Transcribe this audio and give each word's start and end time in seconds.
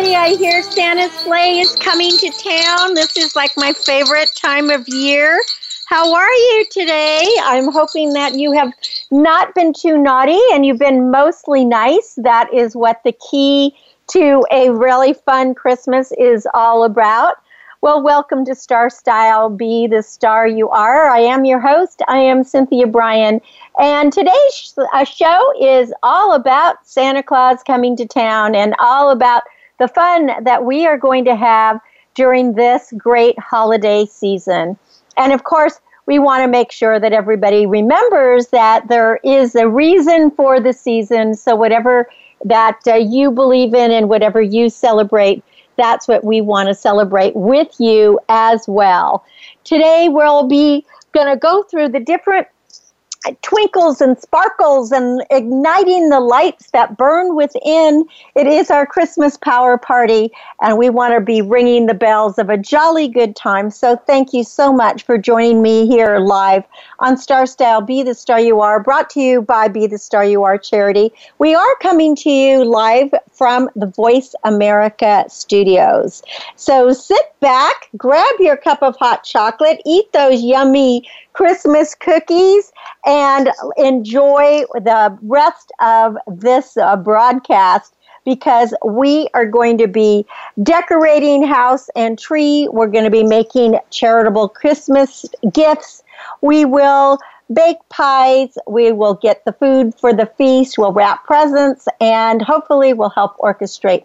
everybody. 0.00 0.16
I 0.16 0.34
hear 0.36 0.62
Santa's 0.62 1.12
sleigh 1.20 1.58
is 1.58 1.76
coming 1.76 2.10
to 2.10 2.30
town. 2.30 2.94
This 2.94 3.18
is 3.18 3.36
like 3.36 3.50
my 3.58 3.74
favorite 3.74 4.30
time 4.34 4.70
of 4.70 4.88
year. 4.88 5.38
How 5.88 6.14
are 6.14 6.32
you 6.32 6.64
today? 6.70 7.26
I'm 7.42 7.70
hoping 7.70 8.14
that 8.14 8.34
you 8.34 8.52
have 8.52 8.72
not 9.10 9.54
been 9.54 9.74
too 9.74 9.98
naughty 9.98 10.40
and 10.52 10.64
you've 10.64 10.78
been 10.78 11.10
mostly 11.10 11.66
nice. 11.66 12.14
That 12.16 12.48
is 12.50 12.74
what 12.74 13.02
the 13.04 13.12
key 13.30 13.76
to 14.12 14.42
a 14.50 14.70
really 14.70 15.12
fun 15.12 15.54
Christmas 15.54 16.12
is 16.12 16.46
all 16.54 16.84
about. 16.84 17.34
Well, 17.82 18.02
welcome 18.02 18.46
to 18.46 18.54
Star 18.54 18.88
Style 18.88 19.50
Be 19.50 19.86
the 19.86 20.02
Star 20.02 20.48
You 20.48 20.70
Are. 20.70 21.10
I 21.10 21.20
am 21.20 21.44
your 21.44 21.60
host. 21.60 22.00
I 22.08 22.18
am 22.18 22.42
Cynthia 22.42 22.86
Brian. 22.86 23.42
And 23.78 24.14
today's 24.14 24.78
uh, 24.94 25.04
show 25.04 25.52
is 25.60 25.92
all 26.02 26.32
about 26.32 26.86
Santa 26.86 27.22
Claus 27.22 27.62
coming 27.62 27.96
to 27.96 28.06
town 28.06 28.54
and 28.54 28.74
all 28.78 29.10
about 29.10 29.42
the 29.80 29.88
fun 29.88 30.30
that 30.44 30.64
we 30.64 30.86
are 30.86 30.98
going 30.98 31.24
to 31.24 31.34
have 31.34 31.80
during 32.14 32.52
this 32.52 32.92
great 32.96 33.36
holiday 33.38 34.04
season. 34.04 34.78
And 35.16 35.32
of 35.32 35.42
course, 35.42 35.80
we 36.06 36.18
want 36.18 36.42
to 36.44 36.48
make 36.48 36.70
sure 36.70 37.00
that 37.00 37.12
everybody 37.12 37.66
remembers 37.66 38.48
that 38.48 38.88
there 38.88 39.18
is 39.24 39.54
a 39.54 39.68
reason 39.68 40.30
for 40.32 40.60
the 40.60 40.72
season. 40.72 41.34
So, 41.34 41.56
whatever 41.56 42.10
that 42.44 42.80
uh, 42.86 42.94
you 42.94 43.30
believe 43.30 43.74
in 43.74 43.90
and 43.90 44.08
whatever 44.08 44.40
you 44.40 44.68
celebrate, 44.68 45.42
that's 45.76 46.06
what 46.06 46.24
we 46.24 46.40
want 46.40 46.68
to 46.68 46.74
celebrate 46.74 47.34
with 47.34 47.74
you 47.78 48.20
as 48.28 48.66
well. 48.68 49.24
Today, 49.64 50.08
we'll 50.10 50.46
be 50.46 50.84
going 51.12 51.28
to 51.28 51.36
go 51.36 51.62
through 51.62 51.88
the 51.88 52.00
different 52.00 52.46
Uh, 53.26 53.34
twinkles 53.42 54.00
and 54.00 54.18
sparkles 54.18 54.90
and 54.90 55.22
igniting 55.30 56.08
the 56.08 56.20
lights 56.20 56.70
that 56.70 56.96
burn 56.96 57.36
within. 57.36 58.06
It 58.34 58.46
is 58.46 58.70
our 58.70 58.86
Christmas 58.86 59.36
power 59.36 59.76
party, 59.76 60.30
and 60.62 60.78
we 60.78 60.88
want 60.88 61.12
to 61.12 61.20
be 61.20 61.42
ringing 61.42 61.84
the 61.84 61.92
bells 61.92 62.38
of 62.38 62.48
a 62.48 62.56
jolly 62.56 63.08
good 63.08 63.36
time. 63.36 63.68
So, 63.70 63.94
thank 64.06 64.32
you 64.32 64.42
so 64.42 64.72
much 64.72 65.02
for 65.02 65.18
joining 65.18 65.60
me 65.60 65.86
here 65.86 66.18
live 66.18 66.64
on 67.00 67.18
Star 67.18 67.44
Style 67.44 67.82
Be 67.82 68.02
the 68.02 68.14
Star 68.14 68.40
You 68.40 68.62
Are, 68.62 68.82
brought 68.82 69.10
to 69.10 69.20
you 69.20 69.42
by 69.42 69.68
Be 69.68 69.86
the 69.86 69.98
Star 69.98 70.24
You 70.24 70.42
Are 70.44 70.56
charity. 70.56 71.12
We 71.38 71.54
are 71.54 71.76
coming 71.82 72.16
to 72.16 72.30
you 72.30 72.64
live 72.64 73.12
from 73.32 73.68
the 73.76 73.86
Voice 73.86 74.34
America 74.44 75.26
studios. 75.28 76.22
So, 76.56 76.94
sit 76.94 77.34
back, 77.40 77.90
grab 77.98 78.34
your 78.38 78.56
cup 78.56 78.82
of 78.82 78.96
hot 78.96 79.24
chocolate, 79.24 79.82
eat 79.84 80.10
those 80.14 80.42
yummy 80.42 81.06
Christmas 81.34 81.94
cookies 81.94 82.72
and 83.06 83.50
enjoy 83.76 84.64
the 84.74 85.16
rest 85.22 85.72
of 85.80 86.16
this 86.26 86.76
uh, 86.76 86.96
broadcast 86.96 87.94
because 88.24 88.74
we 88.84 89.28
are 89.34 89.46
going 89.46 89.78
to 89.78 89.88
be 89.88 90.26
decorating 90.62 91.42
house 91.42 91.88
and 91.96 92.18
tree. 92.18 92.68
We're 92.70 92.88
going 92.88 93.04
to 93.04 93.10
be 93.10 93.24
making 93.24 93.78
charitable 93.90 94.50
Christmas 94.50 95.24
gifts. 95.52 96.02
We 96.42 96.64
will 96.64 97.18
bake 97.52 97.78
pies. 97.88 98.56
We 98.66 98.92
will 98.92 99.14
get 99.14 99.44
the 99.44 99.52
food 99.52 99.94
for 99.94 100.12
the 100.12 100.26
feast. 100.38 100.78
We'll 100.78 100.92
wrap 100.92 101.24
presents 101.24 101.88
and 102.00 102.42
hopefully 102.42 102.92
we'll 102.92 103.10
help 103.10 103.36
orchestrate 103.38 104.04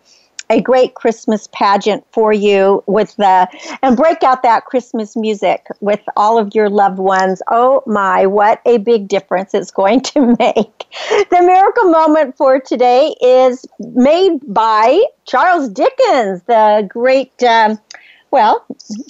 a 0.49 0.61
great 0.61 0.93
Christmas 0.95 1.47
pageant 1.51 2.05
for 2.11 2.31
you 2.33 2.83
with 2.87 3.15
the 3.15 3.47
and 3.81 3.97
break 3.97 4.23
out 4.23 4.43
that 4.43 4.65
Christmas 4.65 5.15
music 5.15 5.65
with 5.79 6.01
all 6.15 6.37
of 6.37 6.53
your 6.53 6.69
loved 6.69 6.99
ones. 6.99 7.41
Oh 7.49 7.83
my, 7.85 8.25
what 8.25 8.61
a 8.65 8.77
big 8.77 9.07
difference 9.07 9.53
it's 9.53 9.71
going 9.71 10.01
to 10.01 10.35
make. 10.39 10.85
The 11.29 11.41
miracle 11.41 11.89
moment 11.89 12.37
for 12.37 12.59
today 12.59 13.15
is 13.21 13.65
made 13.79 14.39
by 14.47 15.01
Charles 15.25 15.69
Dickens, 15.69 16.43
the 16.43 16.87
great 16.89 17.41
um, 17.43 17.79
well, 18.31 18.65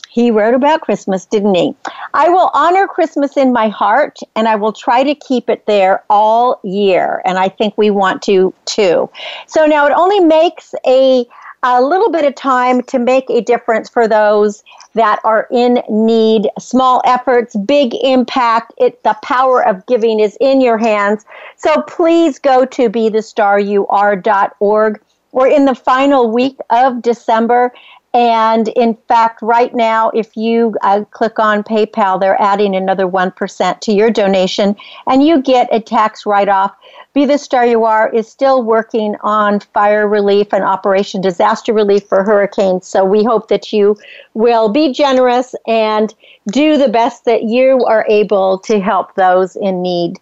he 0.10 0.32
wrote 0.32 0.54
about 0.54 0.82
Christmas, 0.82 1.26
didn't 1.26 1.56
he? 1.56 1.76
I 2.14 2.30
will 2.30 2.52
honor 2.54 2.88
Christmas 2.88 3.38
in 3.38 3.52
my 3.52 3.70
heart 3.70 4.20
and 4.36 4.48
I 4.48 4.56
will 4.56 4.74
try 4.74 5.04
to 5.04 5.16
keep 5.16 5.50
it 5.50 5.66
there 5.66 6.04
all 6.10 6.60
year. 6.64 7.22
And 7.26 7.38
I 7.38 7.50
think 7.50 7.78
we 7.78 7.90
want 7.90 8.22
to 8.24 8.54
too. 8.66 9.10
So 9.48 9.66
now 9.66 9.88
it 9.88 9.94
only 9.96 10.20
makes 10.20 10.76
a, 10.86 11.26
a 11.64 11.82
little 11.82 12.12
bit 12.12 12.26
of 12.26 12.36
time 12.36 12.84
to 12.84 13.00
make 13.00 13.30
a 13.30 13.42
difference 13.42 13.90
for 13.90 14.08
those 14.08 14.64
that 14.94 15.20
are 15.24 15.48
in 15.52 15.82
need. 15.90 16.48
Small 16.60 17.02
efforts, 17.06 17.56
big 17.56 17.96
impact. 18.02 18.74
It 18.78 19.02
the 19.04 19.18
power 19.24 19.66
of 19.66 19.86
giving 19.86 20.20
is 20.20 20.38
in 20.40 20.62
your 20.62 20.78
hands. 20.78 21.26
So 21.58 21.82
please 21.84 22.40
go 22.40 22.66
to 22.66 22.90
bethestaryouare.org. 22.90 25.02
We're 25.32 25.50
in 25.50 25.66
the 25.66 25.76
final 25.76 26.32
week 26.32 26.58
of 26.70 27.02
December. 27.02 27.74
And 28.16 28.70
in 28.70 28.96
fact, 29.10 29.42
right 29.42 29.76
now, 29.76 30.10
if 30.12 30.38
you 30.38 30.74
uh, 30.84 31.04
click 31.12 31.38
on 31.38 31.64
PayPal, 31.64 32.18
they're 32.18 32.42
adding 32.42 32.74
another 32.74 33.06
1% 33.06 33.82
to 33.82 33.92
your 33.92 34.10
donation, 34.10 34.78
and 35.06 35.22
you 35.22 35.42
get 35.42 35.68
a 35.70 35.82
tax 35.82 36.26
write 36.26 36.48
off. 36.48 36.74
Be 37.14 37.26
the 37.26 37.38
Star 37.38 37.66
You 37.66 37.84
Are 37.84 38.10
is 38.10 38.30
still 38.30 38.64
working 38.64 39.18
on 39.20 39.60
fire 39.60 40.08
relief 40.08 40.54
and 40.54 40.64
Operation 40.64 41.20
Disaster 41.20 41.74
Relief 41.74 42.08
for 42.08 42.24
hurricanes. 42.24 42.88
So 42.88 43.04
we 43.04 43.26
hope 43.26 43.50
that 43.50 43.74
you 43.74 43.98
will 44.34 44.70
be 44.70 44.94
generous 44.94 45.54
and 45.68 46.14
do 46.54 46.78
the 46.78 46.88
best 46.88 47.26
that 47.26 47.44
you 47.44 47.84
are 47.84 48.06
able 48.08 48.60
to 48.60 48.80
help 48.80 49.16
those 49.16 49.58
in 49.58 49.82
need. 49.82 50.22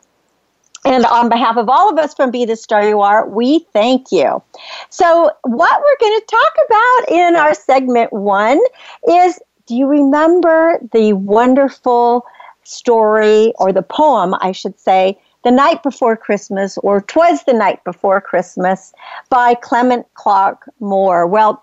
And 0.86 1.06
on 1.06 1.30
behalf 1.30 1.58
of 1.58 1.70
all 1.70 1.90
of 1.90 1.98
us 1.98 2.14
from 2.14 2.32
Be 2.32 2.46
the 2.46 2.56
Star 2.56 2.88
You 2.88 3.02
Are, 3.02 3.28
we 3.28 3.60
thank 3.72 4.12
you. 4.12 4.42
So, 4.90 5.32
what 5.44 5.82
we're 5.82 6.08
going 6.08 6.20
to 6.20 6.26
talk 6.26 6.54
about 6.66 7.18
in 7.18 7.36
our 7.36 7.54
segment 7.54 8.12
one 8.12 8.60
is 9.08 9.40
do 9.66 9.76
you 9.76 9.88
remember 9.88 10.80
the 10.92 11.14
wonderful 11.14 12.26
story 12.64 13.54
or 13.58 13.72
the 13.72 13.82
poem, 13.82 14.36
I 14.42 14.52
should 14.52 14.78
say, 14.80 15.18
The 15.44 15.52
Night 15.52 15.84
Before 15.84 16.18
Christmas 16.18 16.78
or 16.80 17.02
Twas 17.02 17.44
the 17.44 17.54
Night 17.54 17.84
Before 17.86 18.20
Christmas 18.20 18.94
by 19.30 19.54
Clement 19.56 20.06
Clarke 20.16 20.70
Moore? 20.82 21.26
Well, 21.28 21.63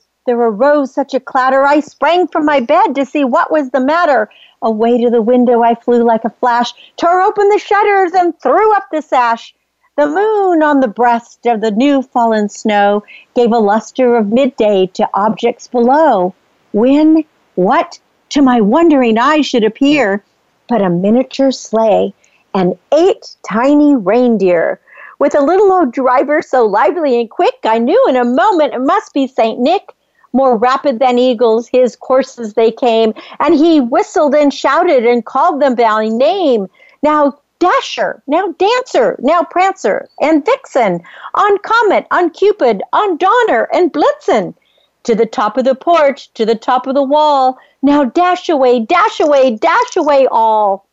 there 0.27 0.37
arose 0.37 0.93
such 0.93 1.15
a 1.15 1.19
clatter, 1.19 1.65
I 1.65 1.79
sprang 1.79 2.27
from 2.27 2.45
my 2.45 2.59
bed 2.59 2.93
to 2.93 3.05
see 3.05 3.23
what 3.23 3.51
was 3.51 3.71
the 3.71 3.79
matter. 3.79 4.29
Away 4.61 5.01
to 5.01 5.09
the 5.09 5.21
window 5.21 5.63
I 5.63 5.73
flew 5.73 6.03
like 6.03 6.23
a 6.23 6.29
flash, 6.29 6.73
tore 6.95 7.21
open 7.21 7.49
the 7.49 7.57
shutters, 7.57 8.13
and 8.13 8.39
threw 8.39 8.71
up 8.75 8.83
the 8.91 9.01
sash. 9.01 9.55
The 9.97 10.05
moon 10.05 10.61
on 10.61 10.79
the 10.79 10.87
breast 10.87 11.47
of 11.47 11.61
the 11.61 11.71
new 11.71 12.03
fallen 12.03 12.49
snow 12.49 13.03
gave 13.35 13.51
a 13.51 13.57
luster 13.57 14.15
of 14.15 14.31
midday 14.31 14.85
to 14.93 15.09
objects 15.15 15.67
below. 15.67 16.35
When, 16.71 17.23
what, 17.55 17.99
to 18.29 18.43
my 18.43 18.61
wondering 18.61 19.17
eyes 19.17 19.47
should 19.47 19.63
appear, 19.63 20.23
but 20.69 20.83
a 20.83 20.89
miniature 20.89 21.51
sleigh 21.51 22.13
and 22.53 22.77
eight 22.93 23.35
tiny 23.43 23.95
reindeer. 23.95 24.79
With 25.17 25.35
a 25.35 25.41
little 25.41 25.71
old 25.71 25.93
driver 25.93 26.41
so 26.41 26.65
lively 26.65 27.19
and 27.19 27.29
quick, 27.29 27.57
I 27.63 27.79
knew 27.79 28.05
in 28.07 28.15
a 28.15 28.23
moment 28.23 28.73
it 28.73 28.81
must 28.81 29.13
be 29.13 29.27
St. 29.27 29.59
Nick. 29.59 29.93
More 30.33 30.55
rapid 30.55 30.99
than 30.99 31.19
eagles, 31.19 31.67
his 31.67 31.95
courses 31.95 32.53
they 32.53 32.71
came, 32.71 33.13
and 33.39 33.53
he 33.53 33.81
whistled 33.81 34.33
and 34.33 34.53
shouted 34.53 35.05
and 35.05 35.25
called 35.25 35.61
them 35.61 35.75
by 35.75 36.07
name. 36.07 36.69
Now 37.03 37.37
Dasher, 37.59 38.23
now 38.25 38.55
Dancer, 38.57 39.17
now 39.19 39.43
Prancer, 39.43 40.09
and 40.19 40.43
Vixen, 40.43 41.03
on 41.35 41.57
Comet, 41.59 42.07
on 42.09 42.31
Cupid, 42.31 42.81
on 42.91 43.17
Donner, 43.17 43.69
and 43.71 43.93
Blitzen. 43.93 44.55
To 45.03 45.15
the 45.15 45.25
top 45.25 45.57
of 45.57 45.65
the 45.65 45.75
porch, 45.75 46.31
to 46.33 46.45
the 46.45 46.55
top 46.55 46.87
of 46.87 46.95
the 46.95 47.03
wall, 47.03 47.57
now 47.81 48.03
dash 48.03 48.49
away, 48.49 48.79
dash 48.79 49.19
away, 49.19 49.55
dash 49.55 49.95
away 49.95 50.27
all. 50.31 50.87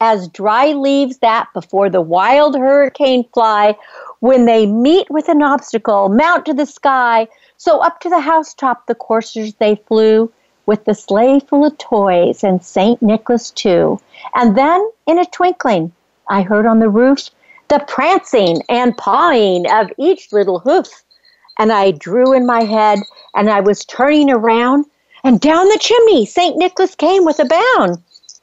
As 0.00 0.28
dry 0.28 0.72
leaves 0.72 1.18
that 1.18 1.48
before 1.54 1.88
the 1.88 2.00
wild 2.00 2.56
hurricane 2.56 3.24
fly, 3.32 3.76
when 4.20 4.44
they 4.44 4.66
meet 4.66 5.10
with 5.10 5.28
an 5.28 5.42
obstacle, 5.42 6.08
mount 6.08 6.46
to 6.46 6.54
the 6.54 6.66
sky, 6.66 7.28
so 7.64 7.78
up 7.78 7.98
to 7.98 8.10
the 8.10 8.20
housetop 8.20 8.86
the 8.86 8.94
coursers 8.94 9.54
they 9.54 9.74
flew, 9.88 10.30
with 10.66 10.84
the 10.84 10.94
sleigh 10.94 11.40
full 11.40 11.64
of 11.64 11.78
toys 11.78 12.44
and 12.44 12.62
St. 12.62 13.00
Nicholas 13.00 13.50
too. 13.50 13.98
And 14.34 14.54
then, 14.54 14.86
in 15.06 15.18
a 15.18 15.24
twinkling, 15.24 15.90
I 16.28 16.42
heard 16.42 16.66
on 16.66 16.80
the 16.80 16.90
roof 16.90 17.30
the 17.68 17.82
prancing 17.88 18.60
and 18.68 18.94
pawing 18.98 19.66
of 19.70 19.90
each 19.96 20.30
little 20.30 20.58
hoof. 20.58 20.88
And 21.58 21.72
I 21.72 21.92
drew 21.92 22.34
in 22.34 22.44
my 22.44 22.64
head, 22.64 22.98
and 23.34 23.48
I 23.48 23.60
was 23.60 23.86
turning 23.86 24.30
around, 24.30 24.84
and 25.22 25.40
down 25.40 25.66
the 25.68 25.78
chimney 25.80 26.26
St. 26.26 26.58
Nicholas 26.58 26.94
came 26.94 27.24
with 27.24 27.38
a 27.38 27.46
bound. 27.46 27.96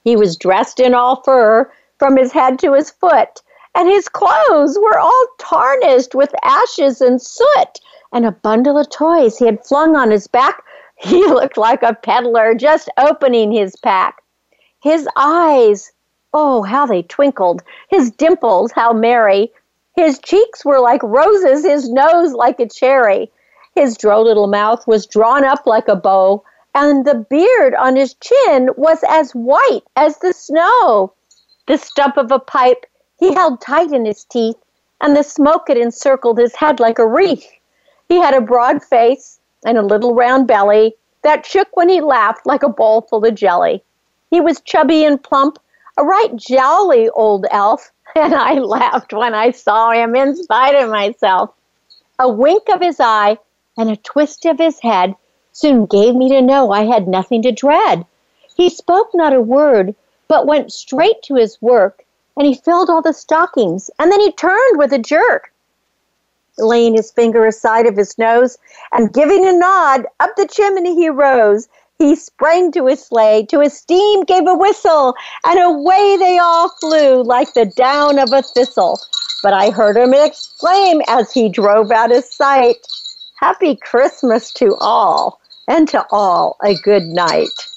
He 0.03 0.15
was 0.15 0.35
dressed 0.35 0.79
in 0.79 0.95
all 0.95 1.21
fur 1.21 1.71
from 1.99 2.17
his 2.17 2.31
head 2.31 2.57
to 2.59 2.73
his 2.73 2.89
foot, 2.89 3.43
and 3.75 3.87
his 3.87 4.09
clothes 4.09 4.79
were 4.79 4.97
all 4.97 5.27
tarnished 5.37 6.15
with 6.15 6.33
ashes 6.43 7.01
and 7.01 7.21
soot 7.21 7.79
and 8.11 8.25
a 8.25 8.31
bundle 8.31 8.77
of 8.77 8.89
toys 8.89 9.37
he 9.37 9.45
had 9.45 9.65
flung 9.65 9.95
on 9.95 10.11
his 10.11 10.27
back. 10.27 10.63
He 10.95 11.25
looked 11.25 11.57
like 11.57 11.81
a 11.81 11.95
peddler 11.95 12.53
just 12.53 12.87
opening 12.97 13.51
his 13.51 13.75
pack. 13.75 14.21
His 14.83 15.07
eyes, 15.15 15.91
oh, 16.33 16.61
how 16.61 16.85
they 16.85 17.01
twinkled. 17.01 17.63
His 17.89 18.11
dimples, 18.11 18.71
how 18.71 18.93
merry. 18.93 19.51
His 19.95 20.19
cheeks 20.19 20.63
were 20.63 20.79
like 20.79 21.01
roses, 21.03 21.65
his 21.65 21.89
nose 21.89 22.33
like 22.33 22.59
a 22.59 22.67
cherry. 22.67 23.31
His 23.75 23.97
droll 23.97 24.23
little 24.23 24.47
mouth 24.47 24.85
was 24.85 25.07
drawn 25.07 25.43
up 25.43 25.65
like 25.65 25.87
a 25.87 25.95
bow, 25.95 26.43
and 26.75 27.05
the 27.05 27.15
beard 27.15 27.73
on 27.75 27.95
his 27.95 28.13
chin 28.15 28.69
was 28.77 29.03
as 29.09 29.31
white 29.31 29.83
as 29.95 30.17
the 30.19 30.33
snow. 30.33 31.13
The 31.67 31.77
stump 31.77 32.17
of 32.17 32.31
a 32.31 32.39
pipe 32.39 32.85
he 33.17 33.33
held 33.33 33.61
tight 33.61 33.91
in 33.91 34.05
his 34.05 34.23
teeth, 34.23 34.57
and 34.99 35.15
the 35.15 35.23
smoke 35.23 35.67
had 35.67 35.77
encircled 35.77 36.37
his 36.37 36.55
head 36.55 36.79
like 36.79 36.99
a 36.99 37.07
wreath. 37.07 37.47
He 38.11 38.17
had 38.17 38.33
a 38.33 38.41
broad 38.41 38.83
face 38.83 39.39
and 39.63 39.77
a 39.77 39.81
little 39.81 40.13
round 40.13 40.45
belly 40.45 40.95
that 41.21 41.45
shook 41.45 41.77
when 41.77 41.87
he 41.87 42.01
laughed 42.01 42.45
like 42.45 42.61
a 42.61 42.67
bowl 42.67 42.99
full 42.99 43.23
of 43.23 43.35
jelly. 43.35 43.85
He 44.29 44.41
was 44.41 44.59
chubby 44.59 45.05
and 45.05 45.23
plump, 45.23 45.59
a 45.97 46.03
right 46.03 46.35
jolly 46.35 47.07
old 47.11 47.45
elf, 47.51 47.89
and 48.17 48.35
I 48.35 48.55
laughed 48.55 49.13
when 49.13 49.33
I 49.33 49.51
saw 49.51 49.91
him 49.91 50.13
in 50.13 50.35
spite 50.35 50.75
of 50.75 50.89
myself. 50.89 51.51
A 52.19 52.27
wink 52.27 52.67
of 52.67 52.81
his 52.81 52.99
eye 52.99 53.37
and 53.77 53.89
a 53.89 53.95
twist 53.95 54.43
of 54.43 54.57
his 54.57 54.81
head 54.81 55.15
soon 55.53 55.85
gave 55.85 56.13
me 56.13 56.27
to 56.27 56.41
know 56.41 56.69
I 56.69 56.83
had 56.83 57.07
nothing 57.07 57.41
to 57.43 57.53
dread. 57.53 58.05
He 58.57 58.67
spoke 58.69 59.11
not 59.13 59.31
a 59.31 59.39
word, 59.39 59.95
but 60.27 60.45
went 60.45 60.73
straight 60.73 61.23
to 61.23 61.35
his 61.35 61.61
work, 61.61 62.03
and 62.35 62.45
he 62.45 62.55
filled 62.55 62.89
all 62.89 63.01
the 63.01 63.13
stockings, 63.13 63.89
and 63.97 64.11
then 64.11 64.19
he 64.19 64.33
turned 64.33 64.77
with 64.77 64.91
a 64.91 64.99
jerk 64.99 65.53
laying 66.61 66.95
his 66.95 67.11
finger 67.11 67.45
aside 67.45 67.87
of 67.87 67.97
his 67.97 68.17
nose, 68.17 68.57
and 68.93 69.13
giving 69.13 69.45
a 69.45 69.53
nod, 69.53 70.05
up 70.19 70.35
the 70.37 70.47
chimney 70.47 70.95
he 70.95 71.09
rose. 71.09 71.67
He 71.97 72.15
sprang 72.15 72.71
to 72.71 72.87
his 72.87 73.03
sleigh, 73.05 73.45
to 73.49 73.59
his 73.59 73.77
steam 73.77 74.23
gave 74.23 74.47
a 74.47 74.55
whistle, 74.55 75.13
and 75.45 75.59
away 75.59 76.17
they 76.17 76.39
all 76.39 76.69
flew 76.79 77.23
like 77.23 77.53
the 77.53 77.65
down 77.65 78.17
of 78.17 78.31
a 78.31 78.41
thistle. 78.41 78.99
But 79.43 79.53
I 79.53 79.69
heard 79.69 79.97
him 79.97 80.13
exclaim 80.13 81.01
as 81.07 81.31
he 81.31 81.49
drove 81.49 81.91
out 81.91 82.15
of 82.15 82.23
sight, 82.23 82.77
Happy 83.39 83.75
Christmas 83.75 84.53
to 84.53 84.75
all, 84.79 85.41
and 85.67 85.87
to 85.89 86.05
all 86.11 86.57
a 86.63 86.75
good 86.75 87.03
night. 87.03 87.70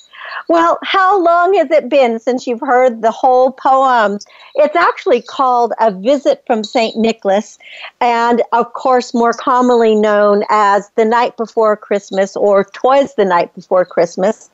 Well, 0.49 0.79
how 0.83 1.23
long 1.23 1.55
has 1.55 1.71
it 1.71 1.89
been 1.89 2.19
since 2.19 2.47
you've 2.47 2.61
heard 2.61 3.03
the 3.03 3.11
whole 3.11 3.53
poem? 3.53 4.19
It's 4.55 4.77
actually 4.77 5.23
called 5.23 5.73
A 5.81 5.91
Visit 5.91 6.43
from 6.47 6.65
St. 6.65 6.97
Nicholas, 6.97 7.59
and 8.01 8.43
of 8.53 8.73
course, 8.73 9.15
more 9.15 9.33
commonly 9.33 9.95
known 9.95 10.45
as 10.51 10.91
The 10.97 11.05
Night 11.05 11.37
Before 11.37 11.77
Christmas 11.77 12.37
or 12.37 12.65
Twas 12.65 13.15
the 13.15 13.25
Night 13.25 13.55
Before 13.55 13.85
Christmas. 13.85 14.51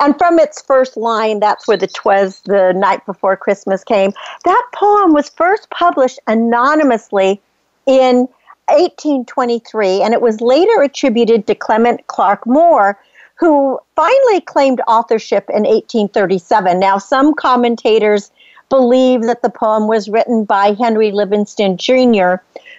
And 0.00 0.16
from 0.18 0.38
its 0.38 0.60
first 0.62 0.96
line, 0.96 1.40
that's 1.40 1.66
where 1.66 1.76
the 1.76 1.86
Twas 1.86 2.40
the 2.44 2.72
Night 2.72 3.04
Before 3.06 3.36
Christmas 3.36 3.84
came. 3.84 4.12
That 4.44 4.66
poem 4.74 5.12
was 5.12 5.28
first 5.30 5.70
published 5.70 6.18
anonymously 6.26 7.40
in 7.86 8.28
1823, 8.68 10.02
and 10.02 10.14
it 10.14 10.20
was 10.20 10.40
later 10.40 10.82
attributed 10.82 11.46
to 11.46 11.54
Clement 11.54 12.06
Clarke 12.06 12.46
Moore 12.46 12.98
who 13.42 13.76
finally 13.96 14.40
claimed 14.40 14.80
authorship 14.86 15.48
in 15.48 15.64
1837. 15.64 16.78
Now, 16.78 16.96
some 16.96 17.34
commentators 17.34 18.30
believe 18.68 19.22
that 19.22 19.42
the 19.42 19.50
poem 19.50 19.88
was 19.88 20.08
written 20.08 20.44
by 20.44 20.74
Henry 20.74 21.10
Livingston 21.10 21.76
Jr., 21.76 22.34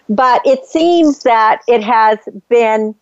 but 0.07 0.41
it 0.45 0.63
seems 0.65 1.23
that 1.23 1.59
it 1.67 1.83
has 1.83 2.17
been 2.47 2.95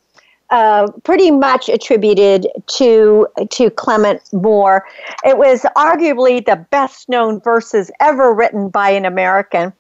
uh, 0.50 0.88
pretty 1.04 1.30
much 1.30 1.70
attributed 1.70 2.48
to 2.66 3.28
to 3.52 3.70
Clement 3.70 4.22
Moore. 4.34 4.84
It 5.24 5.38
was 5.38 5.62
arguably 5.78 6.44
the 6.44 6.66
best 6.72 7.10
known 7.10 7.42
verses 7.42 7.92
ever 8.00 8.34
written 8.34 8.70
by 8.70 8.90
an 8.90 9.06
American 9.06 9.72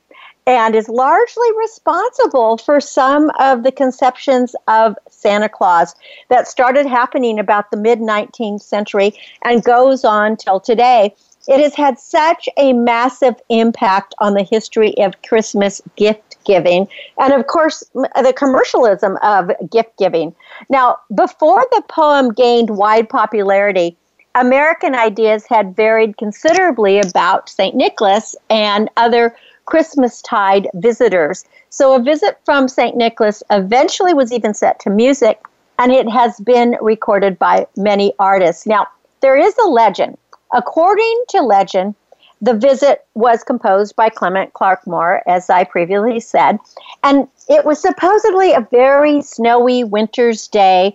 and 0.47 0.75
is 0.75 0.89
largely 0.89 1.47
responsible 1.59 2.57
for 2.57 2.79
some 2.79 3.31
of 3.39 3.63
the 3.63 3.71
conceptions 3.71 4.55
of 4.67 4.97
Santa 5.09 5.49
Claus 5.49 5.95
that 6.29 6.47
started 6.47 6.85
happening 6.85 7.39
about 7.39 7.71
the 7.71 7.77
mid 7.77 7.99
19th 7.99 8.61
century 8.61 9.13
and 9.43 9.63
goes 9.63 10.03
on 10.03 10.35
till 10.37 10.59
today. 10.59 11.13
It 11.47 11.59
has 11.59 11.73
had 11.73 11.99
such 11.99 12.47
a 12.57 12.73
massive 12.73 13.35
impact 13.49 14.13
on 14.19 14.35
the 14.35 14.43
history 14.43 14.95
of 14.99 15.21
Christmas 15.23 15.81
gift 15.95 16.37
giving 16.43 16.87
and, 17.19 17.33
of 17.33 17.47
course, 17.47 17.83
the 17.93 18.33
commercialism 18.35 19.17
of 19.23 19.51
gift 19.69 19.97
giving. 19.97 20.35
Now, 20.69 20.97
before 21.13 21.65
the 21.71 21.83
poem 21.87 22.31
gained 22.33 22.71
wide 22.71 23.09
popularity, 23.09 23.97
American 24.35 24.95
ideas 24.95 25.45
had 25.47 25.75
varied 25.75 26.17
considerably 26.17 26.99
about 26.99 27.49
St. 27.49 27.75
Nicholas 27.75 28.35
and 28.49 28.89
other 28.95 29.35
Christmastide 29.71 30.67
visitors. 30.73 31.45
So 31.69 31.95
a 31.95 32.03
visit 32.03 32.37
from 32.43 32.67
St. 32.67 32.97
Nicholas 32.97 33.41
eventually 33.49 34.13
was 34.13 34.33
even 34.33 34.53
set 34.53 34.81
to 34.81 34.89
music, 34.89 35.39
and 35.79 35.93
it 35.93 36.09
has 36.09 36.41
been 36.41 36.75
recorded 36.81 37.39
by 37.39 37.65
many 37.77 38.13
artists. 38.19 38.67
Now, 38.67 38.87
there 39.21 39.37
is 39.37 39.55
a 39.63 39.69
legend. 39.69 40.17
According 40.53 41.23
to 41.29 41.41
legend, 41.41 41.95
the 42.41 42.53
visit 42.53 43.05
was 43.13 43.43
composed 43.43 43.95
by 43.95 44.09
Clement 44.09 44.51
Clarke 44.51 44.85
Moore, 44.85 45.21
as 45.25 45.49
I 45.49 45.63
previously 45.63 46.19
said, 46.19 46.59
and 47.03 47.29
it 47.47 47.63
was 47.63 47.79
supposedly 47.79 48.51
a 48.51 48.67
very 48.71 49.21
snowy 49.21 49.85
winter's 49.85 50.49
day 50.49 50.93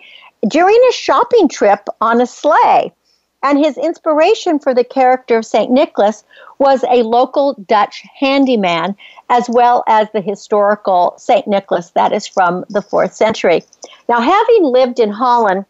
during 0.48 0.80
a 0.90 0.92
shopping 0.92 1.48
trip 1.48 1.86
on 2.02 2.20
a 2.20 2.26
sleigh. 2.26 2.92
And 3.42 3.58
his 3.58 3.78
inspiration 3.78 4.58
for 4.58 4.74
the 4.74 4.82
character 4.82 5.38
of 5.38 5.46
St. 5.46 5.70
Nicholas 5.70 6.24
was 6.58 6.84
a 6.84 7.02
local 7.02 7.54
Dutch 7.66 8.02
handyman, 8.18 8.96
as 9.28 9.48
well 9.48 9.84
as 9.86 10.08
the 10.12 10.20
historical 10.20 11.14
St. 11.18 11.46
Nicholas 11.46 11.90
that 11.90 12.12
is 12.12 12.26
from 12.26 12.64
the 12.68 12.82
fourth 12.82 13.14
century. 13.14 13.62
Now, 14.08 14.20
having 14.20 14.64
lived 14.64 14.98
in 14.98 15.10
Holland, 15.10 15.64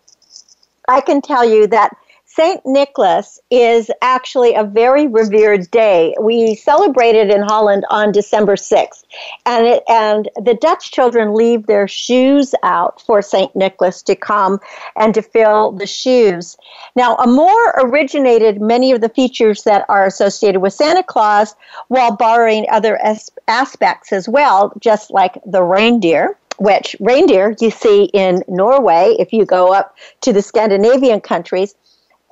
I 0.89 1.01
can 1.01 1.21
tell 1.21 1.45
you 1.45 1.67
that 1.69 1.97
St. 2.37 2.61
Nicholas 2.67 3.41
is 3.51 3.91
actually 4.03 4.55
a 4.55 4.63
very 4.63 5.07
revered 5.07 5.71
day. 5.71 6.15
We 6.21 6.55
celebrate 6.55 7.15
it 7.15 7.31
in 7.31 7.41
Holland 7.41 7.87
on 7.89 8.13
December 8.13 8.57
6th. 8.57 9.05
And, 9.47 9.67
it, 9.67 9.83
and 9.89 10.29
the 10.37 10.53
Dutch 10.53 10.93
children 10.93 11.35
leave 11.35 11.65
their 11.65 11.89
shoes 11.89 12.55
out 12.63 13.01
for 13.01 13.23
St. 13.23 13.57
Nicholas 13.57 14.03
to 14.03 14.15
come 14.15 14.61
and 14.97 15.15
to 15.15 15.23
fill 15.23 15.73
the 15.73 15.87
shoes. 15.87 16.59
Now, 16.95 17.17
Moore 17.27 17.75
originated 17.79 18.61
many 18.61 18.93
of 18.93 19.01
the 19.01 19.09
features 19.09 19.63
that 19.63 19.87
are 19.89 20.05
associated 20.05 20.61
with 20.61 20.75
Santa 20.75 21.03
Claus 21.03 21.55
while 21.89 22.15
borrowing 22.15 22.67
other 22.71 22.99
as- 23.03 23.31
aspects 23.49 24.13
as 24.13 24.29
well, 24.29 24.75
just 24.79 25.11
like 25.11 25.39
the 25.47 25.63
reindeer 25.63 26.37
which 26.59 26.97
reindeer 27.01 27.55
you 27.61 27.71
see 27.71 28.05
in 28.15 28.43
Norway 28.49 29.15
if 29.19 29.31
you 29.31 29.45
go 29.45 29.75
up 29.75 29.95
to 30.23 30.33
the 30.33 30.41
Scandinavian 30.41 31.21
countries 31.21 31.75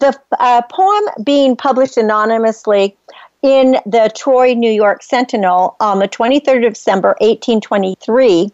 the 0.00 0.18
uh, 0.38 0.62
poem 0.70 1.04
being 1.24 1.56
published 1.56 1.96
anonymously 1.96 2.96
in 3.42 3.76
the 3.84 4.10
Troy, 4.16 4.54
New 4.54 4.70
York 4.70 5.02
Sentinel 5.02 5.76
on 5.80 5.98
the 5.98 6.08
23rd 6.08 6.66
of 6.66 6.74
December, 6.74 7.08
1823, 7.20 8.50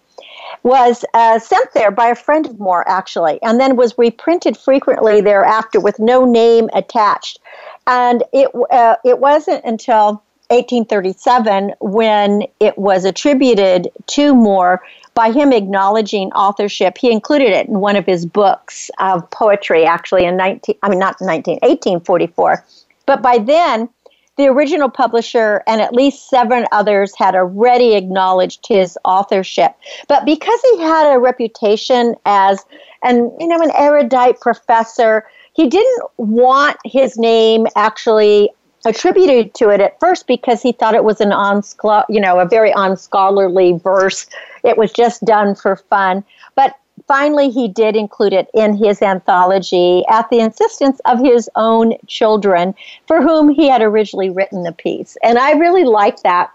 was 0.64 1.04
uh, 1.14 1.38
sent 1.38 1.72
there 1.74 1.92
by 1.92 2.08
a 2.08 2.14
friend 2.14 2.46
of 2.46 2.58
Moore, 2.58 2.86
actually, 2.88 3.40
and 3.42 3.60
then 3.60 3.76
was 3.76 3.96
reprinted 3.96 4.56
frequently 4.56 5.20
thereafter 5.20 5.80
with 5.80 5.98
no 5.98 6.24
name 6.24 6.68
attached. 6.74 7.38
And 7.86 8.24
it, 8.32 8.50
uh, 8.70 8.96
it 9.04 9.20
wasn't 9.20 9.64
until 9.64 10.22
1837 10.50 11.74
when 11.80 12.42
it 12.58 12.76
was 12.76 13.04
attributed 13.04 13.88
to 14.06 14.34
Moore 14.34 14.82
by 15.14 15.30
him 15.30 15.52
acknowledging 15.52 16.32
authorship, 16.32 16.98
he 16.98 17.10
included 17.10 17.50
it 17.50 17.68
in 17.68 17.78
one 17.80 17.96
of 17.96 18.04
his 18.06 18.26
books 18.26 18.90
of 18.98 19.28
poetry, 19.30 19.84
actually 19.84 20.24
in 20.24 20.36
19, 20.36 20.76
I 20.82 20.88
mean, 20.88 20.98
not 20.98 21.16
19, 21.20 21.54
1844. 21.62 22.64
But 23.06 23.22
by 23.22 23.38
then, 23.38 23.88
the 24.36 24.46
original 24.46 24.88
publisher 24.88 25.62
and 25.66 25.80
at 25.80 25.92
least 25.92 26.30
seven 26.30 26.64
others 26.72 27.12
had 27.16 27.34
already 27.34 27.94
acknowledged 27.94 28.66
his 28.66 28.98
authorship. 29.04 29.74
But 30.08 30.24
because 30.24 30.60
he 30.62 30.80
had 30.80 31.14
a 31.14 31.18
reputation 31.18 32.14
as 32.24 32.64
an, 33.02 33.30
you 33.38 33.46
know, 33.46 33.60
an 33.60 33.70
erudite 33.76 34.40
professor, 34.40 35.26
he 35.52 35.68
didn't 35.68 36.02
want 36.16 36.76
his 36.84 37.18
name 37.18 37.66
actually 37.76 38.50
attributed 38.84 39.54
to 39.54 39.70
it 39.70 39.80
at 39.80 39.98
first 40.00 40.26
because 40.26 40.62
he 40.62 40.72
thought 40.72 40.94
it 40.94 41.04
was 41.04 41.20
an 41.20 41.30
unscholar, 41.30 42.04
you 42.08 42.20
know, 42.20 42.38
a 42.38 42.46
very 42.46 42.72
unscholarly 42.72 43.72
verse. 43.82 44.26
It 44.64 44.76
was 44.76 44.92
just 44.92 45.24
done 45.24 45.54
for 45.54 45.76
fun. 45.76 46.24
But 46.54 46.76
finally, 47.06 47.50
he 47.50 47.68
did 47.68 47.96
include 47.96 48.32
it 48.32 48.48
in 48.54 48.74
his 48.74 49.02
anthology 49.02 50.04
at 50.08 50.28
the 50.30 50.40
insistence 50.40 51.00
of 51.04 51.18
his 51.18 51.48
own 51.56 51.94
children, 52.06 52.74
for 53.06 53.22
whom 53.22 53.48
he 53.48 53.68
had 53.68 53.82
originally 53.82 54.30
written 54.30 54.62
the 54.62 54.72
piece. 54.72 55.16
And 55.22 55.38
I 55.38 55.52
really 55.52 55.84
like 55.84 56.22
that 56.22 56.50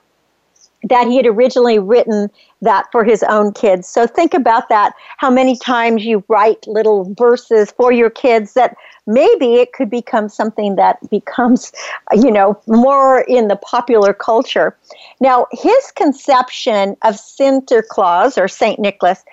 that 0.85 1.07
he 1.07 1.17
had 1.17 1.25
originally 1.25 1.79
written 1.79 2.29
that 2.61 2.85
for 2.91 3.03
his 3.03 3.23
own 3.23 3.51
kids. 3.51 3.87
So 3.87 4.07
think 4.07 4.33
about 4.33 4.69
that 4.69 4.93
how 5.17 5.29
many 5.29 5.57
times 5.57 6.05
you 6.05 6.23
write 6.27 6.65
little 6.67 7.13
verses 7.15 7.71
for 7.71 7.91
your 7.91 8.09
kids 8.09 8.53
that 8.53 8.75
maybe 9.07 9.55
it 9.55 9.73
could 9.73 9.89
become 9.89 10.29
something 10.29 10.75
that 10.75 10.97
becomes, 11.09 11.71
you 12.13 12.31
know, 12.31 12.59
more 12.67 13.21
in 13.21 13.47
the 13.47 13.55
popular 13.55 14.13
culture. 14.13 14.77
Now, 15.19 15.47
his 15.51 15.91
conception 15.95 16.95
of 17.03 17.15
Sinterklaas 17.15 18.37
or 18.41 18.47
St. 18.47 18.79
Nicholas 18.79 19.23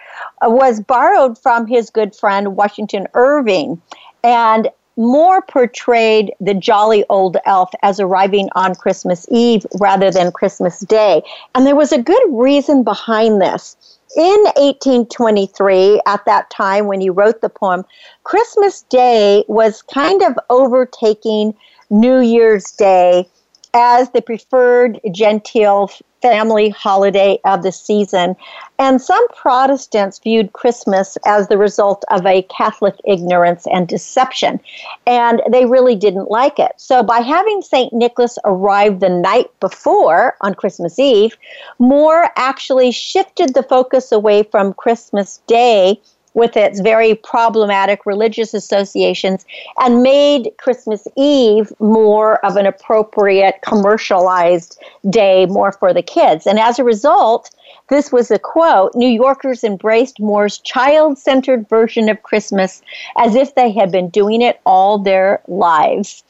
uh, 0.44 0.50
was 0.50 0.80
borrowed 0.80 1.38
from 1.38 1.66
his 1.66 1.90
good 1.90 2.14
friend 2.14 2.56
Washington 2.56 3.06
Irving. 3.14 3.80
And 4.24 4.68
Moore 4.96 5.42
portrayed 5.42 6.32
the 6.40 6.54
jolly 6.54 7.04
old 7.08 7.36
elf 7.46 7.70
as 7.82 7.98
arriving 7.98 8.48
on 8.54 8.74
Christmas 8.74 9.26
Eve 9.30 9.66
rather 9.80 10.10
than 10.10 10.32
Christmas 10.32 10.80
Day. 10.80 11.22
And 11.54 11.66
there 11.66 11.76
was 11.76 11.92
a 11.92 12.02
good 12.02 12.22
reason 12.30 12.82
behind 12.84 13.40
this. 13.40 13.76
In 14.14 14.42
1823, 14.56 16.02
at 16.06 16.24
that 16.26 16.50
time 16.50 16.86
when 16.86 17.00
he 17.00 17.08
wrote 17.08 17.40
the 17.40 17.48
poem, 17.48 17.84
Christmas 18.24 18.82
Day 18.82 19.44
was 19.48 19.80
kind 19.80 20.22
of 20.22 20.38
overtaking 20.50 21.54
New 21.88 22.20
Year's 22.20 22.70
Day 22.72 23.26
as 23.72 24.10
the 24.10 24.20
preferred 24.20 25.00
genteel 25.12 25.90
family 26.22 26.70
holiday 26.70 27.38
of 27.44 27.62
the 27.62 27.72
season. 27.72 28.36
And 28.78 29.02
some 29.02 29.26
Protestants 29.28 30.18
viewed 30.18 30.52
Christmas 30.52 31.18
as 31.26 31.48
the 31.48 31.58
result 31.58 32.04
of 32.10 32.24
a 32.24 32.42
Catholic 32.42 32.94
ignorance 33.04 33.66
and 33.70 33.86
deception. 33.86 34.60
And 35.06 35.42
they 35.50 35.66
really 35.66 35.96
didn't 35.96 36.30
like 36.30 36.58
it. 36.58 36.72
So 36.76 37.02
by 37.02 37.20
having 37.20 37.60
St. 37.60 37.92
Nicholas 37.92 38.38
arrive 38.44 39.00
the 39.00 39.08
night 39.08 39.50
before 39.60 40.36
on 40.40 40.54
Christmas 40.54 40.98
Eve, 40.98 41.36
Moore 41.78 42.30
actually 42.36 42.92
shifted 42.92 43.54
the 43.54 43.62
focus 43.62 44.12
away 44.12 44.44
from 44.44 44.72
Christmas 44.72 45.42
Day 45.46 46.00
with 46.34 46.56
its 46.56 46.80
very 46.80 47.14
problematic 47.14 48.06
religious 48.06 48.54
associations 48.54 49.44
and 49.78 50.02
made 50.02 50.50
Christmas 50.58 51.06
Eve 51.16 51.72
more 51.78 52.44
of 52.44 52.56
an 52.56 52.66
appropriate 52.66 53.56
commercialized 53.62 54.80
day 55.10 55.46
more 55.46 55.72
for 55.72 55.92
the 55.92 56.02
kids. 56.02 56.46
And 56.46 56.58
as 56.58 56.78
a 56.78 56.84
result, 56.84 57.50
this 57.90 58.10
was 58.10 58.30
a 58.30 58.38
quote 58.38 58.94
New 58.94 59.08
Yorkers 59.08 59.64
embraced 59.64 60.20
Moore's 60.20 60.58
child 60.58 61.18
centered 61.18 61.68
version 61.68 62.08
of 62.08 62.22
Christmas 62.22 62.82
as 63.18 63.34
if 63.34 63.54
they 63.54 63.70
had 63.70 63.92
been 63.92 64.08
doing 64.08 64.42
it 64.42 64.60
all 64.64 64.98
their 64.98 65.42
lives. 65.48 66.24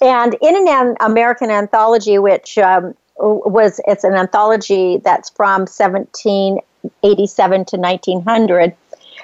And 0.00 0.36
in 0.40 0.68
an 0.68 0.96
American 1.00 1.50
anthology, 1.50 2.18
which 2.18 2.58
um, 2.58 2.94
was 3.16 3.80
it's 3.86 4.04
an 4.04 4.14
anthology 4.14 4.98
that's 4.98 5.30
from 5.30 5.62
1787 5.62 7.64
to 7.66 7.76
1900 7.76 8.76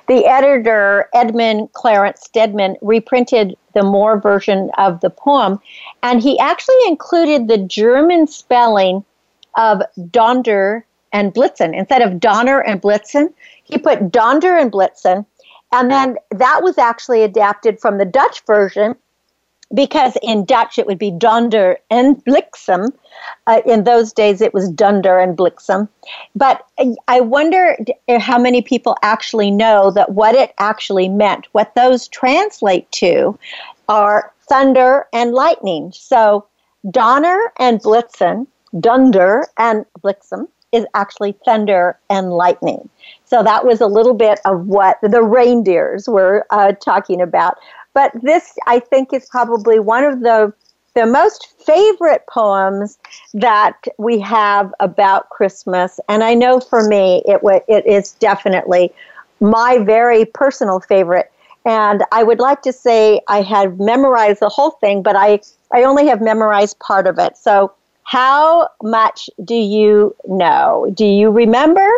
the 0.08 0.26
editor, 0.26 1.08
Edmund 1.14 1.72
Clarence 1.72 2.22
Stedman, 2.22 2.76
reprinted 2.82 3.56
the 3.74 3.82
Moore 3.82 4.18
version 4.18 4.70
of 4.78 5.00
the 5.00 5.10
poem, 5.10 5.60
and 6.02 6.22
he 6.22 6.38
actually 6.38 6.80
included 6.86 7.48
the 7.48 7.58
German 7.58 8.26
spelling 8.26 9.04
of 9.56 9.82
Donder 10.10 10.84
and 11.12 11.34
Blitzen. 11.34 11.76
Instead 11.76 12.02
of 12.02 12.20
Donner 12.20 12.60
and 12.60 12.80
Blitzen, 12.80 13.32
he 13.64 13.78
put 13.78 14.10
Donder 14.10 14.56
and 14.56 14.72
Blitzen, 14.72 15.26
and 15.72 15.90
then 15.90 16.16
that 16.30 16.60
was 16.62 16.78
actually 16.78 17.22
adapted 17.22 17.80
from 17.80 17.98
the 17.98 18.04
Dutch 18.04 18.42
version 18.46 18.96
because 19.74 20.16
in 20.22 20.44
Dutch 20.44 20.78
it 20.78 20.86
would 20.86 20.98
be 20.98 21.10
donder 21.10 21.78
and 21.90 22.22
bliksem. 22.24 22.92
Uh, 23.46 23.60
in 23.66 23.84
those 23.84 24.12
days 24.12 24.40
it 24.40 24.54
was 24.54 24.68
dunder 24.70 25.18
and 25.18 25.36
bliksem. 25.36 25.88
But 26.34 26.66
I 27.06 27.20
wonder 27.20 27.76
how 28.18 28.38
many 28.38 28.62
people 28.62 28.96
actually 29.02 29.50
know 29.50 29.90
that 29.92 30.12
what 30.12 30.34
it 30.34 30.54
actually 30.58 31.08
meant, 31.08 31.46
what 31.52 31.74
those 31.74 32.08
translate 32.08 32.90
to 32.92 33.38
are 33.88 34.32
thunder 34.48 35.06
and 35.12 35.32
lightning. 35.32 35.92
So 35.94 36.46
donner 36.90 37.52
and 37.58 37.80
blitzen, 37.80 38.46
dunder 38.80 39.46
and 39.58 39.84
bliksem 40.00 40.48
is 40.72 40.86
actually 40.94 41.36
thunder 41.44 41.98
and 42.08 42.32
lightning. 42.32 42.88
So 43.24 43.42
that 43.42 43.64
was 43.64 43.80
a 43.80 43.86
little 43.86 44.14
bit 44.14 44.40
of 44.44 44.66
what 44.66 44.98
the 45.02 45.22
reindeers 45.22 46.08
were 46.08 46.46
uh, 46.50 46.72
talking 46.72 47.20
about. 47.20 47.58
But 47.94 48.12
this, 48.22 48.56
I 48.66 48.80
think, 48.80 49.12
is 49.12 49.26
probably 49.30 49.78
one 49.78 50.04
of 50.04 50.20
the 50.20 50.52
the 50.94 51.06
most 51.06 51.54
favorite 51.64 52.24
poems 52.28 52.98
that 53.32 53.76
we 53.96 54.18
have 54.18 54.74
about 54.80 55.28
Christmas, 55.28 56.00
and 56.08 56.24
I 56.24 56.34
know 56.34 56.60
for 56.60 56.88
me, 56.88 57.22
it 57.26 57.40
it 57.68 57.86
is 57.86 58.12
definitely 58.12 58.92
my 59.40 59.78
very 59.78 60.24
personal 60.24 60.80
favorite. 60.80 61.30
And 61.64 62.04
I 62.10 62.22
would 62.22 62.38
like 62.38 62.62
to 62.62 62.72
say 62.72 63.20
I 63.28 63.42
had 63.42 63.78
memorized 63.78 64.40
the 64.40 64.48
whole 64.48 64.72
thing, 64.72 65.02
but 65.02 65.16
I 65.16 65.40
I 65.72 65.84
only 65.84 66.06
have 66.06 66.20
memorized 66.20 66.78
part 66.78 67.06
of 67.06 67.18
it. 67.18 67.36
So, 67.36 67.72
how 68.04 68.68
much 68.82 69.30
do 69.44 69.54
you 69.54 70.14
know? 70.26 70.90
Do 70.94 71.04
you 71.04 71.30
remember? 71.30 71.88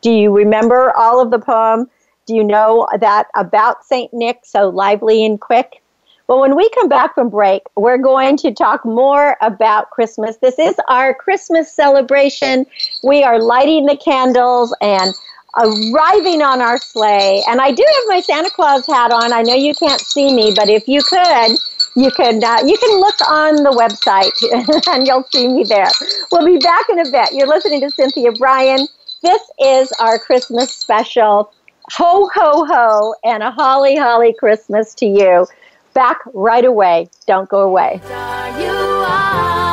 Do 0.00 0.10
you 0.10 0.34
remember 0.34 0.96
all 0.96 1.20
of 1.20 1.30
the 1.30 1.38
poem? 1.38 1.90
Do 2.28 2.34
you 2.34 2.44
know 2.44 2.86
that 3.00 3.28
about 3.34 3.86
St. 3.86 4.12
Nick 4.12 4.40
so 4.44 4.68
lively 4.68 5.24
and 5.24 5.40
quick? 5.40 5.82
Well, 6.26 6.40
when 6.40 6.56
we 6.56 6.68
come 6.74 6.86
back 6.86 7.14
from 7.14 7.30
break, 7.30 7.62
we're 7.74 7.96
going 7.96 8.36
to 8.36 8.52
talk 8.52 8.84
more 8.84 9.38
about 9.40 9.88
Christmas. 9.88 10.36
This 10.36 10.58
is 10.58 10.74
our 10.88 11.14
Christmas 11.14 11.72
celebration. 11.72 12.66
We 13.02 13.24
are 13.24 13.40
lighting 13.40 13.86
the 13.86 13.96
candles 13.96 14.76
and 14.82 15.14
arriving 15.56 16.42
on 16.42 16.60
our 16.60 16.76
sleigh. 16.76 17.42
And 17.48 17.62
I 17.62 17.72
do 17.72 17.82
have 17.82 18.04
my 18.08 18.20
Santa 18.20 18.50
Claus 18.50 18.86
hat 18.86 19.10
on. 19.10 19.32
I 19.32 19.40
know 19.40 19.54
you 19.54 19.72
can't 19.72 20.02
see 20.02 20.34
me, 20.34 20.52
but 20.54 20.68
if 20.68 20.86
you 20.86 21.00
could, 21.00 21.56
you 21.96 22.10
can 22.10 22.44
uh, 22.44 22.58
you 22.62 22.76
can 22.76 23.00
look 23.00 23.16
on 23.26 23.62
the 23.62 23.70
website 23.70 24.86
and 24.94 25.06
you'll 25.06 25.26
see 25.32 25.48
me 25.48 25.64
there. 25.64 25.88
We'll 26.30 26.44
be 26.44 26.58
back 26.58 26.90
in 26.90 26.98
a 26.98 27.10
bit. 27.10 27.30
You're 27.32 27.48
listening 27.48 27.80
to 27.80 27.90
Cynthia 27.90 28.32
Brian. 28.32 28.86
This 29.22 29.40
is 29.58 29.90
our 29.98 30.18
Christmas 30.18 30.70
special. 30.74 31.50
Ho 31.92 32.28
ho 32.34 32.66
ho 32.66 33.14
and 33.24 33.42
a 33.42 33.50
holly 33.50 33.96
holly 33.96 34.34
Christmas 34.38 34.94
to 34.96 35.06
you. 35.06 35.46
Back 35.94 36.18
right 36.34 36.64
away. 36.64 37.08
Don't 37.26 37.48
go 37.48 37.60
away. 37.62 38.00
star 38.04 38.60
you 38.60 38.68
are, 39.06 39.64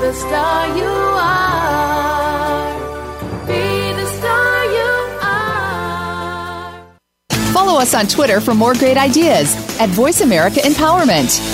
the 0.00 0.12
star 0.12 0.76
you 0.76 0.84
are, 0.84 1.86
be 3.46 3.92
the 3.94 4.06
star 4.06 4.64
you 4.66 5.18
are. 5.22 6.96
Follow 7.52 7.80
us 7.80 7.94
on 7.94 8.06
Twitter 8.06 8.40
for 8.40 8.54
more 8.54 8.74
great 8.74 8.98
ideas 8.98 9.54
at 9.80 9.88
Voice 9.88 10.20
America 10.20 10.60
Empowerment. 10.60 11.53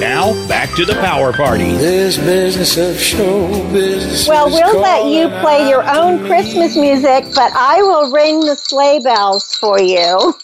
Now, 0.00 0.32
back 0.48 0.74
to 0.76 0.86
the 0.86 0.94
power 0.94 1.30
party. 1.30 1.72
This 1.76 2.16
business 2.16 2.78
of 2.78 2.98
show 2.98 3.48
business. 3.70 4.26
Well, 4.26 4.46
we'll 4.46 4.80
let 4.80 5.04
you 5.04 5.28
play 5.40 5.68
your 5.68 5.82
own 5.94 6.26
Christmas 6.26 6.74
music, 6.74 7.26
but 7.34 7.52
I 7.54 7.82
will 7.82 8.10
ring 8.10 8.40
the 8.40 8.56
sleigh 8.56 9.00
bells 9.00 9.54
for 9.54 9.78
you. 9.78 10.34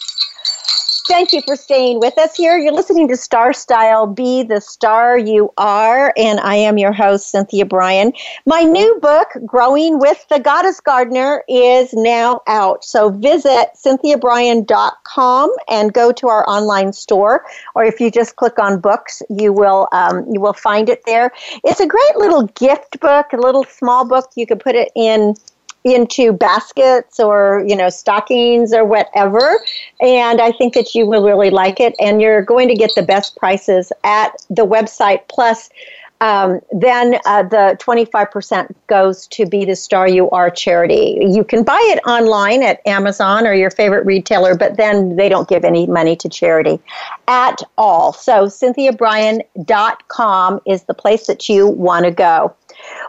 Thank 1.07 1.31
you 1.31 1.41
for 1.41 1.55
staying 1.55 2.01
with 2.01 2.17
us 2.17 2.35
here. 2.35 2.57
You're 2.57 2.73
listening 2.73 3.07
to 3.07 3.15
Star 3.15 3.53
Style 3.53 4.07
Be 4.07 4.43
the 4.43 4.59
Star 4.59 5.17
You 5.17 5.53
Are, 5.57 6.13
and 6.17 6.37
I 6.41 6.55
am 6.55 6.77
your 6.77 6.91
host, 6.91 7.29
Cynthia 7.29 7.65
Brian. 7.65 8.11
My 8.45 8.63
new 8.63 8.99
book, 8.99 9.29
Growing 9.45 9.99
with 9.99 10.27
the 10.27 10.37
Goddess 10.37 10.81
Gardener, 10.81 11.45
is 11.47 11.93
now 11.93 12.41
out. 12.45 12.83
So 12.83 13.09
visit 13.09 13.69
cynthiabrian.com 13.73 15.55
and 15.69 15.93
go 15.93 16.11
to 16.11 16.27
our 16.27 16.47
online 16.49 16.91
store, 16.91 17.45
or 17.73 17.85
if 17.85 18.01
you 18.01 18.11
just 18.11 18.35
click 18.35 18.59
on 18.59 18.81
books, 18.81 19.23
you 19.29 19.53
will 19.53 19.87
um, 19.93 20.25
you 20.29 20.41
will 20.41 20.51
find 20.51 20.89
it 20.89 21.03
there. 21.05 21.31
It's 21.63 21.79
a 21.79 21.87
great 21.87 22.17
little 22.17 22.47
gift 22.47 22.99
book, 22.99 23.27
a 23.31 23.37
little 23.37 23.63
small 23.63 24.05
book. 24.05 24.29
You 24.35 24.45
can 24.45 24.59
put 24.59 24.75
it 24.75 24.91
in 24.93 25.35
into 25.93 26.33
baskets 26.33 27.19
or 27.19 27.63
you 27.67 27.75
know 27.75 27.89
stockings 27.89 28.73
or 28.73 28.85
whatever. 28.85 29.59
And 30.01 30.41
i 30.41 30.51
think 30.51 30.73
that 30.73 30.95
you 30.95 31.05
will 31.05 31.23
really 31.23 31.49
like 31.49 31.79
it. 31.79 31.95
And 31.99 32.21
you're 32.21 32.41
going 32.41 32.67
to 32.67 32.75
get 32.75 32.91
the 32.95 33.03
best 33.03 33.35
prices 33.35 33.91
at 34.03 34.43
the 34.49 34.65
website. 34.65 35.27
Plus 35.27 35.69
um, 36.19 36.61
then 36.71 37.19
uh, 37.25 37.43
the 37.43 37.77
25% 37.79 38.73
goes 38.87 39.27
to 39.27 39.45
be 39.45 39.65
the 39.65 39.75
star 39.75 40.07
you 40.07 40.31
are 40.31 40.49
charity. 40.49 41.19
You 41.21 41.43
can 41.43 41.63
buy 41.63 41.77
it 41.93 41.99
online 42.07 42.63
at 42.63 42.81
amazon 42.87 43.45
or 43.45 43.53
your 43.53 43.69
favorite 43.69 44.03
retailer 44.05 44.55
but 44.55 44.77
then 44.77 45.15
they 45.15 45.29
don't 45.29 45.47
give 45.47 45.63
any 45.63 45.85
money 45.85 46.15
to 46.15 46.27
charity 46.27 46.79
at 47.27 47.61
all. 47.77 48.13
So 48.13 48.47
cynthiabrian.com 48.47 50.61
is 50.65 50.81
the 50.83 50.95
place 50.95 51.27
that 51.27 51.47
you 51.47 51.67
want 51.67 52.05
to 52.05 52.11
go 52.11 52.55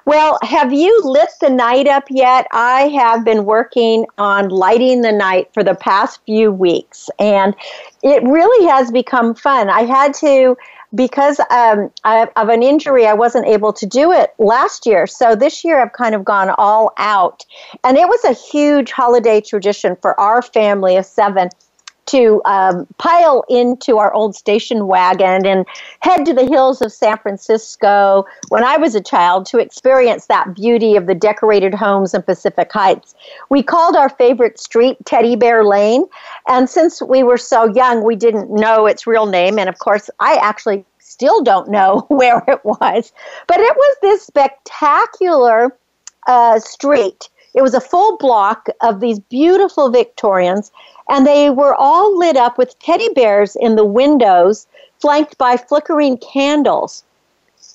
well, 0.08 0.38
have 0.40 0.72
you 0.72 1.02
lit 1.04 1.28
the 1.38 1.50
night 1.50 1.86
up 1.86 2.04
yet? 2.08 2.46
I 2.50 2.88
have 2.88 3.26
been 3.26 3.44
working 3.44 4.06
on 4.16 4.48
lighting 4.48 5.02
the 5.02 5.12
night 5.12 5.50
for 5.52 5.62
the 5.62 5.74
past 5.74 6.20
few 6.24 6.50
weeks, 6.50 7.10
and 7.18 7.54
it 8.02 8.22
really 8.22 8.66
has 8.68 8.90
become 8.90 9.34
fun. 9.34 9.68
I 9.68 9.82
had 9.82 10.14
to, 10.14 10.56
because 10.94 11.38
um, 11.50 11.90
I, 12.04 12.26
of 12.36 12.48
an 12.48 12.62
injury, 12.62 13.06
I 13.06 13.12
wasn't 13.12 13.48
able 13.48 13.74
to 13.74 13.84
do 13.84 14.10
it 14.10 14.32
last 14.38 14.86
year. 14.86 15.06
So 15.06 15.36
this 15.36 15.62
year 15.62 15.78
I've 15.82 15.92
kind 15.92 16.14
of 16.14 16.24
gone 16.24 16.54
all 16.56 16.94
out. 16.96 17.44
And 17.84 17.98
it 17.98 18.08
was 18.08 18.24
a 18.24 18.32
huge 18.32 18.90
holiday 18.90 19.42
tradition 19.42 19.94
for 20.00 20.18
our 20.18 20.40
family 20.40 20.96
of 20.96 21.04
seven 21.04 21.50
to 22.08 22.42
um, 22.44 22.86
pile 22.98 23.44
into 23.48 23.98
our 23.98 24.12
old 24.12 24.34
station 24.34 24.86
wagon 24.86 25.46
and 25.46 25.66
head 26.00 26.24
to 26.26 26.32
the 26.32 26.46
hills 26.46 26.80
of 26.80 26.92
San 26.92 27.18
Francisco 27.18 28.24
when 28.48 28.64
I 28.64 28.76
was 28.76 28.94
a 28.94 29.00
child 29.00 29.46
to 29.46 29.58
experience 29.58 30.26
that 30.26 30.54
beauty 30.54 30.96
of 30.96 31.06
the 31.06 31.14
decorated 31.14 31.74
homes 31.74 32.14
in 32.14 32.22
Pacific 32.22 32.72
Heights. 32.72 33.14
We 33.50 33.62
called 33.62 33.96
our 33.96 34.08
favorite 34.08 34.58
street 34.58 34.96
Teddy 35.04 35.36
Bear 35.36 35.64
Lane, 35.64 36.04
and 36.48 36.68
since 36.68 37.02
we 37.02 37.22
were 37.22 37.38
so 37.38 37.66
young, 37.74 38.04
we 38.04 38.16
didn't 38.16 38.50
know 38.50 38.86
its 38.86 39.06
real 39.06 39.26
name. 39.26 39.58
And 39.58 39.68
of 39.68 39.78
course, 39.78 40.10
I 40.20 40.36
actually 40.36 40.84
still 40.98 41.42
don't 41.42 41.68
know 41.68 42.06
where 42.08 42.42
it 42.48 42.64
was, 42.64 43.12
but 43.46 43.60
it 43.60 43.76
was 43.76 43.96
this 44.02 44.24
spectacular 44.24 45.76
uh, 46.26 46.58
street. 46.60 47.28
It 47.54 47.62
was 47.62 47.74
a 47.74 47.80
full 47.80 48.16
block 48.18 48.68
of 48.82 49.00
these 49.00 49.18
beautiful 49.18 49.90
Victorians, 49.90 50.70
and 51.08 51.26
they 51.26 51.50
were 51.50 51.74
all 51.74 52.16
lit 52.18 52.36
up 52.36 52.58
with 52.58 52.78
teddy 52.78 53.08
bears 53.14 53.56
in 53.56 53.76
the 53.76 53.84
windows, 53.84 54.66
flanked 55.00 55.38
by 55.38 55.56
flickering 55.56 56.18
candles. 56.18 57.04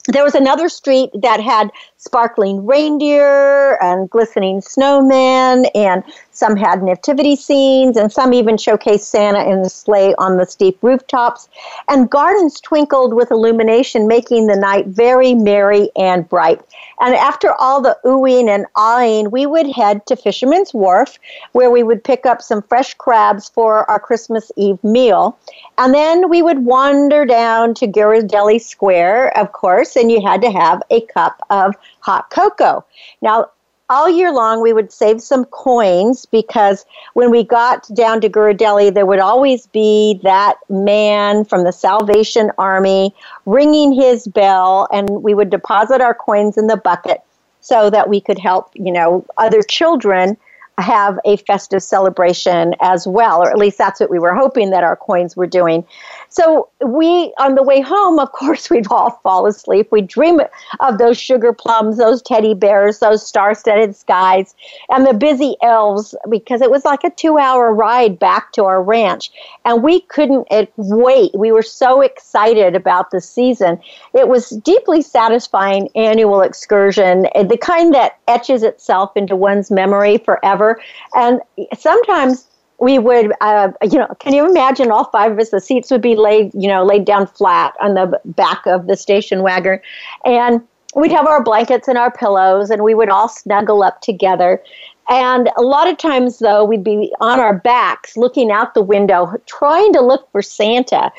There 0.07 0.23
was 0.23 0.35
another 0.35 0.67
street 0.67 1.11
that 1.13 1.39
had 1.39 1.71
sparkling 1.97 2.65
reindeer 2.65 3.81
and 3.81 4.09
glistening 4.09 4.59
snowmen, 4.59 5.69
and 5.73 6.03
some 6.33 6.57
had 6.57 6.81
nativity 6.81 7.35
scenes, 7.35 7.95
and 7.95 8.11
some 8.11 8.33
even 8.33 8.55
showcased 8.55 9.01
Santa 9.01 9.49
in 9.49 9.61
the 9.61 9.69
sleigh 9.69 10.15
on 10.17 10.37
the 10.37 10.45
steep 10.45 10.77
rooftops. 10.81 11.47
And 11.87 12.09
gardens 12.09 12.59
twinkled 12.59 13.13
with 13.13 13.31
illumination, 13.31 14.07
making 14.07 14.47
the 14.47 14.55
night 14.55 14.87
very 14.87 15.35
merry 15.35 15.89
and 15.95 16.27
bright. 16.27 16.59
And 16.99 17.15
after 17.15 17.53
all 17.53 17.81
the 17.81 17.97
oohing 18.03 18.49
and 18.49 18.65
awing, 18.75 19.29
we 19.29 19.45
would 19.45 19.69
head 19.69 20.05
to 20.07 20.15
Fisherman's 20.15 20.73
Wharf, 20.73 21.19
where 21.51 21.69
we 21.69 21.83
would 21.83 22.03
pick 22.03 22.25
up 22.25 22.41
some 22.41 22.63
fresh 22.63 22.93
crabs 22.95 23.49
for 23.49 23.89
our 23.89 23.99
Christmas 23.99 24.51
Eve 24.55 24.83
meal. 24.83 25.37
And 25.77 25.93
then 25.93 26.29
we 26.29 26.41
would 26.41 26.65
wander 26.65 27.25
down 27.25 27.73
to 27.75 27.87
Ghirardelli 27.87 28.61
Square, 28.61 29.37
of 29.37 29.51
course, 29.51 29.95
and 29.95 30.11
you 30.11 30.21
had 30.21 30.41
to 30.41 30.51
have 30.51 30.81
a 30.89 31.01
cup 31.01 31.39
of 31.49 31.75
hot 31.99 32.29
cocoa. 32.29 32.83
Now, 33.21 33.49
all 33.89 34.09
year 34.09 34.31
long 34.31 34.61
we 34.61 34.73
would 34.73 34.91
save 34.91 35.21
some 35.21 35.45
coins 35.45 36.25
because 36.25 36.85
when 37.13 37.31
we 37.31 37.43
got 37.43 37.87
down 37.93 38.21
to 38.21 38.29
Ghirardelli, 38.29 38.93
there 38.93 39.05
would 39.05 39.19
always 39.19 39.67
be 39.67 40.19
that 40.23 40.55
man 40.69 41.45
from 41.45 41.63
the 41.63 41.71
Salvation 41.71 42.51
Army 42.57 43.13
ringing 43.45 43.93
his 43.93 44.27
bell, 44.27 44.87
and 44.91 45.21
we 45.21 45.33
would 45.33 45.49
deposit 45.49 46.01
our 46.01 46.13
coins 46.13 46.57
in 46.57 46.67
the 46.67 46.77
bucket 46.77 47.21
so 47.61 47.89
that 47.89 48.09
we 48.09 48.19
could 48.19 48.39
help, 48.39 48.69
you 48.73 48.91
know, 48.91 49.25
other 49.37 49.61
children 49.61 50.37
have 50.77 51.19
a 51.23 51.37
festive 51.37 51.83
celebration 51.83 52.73
as 52.81 53.07
well, 53.07 53.41
or 53.41 53.51
at 53.51 53.57
least 53.57 53.77
that's 53.77 53.99
what 53.99 54.09
we 54.09 54.17
were 54.17 54.33
hoping 54.33 54.71
that 54.71 54.83
our 54.83 54.95
coins 54.95 55.35
were 55.35 55.45
doing. 55.45 55.85
So 56.33 56.69
we, 56.83 57.31
on 57.37 57.53
the 57.53 57.61
way 57.61 57.79
home, 57.79 58.17
of 58.17 58.31
course, 58.31 58.69
we'd 58.71 58.87
all 58.89 59.11
fall 59.23 59.45
asleep. 59.45 59.91
We'd 59.91 60.07
dream 60.07 60.41
of 60.79 60.97
those 60.97 61.17
sugar 61.17 61.53
plums, 61.53 61.97
those 61.97 62.23
teddy 62.23 62.55
bears, 62.55 62.99
those 62.99 63.25
star-studded 63.25 63.95
skies, 63.95 64.55
and 64.89 65.05
the 65.05 65.13
busy 65.13 65.55
elves, 65.61 66.15
because 66.29 66.61
it 66.61 66.71
was 66.71 66.85
like 66.85 67.03
a 67.03 67.11
two-hour 67.11 67.71
ride 67.73 68.17
back 68.17 68.51
to 68.53 68.65
our 68.65 68.81
ranch, 68.81 69.31
and 69.63 69.83
we 69.83 70.01
couldn't 70.01 70.47
wait. 70.75 71.31
We 71.35 71.51
were 71.51 71.61
so 71.61 72.01
excited 72.01 72.75
about 72.75 73.11
the 73.11 73.21
season. 73.21 73.79
It 74.13 74.27
was 74.27 74.49
deeply 74.49 75.03
satisfying 75.03 75.89
annual 75.95 76.41
excursion, 76.41 77.27
the 77.35 77.59
kind 77.61 77.93
that 77.93 78.17
etches 78.27 78.63
itself 78.63 79.15
into 79.15 79.35
one's 79.35 79.69
memory 79.69 80.17
forever. 80.17 80.81
And 81.13 81.41
sometimes 81.77 82.47
we 82.83 82.99
would, 82.99 83.31
uh, 83.39 83.71
you 83.81 83.97
know, 83.97 84.13
can 84.19 84.33
you 84.33 84.45
imagine 84.45 84.91
all 84.91 85.05
five 85.05 85.31
of 85.31 85.39
us? 85.39 85.51
The 85.51 85.61
seats 85.61 85.89
would 85.89 86.01
be 86.01 86.17
laid, 86.17 86.51
you 86.53 86.67
know, 86.67 86.83
laid 86.83 87.05
down 87.05 87.27
flat 87.27 87.73
on 87.79 87.93
the 87.93 88.19
back 88.25 88.65
of 88.65 88.87
the 88.87 88.97
station 88.97 89.41
wagon, 89.41 89.79
and 90.25 90.61
we'd 90.93 91.11
have 91.13 91.25
our 91.25 91.41
blankets 91.41 91.87
and 91.87 91.97
our 91.97 92.11
pillows, 92.11 92.69
and 92.69 92.83
we 92.83 92.93
would 92.93 93.07
all 93.07 93.29
snuggle 93.29 93.83
up 93.83 94.01
together. 94.01 94.61
And 95.09 95.49
a 95.55 95.61
lot 95.61 95.87
of 95.87 95.97
times, 95.97 96.39
though, 96.39 96.65
we'd 96.65 96.83
be 96.83 97.13
on 97.21 97.39
our 97.39 97.57
backs 97.57 98.17
looking 98.17 98.51
out 98.51 98.73
the 98.73 98.81
window, 98.81 99.33
trying 99.45 99.93
to 99.93 100.01
look 100.01 100.29
for 100.33 100.41
Santa 100.41 101.09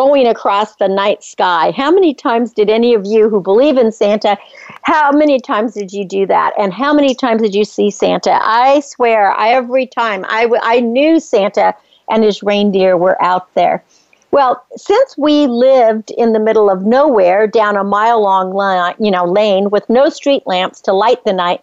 going 0.00 0.26
across 0.26 0.76
the 0.76 0.88
night 0.88 1.22
sky. 1.22 1.74
How 1.76 1.90
many 1.90 2.14
times 2.14 2.54
did 2.54 2.70
any 2.70 2.94
of 2.94 3.04
you 3.04 3.28
who 3.28 3.38
believe 3.38 3.76
in 3.76 3.92
Santa, 3.92 4.38
how 4.84 5.12
many 5.12 5.38
times 5.38 5.74
did 5.74 5.92
you 5.92 6.06
do 6.06 6.24
that? 6.24 6.54
And 6.58 6.72
how 6.72 6.94
many 6.94 7.14
times 7.14 7.42
did 7.42 7.54
you 7.54 7.66
see 7.66 7.90
Santa? 7.90 8.40
I 8.40 8.80
swear, 8.80 9.38
every 9.38 9.86
time 9.86 10.24
I, 10.26 10.48
I 10.62 10.80
knew 10.80 11.20
Santa 11.20 11.74
and 12.08 12.24
his 12.24 12.42
reindeer 12.42 12.96
were 12.96 13.22
out 13.22 13.52
there. 13.52 13.84
Well, 14.30 14.64
since 14.74 15.18
we 15.18 15.46
lived 15.46 16.12
in 16.12 16.32
the 16.32 16.40
middle 16.40 16.70
of 16.70 16.86
nowhere 16.86 17.46
down 17.46 17.76
a 17.76 17.84
mile 17.84 18.22
long 18.22 18.94
you 18.98 19.10
know, 19.10 19.26
lane 19.26 19.68
with 19.68 19.86
no 19.90 20.08
street 20.08 20.44
lamps 20.46 20.80
to 20.82 20.94
light 20.94 21.22
the 21.26 21.34
night, 21.34 21.62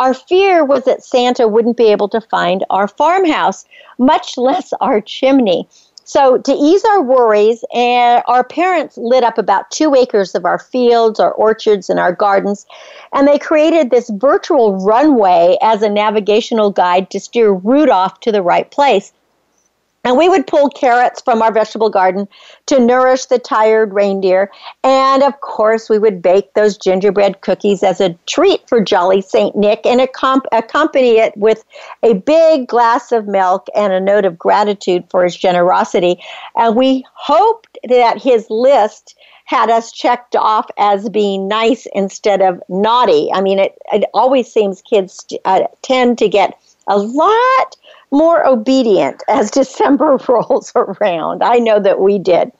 our 0.00 0.14
fear 0.14 0.64
was 0.64 0.84
that 0.84 1.04
Santa 1.04 1.46
wouldn't 1.46 1.76
be 1.76 1.92
able 1.92 2.08
to 2.08 2.20
find 2.20 2.64
our 2.70 2.88
farmhouse, 2.88 3.64
much 3.98 4.36
less 4.36 4.72
our 4.80 5.00
chimney. 5.00 5.68
So, 6.08 6.38
to 6.38 6.52
ease 6.54 6.86
our 6.86 7.02
worries, 7.02 7.62
and 7.70 8.22
our 8.28 8.42
parents 8.42 8.96
lit 8.96 9.22
up 9.22 9.36
about 9.36 9.70
two 9.70 9.94
acres 9.94 10.34
of 10.34 10.46
our 10.46 10.58
fields, 10.58 11.20
our 11.20 11.32
orchards, 11.32 11.90
and 11.90 12.00
our 12.00 12.14
gardens, 12.14 12.64
and 13.12 13.28
they 13.28 13.38
created 13.38 13.90
this 13.90 14.08
virtual 14.08 14.78
runway 14.78 15.58
as 15.60 15.82
a 15.82 15.90
navigational 15.90 16.70
guide 16.70 17.10
to 17.10 17.20
steer 17.20 17.50
Rudolph 17.52 18.20
to 18.20 18.32
the 18.32 18.40
right 18.40 18.70
place. 18.70 19.12
And 20.08 20.16
we 20.16 20.26
would 20.26 20.46
pull 20.46 20.70
carrots 20.70 21.20
from 21.20 21.42
our 21.42 21.52
vegetable 21.52 21.90
garden 21.90 22.28
to 22.64 22.80
nourish 22.80 23.26
the 23.26 23.38
tired 23.38 23.92
reindeer. 23.92 24.50
And 24.82 25.22
of 25.22 25.38
course, 25.42 25.90
we 25.90 25.98
would 25.98 26.22
bake 26.22 26.54
those 26.54 26.78
gingerbread 26.78 27.42
cookies 27.42 27.82
as 27.82 28.00
a 28.00 28.16
treat 28.26 28.66
for 28.66 28.82
Jolly 28.82 29.20
St. 29.20 29.54
Nick 29.54 29.84
and 29.84 30.00
accompany 30.00 31.18
it 31.18 31.36
with 31.36 31.62
a 32.02 32.14
big 32.14 32.68
glass 32.68 33.12
of 33.12 33.28
milk 33.28 33.66
and 33.76 33.92
a 33.92 34.00
note 34.00 34.24
of 34.24 34.38
gratitude 34.38 35.04
for 35.10 35.24
his 35.24 35.36
generosity. 35.36 36.18
And 36.56 36.74
we 36.74 37.04
hoped 37.12 37.76
that 37.86 38.16
his 38.16 38.48
list 38.48 39.14
had 39.44 39.68
us 39.68 39.92
checked 39.92 40.34
off 40.34 40.70
as 40.78 41.10
being 41.10 41.48
nice 41.48 41.86
instead 41.92 42.40
of 42.40 42.62
naughty. 42.70 43.30
I 43.30 43.42
mean, 43.42 43.58
it, 43.58 43.76
it 43.92 44.08
always 44.14 44.50
seems 44.50 44.80
kids 44.80 45.26
uh, 45.44 45.64
tend 45.82 46.16
to 46.16 46.30
get 46.30 46.58
a 46.86 46.96
lot 46.96 47.76
more 48.10 48.46
obedient 48.46 49.22
as 49.28 49.50
December 49.58 50.18
rolls 50.28 50.72
around. 50.74 51.42
I 51.42 51.58
know 51.58 51.80
that 51.80 52.00
we 52.00 52.18
did. 52.18 52.50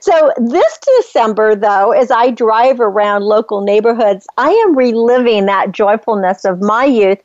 So, 0.00 0.32
this 0.38 0.78
December, 0.98 1.54
though, 1.54 1.92
as 1.92 2.10
I 2.10 2.30
drive 2.30 2.80
around 2.80 3.22
local 3.22 3.62
neighborhoods, 3.62 4.26
I 4.36 4.50
am 4.50 4.76
reliving 4.76 5.46
that 5.46 5.72
joyfulness 5.72 6.44
of 6.44 6.60
my 6.60 6.84
youth 6.84 7.22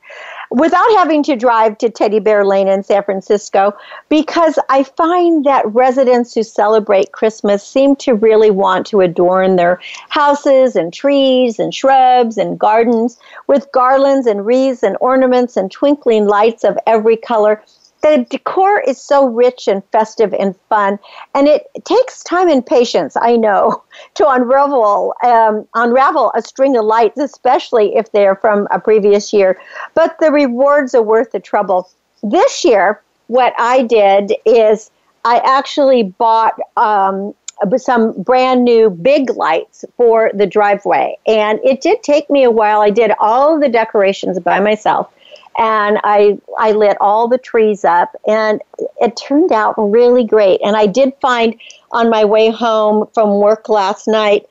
without 0.50 0.90
having 0.98 1.24
to 1.24 1.36
drive 1.36 1.78
to 1.80 1.90
Teddy 1.90 2.20
Bear 2.20 2.46
Lane 2.46 2.68
in 2.68 2.84
San 2.84 3.04
Francisco 3.04 3.76
because 4.10 4.58
I 4.70 4.84
find 4.84 5.46
that 5.46 5.66
residents 5.74 6.34
who 6.34 6.44
celebrate 6.44 7.12
Christmas 7.12 7.66
seem 7.66 7.96
to 7.98 8.14
really 8.14 8.52
want 8.52 8.86
to 8.88 9.02
adorn 9.02 9.56
their 9.56 9.80
houses 10.10 10.76
and 10.76 10.94
trees 10.94 11.60
and 11.60 11.74
shrubs 11.74 12.38
and 12.38 12.60
gardens 12.60 13.18
with 13.48 13.72
garlands 13.72 14.28
and 14.28 14.46
wreaths 14.46 14.84
and 14.84 14.98
ornaments 15.02 15.58
and 15.58 15.72
twinkling 15.72 16.28
lights 16.28 16.64
of 16.64 16.78
every 16.88 17.18
color 17.18 17.62
the 18.10 18.26
decor 18.30 18.80
is 18.82 19.02
so 19.02 19.28
rich 19.28 19.68
and 19.68 19.84
festive 19.92 20.34
and 20.34 20.56
fun, 20.70 21.00
and 21.36 21.48
it 21.48 21.68
takes 21.84 22.24
time 22.24 22.50
and 22.50 22.66
patience, 22.66 23.16
I 23.20 23.36
know, 23.36 23.84
to 24.16 24.28
unravel 24.28 25.14
um, 25.24 25.68
unravel 25.76 26.32
a 26.36 26.42
string 26.42 26.78
of 26.78 26.86
lights, 26.86 27.20
especially 27.20 27.96
if 27.96 28.12
they're 28.12 28.36
from 28.36 28.68
a 28.72 28.80
previous 28.80 29.34
year. 29.34 29.60
But 29.94 30.18
the 30.20 30.32
rewards 30.32 30.96
are 30.96 31.04
worth 31.04 31.32
the 31.32 31.40
trouble. 31.40 31.90
This 32.24 32.64
year, 32.64 33.02
what 33.28 33.54
I 33.58 33.84
did 33.84 34.34
is 34.46 34.92
I 35.26 35.42
actually 35.44 36.04
bought 36.04 36.58
um, 36.78 37.34
some 37.78 38.22
brand 38.22 38.64
new 38.64 38.90
big 38.90 39.30
lights 39.32 39.84
for 39.98 40.32
the 40.34 40.46
driveway, 40.46 41.18
and 41.28 41.60
it 41.64 41.82
did 41.82 42.04
take 42.04 42.30
me 42.30 42.44
a 42.44 42.52
while. 42.52 42.82
I 42.82 42.90
did 42.90 43.12
all 43.20 43.60
the 43.60 43.70
decorations 43.70 44.40
by 44.40 44.60
myself 44.60 45.12
and 45.58 46.00
I 46.04 46.38
I 46.58 46.72
lit 46.72 46.98
all 47.02 47.28
the 47.28 47.38
trees 47.38 47.84
up 47.84 48.16
and 48.28 48.62
it 49.02 49.18
turned 49.18 49.52
out 49.52 49.74
really 49.78 50.24
great. 50.24 50.62
And 50.64 50.76
I 50.76 50.86
did 50.86 51.14
find 51.22 51.56
on 51.92 52.10
my 52.10 52.26
way 52.26 52.52
home 52.52 53.08
from 53.14 53.40
work 53.40 53.68
last 53.68 54.08
night 54.08 54.46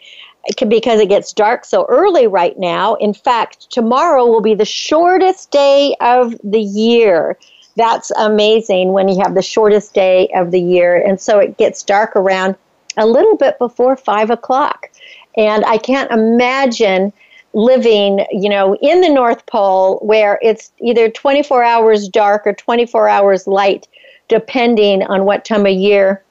because 0.68 1.00
it 1.00 1.08
gets 1.08 1.32
dark 1.32 1.64
so 1.64 1.86
early 1.88 2.26
right 2.26 2.56
now 2.58 2.94
in 2.94 3.12
fact 3.12 3.68
tomorrow 3.70 4.24
will 4.26 4.40
be 4.40 4.54
the 4.54 4.64
shortest 4.64 5.50
day 5.50 5.94
of 6.00 6.34
the 6.42 6.60
year. 6.60 7.38
That's 7.76 8.10
amazing 8.12 8.92
when 8.92 9.08
you 9.08 9.20
have 9.22 9.34
the 9.34 9.42
shortest 9.42 9.92
day 9.92 10.28
of 10.34 10.50
the 10.50 10.60
year 10.60 10.96
and 10.96 11.20
so 11.20 11.38
it 11.38 11.56
gets 11.56 11.82
dark 11.82 12.16
around 12.16 12.56
a 12.96 13.06
little 13.06 13.36
bit 13.36 13.58
before 13.58 13.96
five 13.96 14.30
o'clock. 14.30 14.90
And 15.36 15.64
I 15.66 15.78
can't 15.78 16.10
imagine 16.10 17.12
living, 17.56 18.24
you 18.30 18.50
know, 18.50 18.76
in 18.82 19.00
the 19.00 19.08
North 19.08 19.46
Pole 19.46 19.98
where 20.02 20.38
it's 20.42 20.70
either 20.78 21.10
24 21.10 21.64
hours 21.64 22.06
dark 22.06 22.46
or 22.46 22.52
24 22.52 23.08
hours 23.08 23.46
light, 23.46 23.88
depending 24.28 25.02
on 25.04 25.24
what 25.24 25.46
time 25.46 25.64
of 25.64 25.72
year 25.72 26.22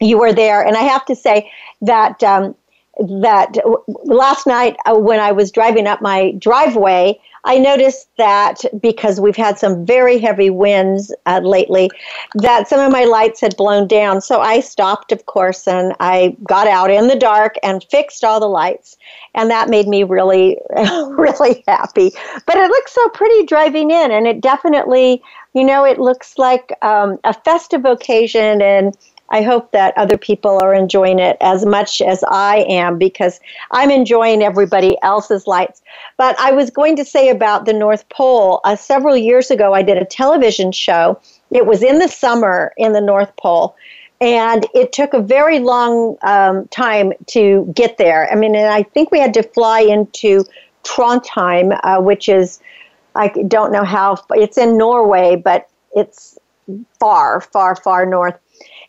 you 0.00 0.18
were 0.18 0.32
there. 0.32 0.66
And 0.66 0.74
I 0.74 0.80
have 0.80 1.04
to 1.04 1.14
say 1.14 1.52
that 1.82 2.22
um, 2.22 2.54
that 2.98 3.56
last 4.04 4.46
night 4.46 4.76
uh, 4.86 4.94
when 4.94 5.20
I 5.20 5.32
was 5.32 5.50
driving 5.50 5.86
up 5.86 6.00
my 6.00 6.32
driveway, 6.38 7.18
I 7.46 7.58
noticed 7.58 8.08
that 8.16 8.60
because 8.80 9.20
we've 9.20 9.36
had 9.36 9.58
some 9.58 9.84
very 9.84 10.18
heavy 10.18 10.48
winds 10.48 11.14
uh, 11.26 11.40
lately, 11.44 11.90
that 12.36 12.68
some 12.68 12.80
of 12.80 12.90
my 12.90 13.04
lights 13.04 13.40
had 13.40 13.56
blown 13.56 13.86
down. 13.86 14.22
So 14.22 14.40
I 14.40 14.60
stopped, 14.60 15.12
of 15.12 15.26
course, 15.26 15.68
and 15.68 15.94
I 16.00 16.36
got 16.44 16.66
out 16.66 16.90
in 16.90 17.08
the 17.08 17.16
dark 17.16 17.56
and 17.62 17.84
fixed 17.90 18.24
all 18.24 18.40
the 18.40 18.46
lights. 18.46 18.96
And 19.34 19.50
that 19.50 19.68
made 19.68 19.88
me 19.88 20.04
really, 20.04 20.58
really 20.76 21.62
happy. 21.68 22.12
But 22.46 22.56
it 22.56 22.68
looks 22.70 22.92
so 22.92 23.08
pretty 23.10 23.44
driving 23.44 23.90
in, 23.90 24.10
and 24.10 24.26
it 24.26 24.40
definitely, 24.40 25.22
you 25.52 25.64
know, 25.64 25.84
it 25.84 25.98
looks 25.98 26.38
like 26.38 26.72
um, 26.80 27.18
a 27.24 27.34
festive 27.34 27.84
occasion 27.84 28.62
and 28.62 28.96
I 29.34 29.42
hope 29.42 29.72
that 29.72 29.98
other 29.98 30.16
people 30.16 30.62
are 30.62 30.72
enjoying 30.72 31.18
it 31.18 31.36
as 31.40 31.66
much 31.66 32.00
as 32.00 32.22
I 32.28 32.58
am 32.68 32.98
because 32.98 33.40
I'm 33.72 33.90
enjoying 33.90 34.44
everybody 34.44 34.96
else's 35.02 35.48
lights. 35.48 35.82
But 36.16 36.38
I 36.38 36.52
was 36.52 36.70
going 36.70 36.94
to 36.94 37.04
say 37.04 37.30
about 37.30 37.64
the 37.64 37.72
North 37.72 38.08
Pole. 38.10 38.60
Uh, 38.62 38.76
several 38.76 39.16
years 39.16 39.50
ago, 39.50 39.74
I 39.74 39.82
did 39.82 39.98
a 39.98 40.04
television 40.04 40.70
show. 40.70 41.20
It 41.50 41.66
was 41.66 41.82
in 41.82 41.98
the 41.98 42.06
summer 42.06 42.72
in 42.76 42.92
the 42.92 43.00
North 43.00 43.34
Pole. 43.34 43.74
And 44.20 44.68
it 44.72 44.92
took 44.92 45.14
a 45.14 45.20
very 45.20 45.58
long 45.58 46.16
um, 46.22 46.68
time 46.68 47.12
to 47.26 47.68
get 47.74 47.98
there. 47.98 48.30
I 48.30 48.36
mean, 48.36 48.54
and 48.54 48.68
I 48.68 48.84
think 48.84 49.10
we 49.10 49.18
had 49.18 49.34
to 49.34 49.42
fly 49.42 49.80
into 49.80 50.44
Trondheim, 50.84 51.76
uh, 51.82 52.00
which 52.00 52.28
is, 52.28 52.60
I 53.16 53.28
don't 53.48 53.72
know 53.72 53.84
how, 53.84 54.16
it's 54.30 54.58
in 54.58 54.78
Norway, 54.78 55.34
but 55.34 55.68
it's 55.96 56.38
far, 57.00 57.40
far, 57.40 57.74
far 57.74 58.06
north 58.06 58.38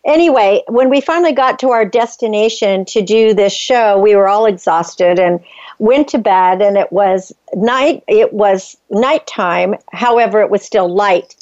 anyway, 0.06 0.62
when 0.68 0.88
we 0.88 1.00
finally 1.00 1.32
got 1.32 1.58
to 1.58 1.70
our 1.70 1.84
destination 1.84 2.84
to 2.86 3.02
do 3.02 3.34
this 3.34 3.52
show, 3.52 3.98
we 3.98 4.16
were 4.16 4.28
all 4.28 4.46
exhausted 4.46 5.18
and 5.18 5.40
went 5.78 6.08
to 6.08 6.18
bed 6.18 6.62
and 6.62 6.78
it 6.78 6.90
was 6.90 7.34
night 7.54 8.02
it 8.08 8.32
was 8.32 8.78
nighttime 8.88 9.74
however 9.92 10.40
it 10.40 10.48
was 10.48 10.62
still 10.62 10.88
light 10.88 11.36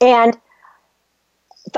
and 0.00 0.36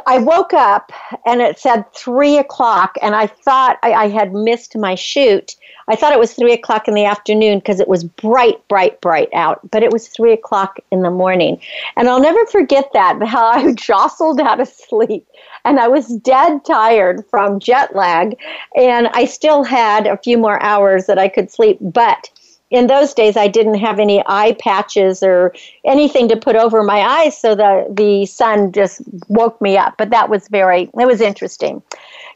I 0.07 0.19
woke 0.19 0.55
up 0.55 0.93
and 1.27 1.41
it 1.41 1.59
said 1.59 1.85
three 1.95 2.39
o'clock, 2.39 2.97
and 3.03 3.15
I 3.15 3.27
thought 3.27 3.79
I, 3.83 3.93
I, 3.93 4.09
had 4.09 4.33
missed 4.33 4.77
my 4.77 4.95
shoot. 4.95 5.57
I 5.88 5.97
thought 5.97 6.12
it 6.12 6.18
was 6.18 6.35
three 6.35 6.53
o'clock 6.53 6.88
in 6.88 6.95
the 6.95 7.05
afternoon 7.05 7.59
because 7.59 7.81
it 7.81 7.88
was 7.88 8.05
bright, 8.05 8.66
bright, 8.68 9.01
bright 9.01 9.29
out, 9.33 9.61
but 9.71 9.83
it 9.83 9.92
was 9.92 10.09
three 10.09 10.33
o'clock 10.33 10.79
in 10.90 11.03
the 11.03 11.11
morning. 11.11 11.61
And 11.97 12.09
I'll 12.09 12.21
never 12.21 12.45
forget 12.47 12.90
that, 12.92 13.23
how 13.27 13.47
I 13.47 13.73
jostled 13.73 14.40
out 14.40 14.61
of 14.61 14.68
sleep 14.68 15.27
and 15.64 15.79
I 15.79 15.88
was 15.88 16.09
dead 16.09 16.64
tired 16.64 17.25
from 17.31 17.61
jet 17.61 17.95
lag, 17.95 18.37
and 18.77 19.09
I 19.09 19.25
still 19.25 19.64
had 19.64 20.07
a 20.07 20.16
few 20.16 20.38
more 20.38 20.62
hours 20.62 21.07
that 21.07 21.18
I 21.18 21.29
could 21.29 21.51
sleep, 21.51 21.79
but 21.81 22.31
in 22.73 22.87
those 22.87 23.13
days 23.15 23.37
I 23.37 23.47
didn't 23.47 23.75
have 23.75 24.01
any 24.01 24.23
eye 24.27 24.57
patches 24.59 25.23
or 25.23 25.55
anything 25.85 26.29
to 26.31 26.37
put 26.37 26.57
over 26.57 26.83
my 26.83 27.01
eyes 27.01 27.39
so 27.39 27.55
the 27.55 27.87
the 27.89 28.27
sun 28.27 28.73
just 28.73 29.03
woke 29.29 29.61
me 29.61 29.77
up 29.77 29.95
but 29.99 30.11
that 30.11 30.29
was 30.29 30.49
very 30.49 30.91
it 30.99 31.07
was 31.07 31.21
interesting 31.21 31.83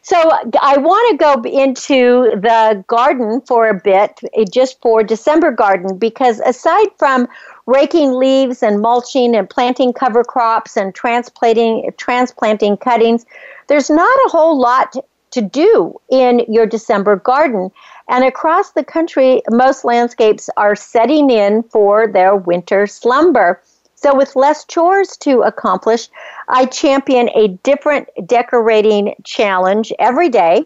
so 0.03 0.17
I 0.61 0.77
want 0.77 1.11
to 1.11 1.17
go 1.17 1.41
into 1.49 2.39
the 2.39 2.83
garden 2.87 3.41
for 3.41 3.67
a 3.67 3.73
bit 3.73 4.19
eh, 4.35 4.45
just 4.49 4.79
for 4.81 5.03
December 5.03 5.51
garden 5.51 5.97
because 5.97 6.39
aside 6.41 6.87
from 6.97 7.27
raking 7.65 8.13
leaves 8.13 8.63
and 8.63 8.79
mulching 8.79 9.35
and 9.35 9.49
planting 9.49 9.91
cover 9.91 10.23
crops 10.23 10.77
and 10.77 10.93
transplanting 10.93 11.91
transplanting 11.97 12.77
cuttings 12.77 13.25
there's 13.67 13.89
not 13.89 14.17
a 14.27 14.29
whole 14.29 14.57
lot 14.57 14.95
to 15.31 15.41
do 15.41 15.99
in 16.09 16.45
your 16.47 16.65
December 16.65 17.15
garden. 17.15 17.69
And 18.09 18.23
across 18.23 18.71
the 18.71 18.83
country, 18.83 19.41
most 19.49 19.83
landscapes 19.83 20.49
are 20.55 20.75
setting 20.75 21.29
in 21.29 21.63
for 21.63 22.07
their 22.07 22.35
winter 22.35 22.87
slumber. 22.87 23.61
So, 23.95 24.15
with 24.15 24.35
less 24.35 24.63
chores 24.65 25.17
to 25.17 25.41
accomplish, 25.41 26.07
I 26.47 26.65
champion 26.65 27.29
a 27.29 27.49
different 27.63 28.07
decorating 28.25 29.15
challenge 29.23 29.91
every 29.99 30.29
day. 30.29 30.65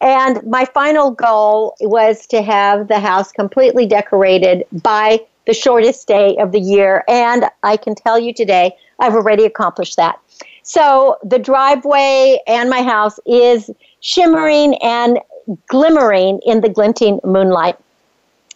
And 0.00 0.42
my 0.46 0.64
final 0.64 1.10
goal 1.10 1.74
was 1.80 2.26
to 2.28 2.42
have 2.42 2.88
the 2.88 2.98
house 2.98 3.32
completely 3.32 3.86
decorated 3.86 4.64
by 4.72 5.20
the 5.46 5.52
shortest 5.52 6.08
day 6.08 6.36
of 6.38 6.52
the 6.52 6.60
year. 6.60 7.04
And 7.06 7.44
I 7.62 7.76
can 7.76 7.94
tell 7.94 8.18
you 8.18 8.32
today, 8.32 8.72
I've 8.98 9.14
already 9.14 9.44
accomplished 9.44 9.96
that. 9.96 10.18
So, 10.62 11.18
the 11.22 11.38
driveway 11.38 12.38
and 12.46 12.70
my 12.70 12.82
house 12.82 13.20
is 13.26 13.70
shimmering 14.00 14.74
and 14.76 15.18
glimmering 15.68 16.40
in 16.44 16.60
the 16.60 16.68
glinting 16.68 17.20
moonlight. 17.24 17.76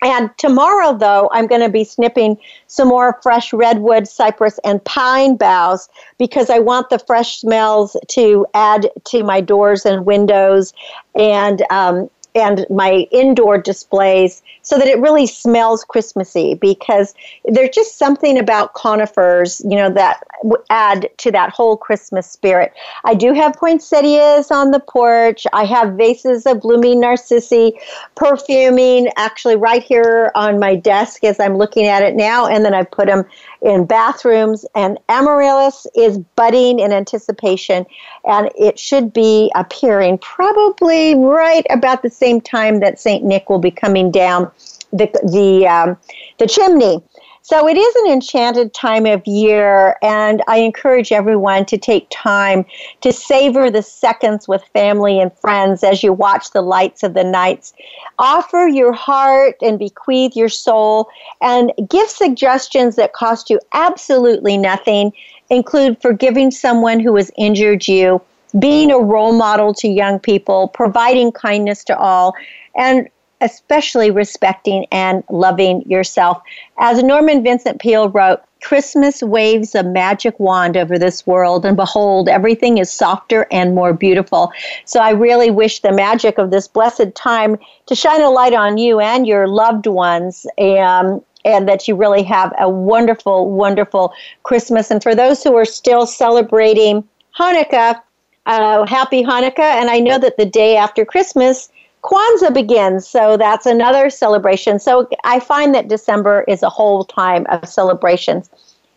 And 0.03 0.31
tomorrow, 0.37 0.97
though, 0.97 1.31
I'm 1.33 1.47
going 1.47 1.63
to 1.63 1.71
be 1.71 1.83
snipping 1.83 2.37
some 2.67 2.89
more 2.89 3.19
fresh 3.23 3.55
redwood, 3.55 4.07
cypress, 4.07 4.61
and 4.63 4.85
pine 4.85 5.37
boughs 5.37 5.89
because 6.19 6.51
I 6.51 6.59
want 6.59 6.91
the 6.91 6.99
fresh 6.99 7.41
smells 7.41 7.97
to 8.09 8.47
add 8.53 8.91
to 9.07 9.25
my 9.25 9.41
doors 9.41 9.87
and 9.87 10.05
windows 10.05 10.75
and 11.15 11.63
um, 11.71 12.11
and 12.35 12.67
my 12.69 13.07
indoor 13.13 13.59
displays 13.59 14.43
so 14.63 14.77
that 14.77 14.89
it 14.89 14.99
really 14.99 15.27
smells 15.27 15.85
Christmassy 15.85 16.55
because 16.55 17.15
there's 17.45 17.75
just 17.75 17.97
something 17.97 18.39
about 18.39 18.75
conifers, 18.75 19.61
you 19.65 19.77
know, 19.77 19.91
that 19.91 20.25
add 20.69 21.09
to 21.19 21.31
that 21.31 21.51
whole 21.51 21.77
Christmas 21.77 22.29
spirit. 22.29 22.73
I 23.05 23.15
do 23.15 23.33
have 23.33 23.55
poinsettias 23.55 24.51
on 24.51 24.73
the 24.73 24.81
porch. 24.81 25.47
I 25.53 25.65
have 25.65 25.95
vases 25.95 26.45
of 26.47 26.61
blooming 26.61 27.01
narcissi, 27.01 27.79
perfuming 28.17 29.09
actually 29.17 29.57
right 29.57 29.83
here 29.83 30.33
on 30.35 30.59
my 30.59 30.75
desk 30.75 31.23
as 31.25 31.39
I'm 31.39 31.57
looking 31.57 31.87
at 31.87 32.03
it 32.03 32.17
now, 32.17 32.47
and 32.47 32.65
then 32.65 32.75
I 32.75 32.83
put 32.83 33.07
them 33.07 33.25
in 33.65 33.87
bathrooms. 33.87 34.65
And 34.75 34.99
amaryllis 35.09 35.87
is 35.97 36.19
budding 36.19 36.79
in 36.79 36.93
anticipation, 36.93 37.87
and 38.25 38.51
it 38.57 38.79
should 38.79 39.13
be 39.13 39.51
appearing 39.57 40.19
probably 40.19 41.15
right 41.17 41.67
about 41.71 42.03
the 42.03 42.11
same 42.11 42.41
time 42.41 42.81
that 42.81 43.01
St. 43.01 43.25
Nick 43.25 43.49
will 43.49 43.59
be 43.59 43.71
coming 43.71 44.11
down 44.11 44.51
the, 44.93 45.07
the, 45.25 45.67
um, 45.67 45.97
the 46.39 46.47
chimney. 46.47 47.03
So 47.47 47.69
it 47.69 47.77
is 47.77 47.95
an 47.97 48.13
enchanted 48.13 48.73
time 48.73 49.05
of 49.05 49.27
year, 49.27 49.99
and 50.01 50.43
I 50.49 50.61
encourage 50.61 51.13
everyone 51.13 51.67
to 51.67 51.77
take 51.77 52.07
time 52.09 52.65
to 53.03 53.13
savor 53.13 53.71
the 53.71 53.83
seconds 53.83 54.49
with 54.49 54.65
family 54.73 55.21
and 55.21 55.31
friends 55.41 55.85
as 55.85 56.03
you 56.03 56.15
watch 56.15 56.53
the 56.53 56.63
lights 56.63 57.03
of 57.03 57.13
the 57.13 57.23
nights. 57.23 57.75
Offer 58.19 58.69
your 58.69 58.95
heart 58.95 59.57
and 59.61 59.79
bequeath 59.79 60.35
your 60.35 60.49
soul, 60.49 61.11
and 61.43 61.71
give 61.87 62.09
suggestions 62.09 62.97
that 62.97 63.13
cost 63.13 63.51
you 63.51 63.61
absolutely 63.75 64.57
nothing. 64.57 65.13
Include 65.51 66.01
forgiving 66.01 66.51
someone 66.51 66.99
who 66.99 67.15
has 67.17 67.31
injured 67.37 67.87
you, 67.87 68.23
being 68.59 68.91
a 68.91 68.99
role 68.99 69.35
model 69.35 69.75
to 69.75 69.89
young 69.89 70.19
people, 70.19 70.69
providing 70.69 71.31
kindness 71.31 71.85
to 71.85 71.99
all, 71.99 72.35
and 72.75 73.07
especially 73.41 74.11
respecting 74.11 74.87
and 74.91 75.23
loving 75.31 75.83
yourself. 75.89 76.41
As 76.79 77.03
Norman 77.03 77.43
Vincent 77.43 77.81
Peale 77.81 78.09
wrote, 78.09 78.41
Christmas 78.63 79.23
waves 79.23 79.75
a 79.75 79.83
magic 79.83 80.41
wand 80.41 80.77
over 80.77 80.99
this 80.99 81.27
world, 81.27 81.67
and 81.67 81.77
behold, 81.77 82.31
everything 82.31 82.79
is 82.79 82.91
softer 82.91 83.47
and 83.51 83.75
more 83.75 83.93
beautiful. 83.93 84.53
So 84.87 85.01
I 85.01 85.11
really 85.11 85.51
wish 85.51 85.81
the 85.81 85.93
magic 85.93 86.39
of 86.39 86.51
this 86.51 86.67
blessed 86.67 87.15
time 87.15 87.59
to 87.87 87.95
shine 87.95 88.23
a 88.23 88.31
light 88.31 88.55
on 88.55 88.79
you 88.79 89.01
and 89.01 89.27
your 89.27 89.47
loved 89.49 89.87
ones. 89.87 90.47
And 90.57 91.23
and 91.45 91.69
that 91.69 91.87
you 91.87 91.95
really 91.95 92.23
have 92.23 92.55
a 92.59 92.71
wonderful, 92.71 93.51
wonderful 93.51 94.15
Christmas. 94.45 94.91
And 94.91 95.03
for 95.03 95.15
those 95.15 95.45
who 95.45 95.55
are 95.57 95.67
still 95.67 96.07
celebrating 96.07 97.07
Hanukkah, 97.39 98.01
uh, 98.47 98.87
happy 98.87 99.23
Hanukkah. 99.23 99.59
And 99.59 99.91
I 99.91 100.01
know 100.01 100.19
that 100.19 100.37
the 100.37 100.47
day 100.47 100.77
after 100.77 101.05
Christmas 101.05 101.71
Kwanzaa 102.05 102.53
begins, 102.53 103.09
so 103.09 103.39
that's 103.39 103.65
another 103.65 104.11
celebration. 104.11 104.79
So 104.79 105.09
I 105.25 105.41
find 105.41 105.75
that 105.75 105.89
December 105.89 106.45
is 106.47 106.63
a 106.63 106.69
whole 106.69 107.05
time 107.05 107.47
of 107.49 107.67
celebrations. 107.67 108.51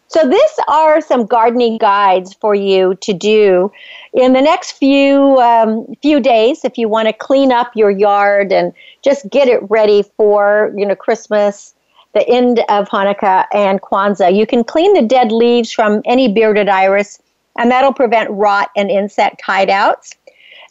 So 0.10 0.28
these 0.28 0.60
are 0.68 1.00
some 1.00 1.26
gardening 1.26 1.78
guides 1.78 2.34
for 2.34 2.54
you 2.54 2.96
to 2.96 3.14
do 3.14 3.72
in 4.14 4.34
the 4.34 4.42
next 4.42 4.74
few 4.74 5.40
um, 5.40 5.86
few 6.02 6.20
days 6.20 6.66
if 6.66 6.78
you 6.78 6.90
want 6.90 7.08
to 7.08 7.14
clean 7.14 7.52
up 7.54 7.72
your 7.76 7.92
yard 7.92 8.52
and 8.52 8.74
just 9.04 9.30
get 9.30 9.48
it 9.48 9.62
ready 9.70 10.04
for 10.18 10.74
you 10.76 10.86
know 10.86 10.96
Christmas, 10.96 11.76
the 12.14 12.28
end 12.28 12.60
of 12.68 12.90
Hanukkah 12.90 13.46
and 13.54 13.82
Kwanzaa. 13.82 14.36
You 14.36 14.46
can 14.46 14.66
clean 14.66 14.94
the 14.94 15.02
dead 15.02 15.32
leaves 15.32 15.72
from 15.72 16.02
any 16.04 16.34
bearded 16.34 16.68
iris, 16.68 17.22
and 17.58 17.72
that'll 17.72 17.94
prevent 17.94 18.30
rot 18.32 18.70
and 18.76 18.92
insect 18.92 19.42
hideouts. 19.48 20.17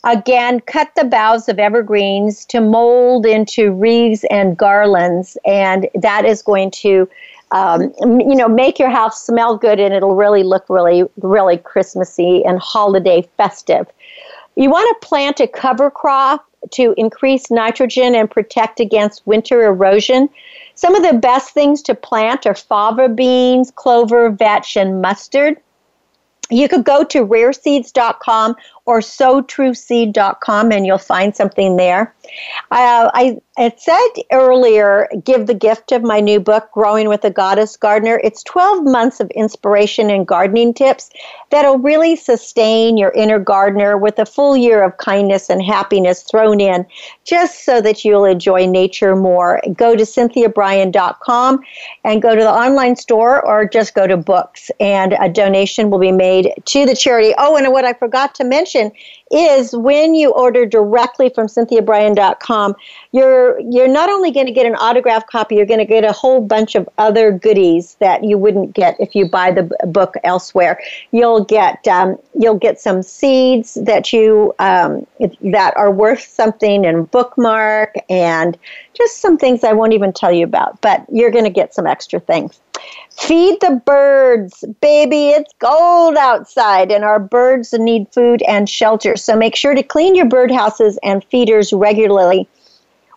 Again, 0.07 0.61
cut 0.61 0.95
the 0.95 1.03
boughs 1.03 1.49
of 1.49 1.59
evergreens 1.59 2.45
to 2.47 2.61
mold 2.61 3.27
into 3.27 3.73
wreaths 3.73 4.25
and 4.31 4.57
garlands, 4.57 5.37
and 5.45 5.89
that 5.95 6.25
is 6.25 6.43
going 6.43 6.71
to, 6.83 7.09
um, 7.51 7.93
you 8.01 8.37
know, 8.37 8.47
make 8.47 8.79
your 8.79 8.89
house 8.89 9.27
smell 9.27 9.57
good, 9.57 9.81
and 9.81 9.93
it'll 9.93 10.15
really 10.15 10.45
look 10.45 10.65
really, 10.71 11.03
really 11.23 11.59
Christmassy 11.59 12.45
and 12.45 12.61
holiday 12.61 13.29
festive. 13.37 13.89
You 14.55 14.71
want 14.71 14.89
to 15.01 15.09
plant 15.09 15.41
a 15.41 15.49
cover 15.49 15.91
crop 15.91 16.47
to 16.71 16.95
increase 16.97 17.51
nitrogen 17.51 18.15
and 18.15 18.31
protect 18.31 18.79
against 18.79 19.27
winter 19.27 19.65
erosion. 19.65 20.29
Some 20.77 20.95
of 20.95 21.03
the 21.03 21.19
best 21.19 21.51
things 21.51 21.83
to 21.83 21.97
plant 21.97 22.47
are 22.47 22.55
fava 22.55 23.09
beans, 23.09 23.73
clover, 23.73 24.31
vetch, 24.31 24.77
and 24.77 25.03
mustard. 25.03 25.57
You 26.49 26.69
could 26.69 26.85
go 26.85 27.03
to 27.03 27.27
rareseeds.com 27.27 28.55
or 28.87 29.01
sowtrueseed.com 29.01 30.73
and 30.73 30.87
you'll 30.87 30.99
find 30.99 31.37
something 31.37 31.77
there. 31.77 32.15
Uh, 32.71 33.11
I 33.13 33.39
it 33.59 33.81
said 33.81 34.09
earlier, 34.33 35.09
give 35.25 35.47
the 35.47 35.55
gift 35.55 35.91
of 35.91 36.03
my 36.03 36.21
new 36.21 36.39
book, 36.39 36.69
Growing 36.73 37.09
with 37.09 37.25
a 37.25 37.31
Goddess 37.31 37.75
Gardener. 37.75 38.21
It's 38.23 38.43
12 38.43 38.85
months 38.85 39.19
of 39.19 39.31
inspiration 39.31 40.11
and 40.11 40.27
gardening 40.27 40.75
tips 40.75 41.09
that'll 41.49 41.79
really 41.79 42.17
sustain 42.17 42.99
your 42.99 43.13
inner 43.13 43.39
gardener 43.39 43.97
with 43.97 44.19
a 44.19 44.27
full 44.27 44.59
year 44.59 44.83
of 44.83 44.99
kindness 44.99 45.49
and 45.49 45.63
happiness 45.63 46.23
thrown 46.23 46.61
in, 46.61 46.85
just 47.25 47.65
so 47.65 47.81
that 47.81 48.05
you'll 48.05 48.27
enjoy 48.27 48.67
nature 48.67 49.17
more. 49.17 49.63
Go 49.75 49.97
to 49.97 50.03
cynthiabrian.com 50.03 51.61
and 52.05 52.21
go 52.21 52.35
to 52.35 52.43
the 52.43 52.51
online 52.51 52.97
store 52.97 53.43
or 53.43 53.67
just 53.67 53.95
go 53.95 54.07
to 54.07 54.19
books, 54.19 54.71
and 54.81 55.17
a 55.19 55.31
donation 55.31 55.89
will 55.89 55.99
be 55.99 56.13
made 56.13 56.53
to 56.67 56.85
the 56.85 56.95
charity. 56.95 57.33
Oh, 57.39 57.57
and 57.57 57.73
what 57.73 57.87
I 57.87 57.95
forgot 57.95 58.35
to 58.35 58.45
mention 58.45 58.76
is 59.31 59.75
when 59.75 60.15
you 60.15 60.33
order 60.33 60.65
directly 60.67 61.29
from 61.29 61.47
cynthiabrian.com, 61.47 62.75
you're 63.13 63.59
you're 63.61 63.89
not 63.89 64.09
only 64.09 64.31
going 64.31 64.47
to 64.47 64.53
get 64.53 64.67
an 64.67 64.77
autograph 64.77 65.27
copy, 65.27 65.57
you're 65.57 65.67
going 65.67 65.81
to 65.81 65.85
get 65.85 66.05
a 66.05 66.13
whole 66.13 66.41
bunch 66.41 66.75
of 66.75 66.89
other 66.99 67.33
goodies 67.33 67.97
that 67.97 68.23
you 68.23 68.39
wouldn't 68.39 68.73
get 68.73 68.97
if 69.01 69.15
you 69.15 69.29
buy 69.29 69.51
the 69.51 69.65
book 69.87 70.15
elsewhere. 70.23 70.81
You'll 71.11 71.45
get 71.45 71.87
um, 71.89 72.19
you'll 72.39 72.59
get 72.59 72.81
some 72.81 73.03
seeds 73.03 73.75
that 73.75 74.13
you 74.13 74.55
um, 74.59 75.07
that 75.43 75.77
are 75.77 75.91
worth 75.91 76.23
something 76.23 76.87
and 76.87 77.11
bookmark 77.11 77.95
and 78.09 78.57
just 78.95 79.19
some 79.19 79.37
things 79.37 79.65
I 79.65 79.73
won't 79.73 79.93
even 79.93 80.13
tell 80.13 80.33
you 80.33 80.45
about, 80.45 80.81
but 80.81 81.05
you're 81.13 81.31
going 81.31 81.45
to 81.45 81.51
get 81.51 81.75
some 81.75 81.87
extra 81.87 82.21
things. 82.21 82.61
Feed 83.11 83.59
the 83.61 83.81
birds. 83.85 84.65
Baby, 84.81 85.31
it's 85.31 85.53
cold 85.59 86.17
outside, 86.17 86.93
and 86.93 87.05
our 87.05 87.19
birds 87.19 87.73
need 87.73 88.09
food 88.13 88.43
and 88.43 88.69
shelter. 88.69 89.17
So 89.17 89.37
make 89.37 89.57
sure 89.57 89.75
to 89.75 89.83
clean 89.83 90.15
your 90.15 90.27
birdhouses 90.27 90.97
and 91.03 91.25
feeders 91.25 91.73
regularly. 91.73 92.49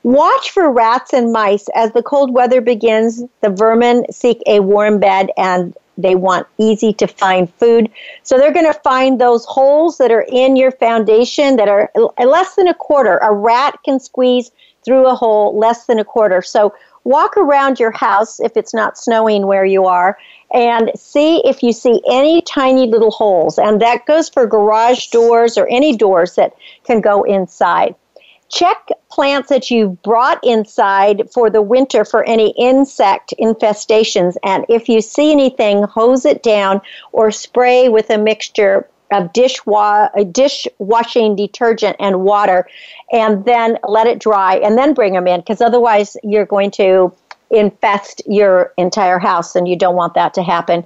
Watch 0.04 0.52
for 0.52 0.72
rats 0.72 1.14
and 1.14 1.34
mice. 1.34 1.68
As 1.76 1.92
the 1.92 2.02
cold 2.02 2.34
weather 2.34 2.62
begins, 2.62 3.24
the 3.42 3.50
vermin 3.50 4.06
seek 4.12 4.42
a 4.48 4.62
warm 4.62 5.00
bed 5.00 5.30
and 5.38 5.76
they 5.98 6.16
want 6.16 6.48
easy 6.58 6.94
to 6.94 7.08
find 7.08 7.54
food. 7.56 7.92
So 8.24 8.38
they're 8.38 8.54
going 8.54 8.72
to 8.72 8.80
find 8.80 9.20
those 9.20 9.44
holes 9.44 9.98
that 9.98 10.12
are 10.12 10.26
in 10.30 10.56
your 10.56 10.72
foundation 10.72 11.58
that 11.58 11.68
are 11.68 11.92
less 12.18 12.56
than 12.56 12.70
a 12.70 12.74
quarter. 12.74 13.18
A 13.18 13.34
rat 13.34 13.78
can 13.84 14.00
squeeze 14.00 14.52
through 14.86 15.08
a 15.08 15.16
hole 15.16 15.58
less 15.60 15.86
than 15.88 16.00
a 16.00 16.06
quarter. 16.06 16.42
So 16.42 16.74
walk 17.04 17.38
around 17.38 17.80
your 17.80 17.92
house 17.92 18.40
if 18.40 18.56
it's 18.56 18.74
not 18.74 18.98
snowing 18.98 19.48
where 19.48 19.66
you 19.66 19.86
are 19.86 20.18
and 20.54 20.92
see 20.96 21.42
if 21.46 21.62
you 21.62 21.72
see 21.72 22.02
any 22.10 22.42
tiny 22.42 22.88
little 22.88 23.12
holes. 23.12 23.58
And 23.58 23.82
that 23.82 24.06
goes 24.06 24.30
for 24.30 24.46
garage 24.48 25.08
doors 25.08 25.58
or 25.58 25.68
any 25.68 25.96
doors 25.96 26.36
that 26.36 26.54
can 26.84 27.02
go 27.02 27.24
inside. 27.24 27.96
Check 28.52 28.90
plants 29.12 29.50
that 29.50 29.70
you've 29.70 30.02
brought 30.02 30.40
inside 30.44 31.30
for 31.32 31.52
the 31.52 31.62
winter 31.62 32.04
for 32.04 32.24
any 32.24 32.50
insect 32.58 33.34
infestations. 33.40 34.38
And 34.44 34.66
if 34.70 34.90
you 34.90 35.02
see 35.02 35.32
anything, 35.32 35.84
hose 35.84 36.26
it 36.26 36.42
down 36.42 36.82
or 37.12 37.30
spray 37.30 37.90
with 37.90 38.10
a 38.10 38.18
mixture 38.18 38.90
of 39.12 39.34
dish 39.34 39.66
wa- 39.66 40.10
dishwashing 40.32 41.36
detergent 41.36 41.96
and 42.00 42.22
water, 42.22 42.68
and 43.12 43.46
then 43.46 43.78
let 43.88 44.08
it 44.08 44.20
dry, 44.20 44.56
and 44.58 44.78
then 44.78 44.94
bring 44.94 45.14
them 45.14 45.28
in, 45.28 45.40
because 45.40 45.62
otherwise 45.62 46.16
you're 46.24 46.46
going 46.46 46.72
to 46.72 47.14
infest 47.52 48.22
your 48.28 48.74
entire 48.78 49.18
house, 49.18 49.56
and 49.56 49.68
you 49.68 49.76
don't 49.76 49.96
want 49.96 50.14
that 50.14 50.34
to 50.36 50.44
happen. 50.44 50.86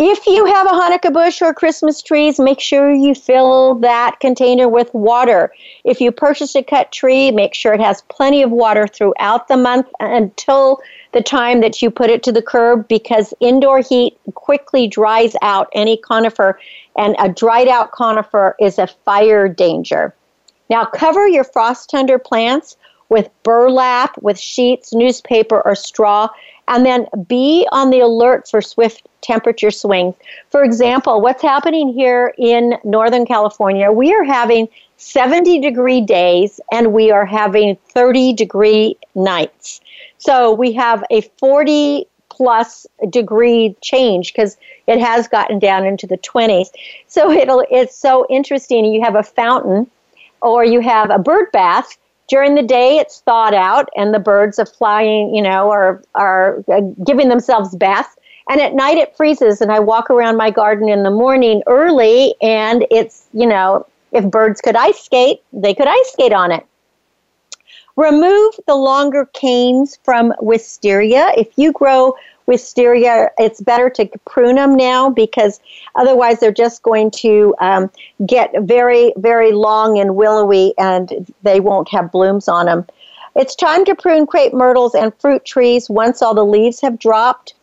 If 0.00 0.26
you 0.26 0.46
have 0.46 0.66
a 0.66 0.70
Hanukkah 0.70 1.12
bush 1.12 1.42
or 1.42 1.52
Christmas 1.52 2.00
trees, 2.00 2.38
make 2.38 2.60
sure 2.60 2.92
you 2.92 3.14
fill 3.14 3.74
that 3.80 4.20
container 4.20 4.68
with 4.68 4.94
water. 4.94 5.52
If 5.84 6.00
you 6.00 6.12
purchase 6.12 6.54
a 6.54 6.62
cut 6.62 6.92
tree, 6.92 7.32
make 7.32 7.52
sure 7.52 7.74
it 7.74 7.80
has 7.80 8.02
plenty 8.02 8.42
of 8.42 8.50
water 8.52 8.86
throughout 8.86 9.48
the 9.48 9.56
month 9.56 9.88
until 9.98 10.80
the 11.12 11.22
time 11.22 11.60
that 11.60 11.80
you 11.80 11.90
put 11.90 12.10
it 12.10 12.22
to 12.24 12.32
the 12.32 12.42
curb 12.42 12.86
because 12.88 13.32
indoor 13.40 13.80
heat 13.80 14.18
quickly 14.34 14.86
dries 14.86 15.34
out 15.42 15.68
any 15.72 15.96
conifer, 15.96 16.58
and 16.96 17.16
a 17.18 17.28
dried 17.28 17.68
out 17.68 17.92
conifer 17.92 18.56
is 18.60 18.78
a 18.78 18.86
fire 18.86 19.48
danger. 19.48 20.14
Now, 20.70 20.84
cover 20.84 21.26
your 21.26 21.44
frost 21.44 21.88
tender 21.88 22.18
plants 22.18 22.76
with 23.08 23.30
burlap, 23.42 24.20
with 24.20 24.38
sheets, 24.38 24.92
newspaper, 24.92 25.62
or 25.64 25.74
straw, 25.74 26.28
and 26.68 26.84
then 26.84 27.06
be 27.26 27.66
on 27.72 27.90
the 27.90 28.00
alert 28.00 28.48
for 28.48 28.60
swift 28.60 29.08
temperature 29.22 29.70
swings. 29.70 30.14
For 30.50 30.62
example, 30.62 31.20
what's 31.20 31.42
happening 31.42 31.92
here 31.92 32.34
in 32.38 32.74
Northern 32.84 33.24
California, 33.24 33.90
we 33.90 34.14
are 34.14 34.24
having 34.24 34.68
70 34.98 35.60
degree 35.60 36.00
days 36.00 36.60
and 36.70 36.92
we 36.92 37.10
are 37.10 37.24
having 37.24 37.76
30 37.94 38.34
degree 38.34 38.96
nights. 39.14 39.80
So 40.18 40.52
we 40.52 40.72
have 40.72 41.04
a 41.10 41.22
40 41.38 42.06
plus 42.28 42.86
degree 43.10 43.74
change 43.80 44.32
because 44.32 44.56
it 44.86 45.00
has 45.00 45.26
gotten 45.28 45.58
down 45.58 45.84
into 45.86 46.06
the 46.06 46.18
20s. 46.18 46.68
So 47.06 47.30
it'll 47.30 47.64
it's 47.70 47.96
so 47.96 48.26
interesting. 48.28 48.84
You 48.84 49.02
have 49.02 49.16
a 49.16 49.22
fountain 49.22 49.90
or 50.40 50.64
you 50.64 50.80
have 50.80 51.10
a 51.10 51.18
bird 51.18 51.50
bath 51.52 51.96
during 52.28 52.54
the 52.54 52.62
day 52.62 52.98
it's 52.98 53.20
thawed 53.20 53.54
out 53.54 53.88
and 53.96 54.14
the 54.14 54.18
birds 54.18 54.58
are 54.58 54.66
flying 54.66 55.34
you 55.34 55.42
know 55.42 55.70
are 55.70 56.02
are 56.14 56.62
uh, 56.72 56.80
giving 57.04 57.28
themselves 57.28 57.74
baths 57.74 58.16
and 58.50 58.60
at 58.60 58.74
night 58.74 58.96
it 58.96 59.16
freezes 59.16 59.60
and 59.60 59.72
i 59.72 59.80
walk 59.80 60.10
around 60.10 60.36
my 60.36 60.50
garden 60.50 60.88
in 60.88 61.02
the 61.02 61.10
morning 61.10 61.62
early 61.66 62.34
and 62.40 62.86
it's 62.90 63.26
you 63.32 63.46
know 63.46 63.84
if 64.12 64.24
birds 64.30 64.60
could 64.60 64.76
ice 64.76 65.00
skate 65.00 65.40
they 65.52 65.74
could 65.74 65.88
ice 65.88 66.12
skate 66.12 66.32
on 66.32 66.52
it 66.52 66.64
remove 67.98 68.54
the 68.68 68.76
longer 68.76 69.26
canes 69.32 69.98
from 70.04 70.32
wisteria 70.40 71.32
if 71.36 71.48
you 71.56 71.72
grow 71.72 72.14
wisteria, 72.46 73.30
it's 73.38 73.60
better 73.60 73.90
to 73.90 74.08
prune 74.24 74.56
them 74.56 74.74
now 74.76 75.10
because 75.10 75.60
otherwise 75.96 76.40
they're 76.40 76.50
just 76.50 76.82
going 76.82 77.10
to 77.10 77.54
um, 77.60 77.90
get 78.24 78.50
very, 78.62 79.12
very 79.18 79.52
long 79.52 79.98
and 79.98 80.16
willowy 80.16 80.72
and 80.78 81.32
they 81.42 81.60
won't 81.60 81.90
have 81.90 82.10
blooms 82.10 82.48
on 82.48 82.66
them. 82.66 82.86
It's 83.36 83.54
time 83.54 83.84
to 83.84 83.94
prune 83.94 84.26
crepe 84.26 84.54
myrtles 84.54 84.94
and 84.94 85.12
fruit 85.20 85.44
trees 85.44 85.90
once 85.90 86.22
all 86.22 86.34
the 86.34 86.44
leaves 86.44 86.80
have 86.80 86.98
dropped. 86.98 87.54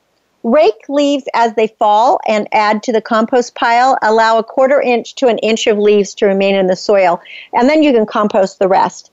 Rake 0.43 0.87
leaves 0.87 1.25
as 1.33 1.55
they 1.55 1.67
fall 1.79 2.19
and 2.27 2.47
add 2.51 2.83
to 2.83 2.93
the 2.93 3.01
compost 3.01 3.55
pile. 3.55 3.97
Allow 4.03 4.37
a 4.37 4.43
quarter 4.43 4.79
inch 4.79 5.15
to 5.15 5.27
an 5.27 5.39
inch 5.39 5.65
of 5.65 5.79
leaves 5.79 6.13
to 6.15 6.27
remain 6.27 6.53
in 6.53 6.67
the 6.67 6.75
soil, 6.75 7.19
and 7.53 7.67
then 7.67 7.81
you 7.81 7.91
can 7.91 8.05
compost 8.05 8.59
the 8.59 8.67
rest. 8.67 9.09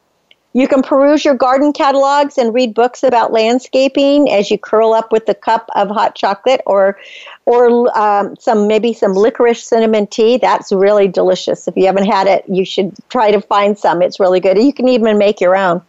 You 0.55 0.69
can 0.69 0.83
peruse 0.83 1.25
your 1.25 1.35
garden 1.35 1.73
catalogs 1.73 2.37
and 2.37 2.53
read 2.53 2.75
books 2.75 3.03
about 3.03 3.33
landscaping 3.33 4.31
as 4.31 4.51
you 4.51 4.59
curl 4.59 4.93
up 4.93 5.11
with 5.11 5.27
a 5.29 5.35
cup 5.35 5.71
of 5.75 5.89
hot 5.89 6.15
chocolate 6.15 6.61
or, 6.67 6.99
or 7.47 7.97
um, 7.99 8.37
some 8.37 8.67
maybe 8.69 8.93
some 8.93 9.15
licorice 9.15 9.65
cinnamon 9.65 10.07
tea. 10.07 10.37
That's 10.37 10.71
really 10.71 11.09
delicious. 11.09 11.67
If 11.67 11.77
you 11.77 11.87
haven't 11.87 12.05
had 12.05 12.27
it, 12.27 12.45
you 12.49 12.67
should 12.67 12.95
try 13.09 13.31
to 13.31 13.41
find 13.41 13.79
some. 13.79 14.03
It's 14.03 14.21
really 14.21 14.41
good. 14.41 14.59
You 14.59 14.75
can 14.75 14.89
even 14.89 15.17
make 15.17 15.41
your 15.41 15.57
own. 15.57 15.81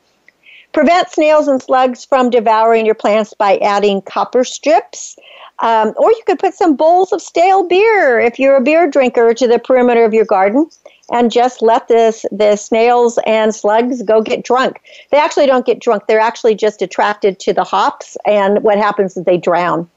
Prevent 0.71 1.09
snails 1.09 1.47
and 1.47 1.61
slugs 1.61 2.03
from 2.05 2.29
devouring 2.29 2.85
your 2.85 2.95
plants 2.95 3.33
by 3.33 3.57
adding 3.57 4.01
copper 4.01 4.43
strips. 4.43 5.17
Um, 5.59 5.93
or 5.97 6.09
you 6.09 6.21
could 6.25 6.39
put 6.39 6.55
some 6.55 6.75
bowls 6.75 7.13
of 7.13 7.21
stale 7.21 7.67
beer 7.67 8.19
if 8.19 8.39
you're 8.39 8.55
a 8.55 8.61
beer 8.61 8.89
drinker 8.89 9.33
to 9.35 9.47
the 9.47 9.59
perimeter 9.59 10.03
of 10.03 10.13
your 10.13 10.25
garden 10.25 10.67
and 11.11 11.31
just 11.31 11.61
let 11.61 11.87
this 11.87 12.25
the 12.31 12.55
snails 12.55 13.19
and 13.25 13.53
slugs 13.53 14.01
go 14.03 14.21
get 14.21 14.43
drunk. 14.43 14.81
They 15.11 15.17
actually 15.17 15.45
don't 15.45 15.65
get 15.65 15.79
drunk. 15.79 16.07
They're 16.07 16.19
actually 16.19 16.55
just 16.55 16.81
attracted 16.81 17.39
to 17.39 17.53
the 17.53 17.63
hops, 17.63 18.17
and 18.25 18.63
what 18.63 18.77
happens 18.77 19.17
is 19.17 19.25
they 19.25 19.37
drown. 19.37 19.89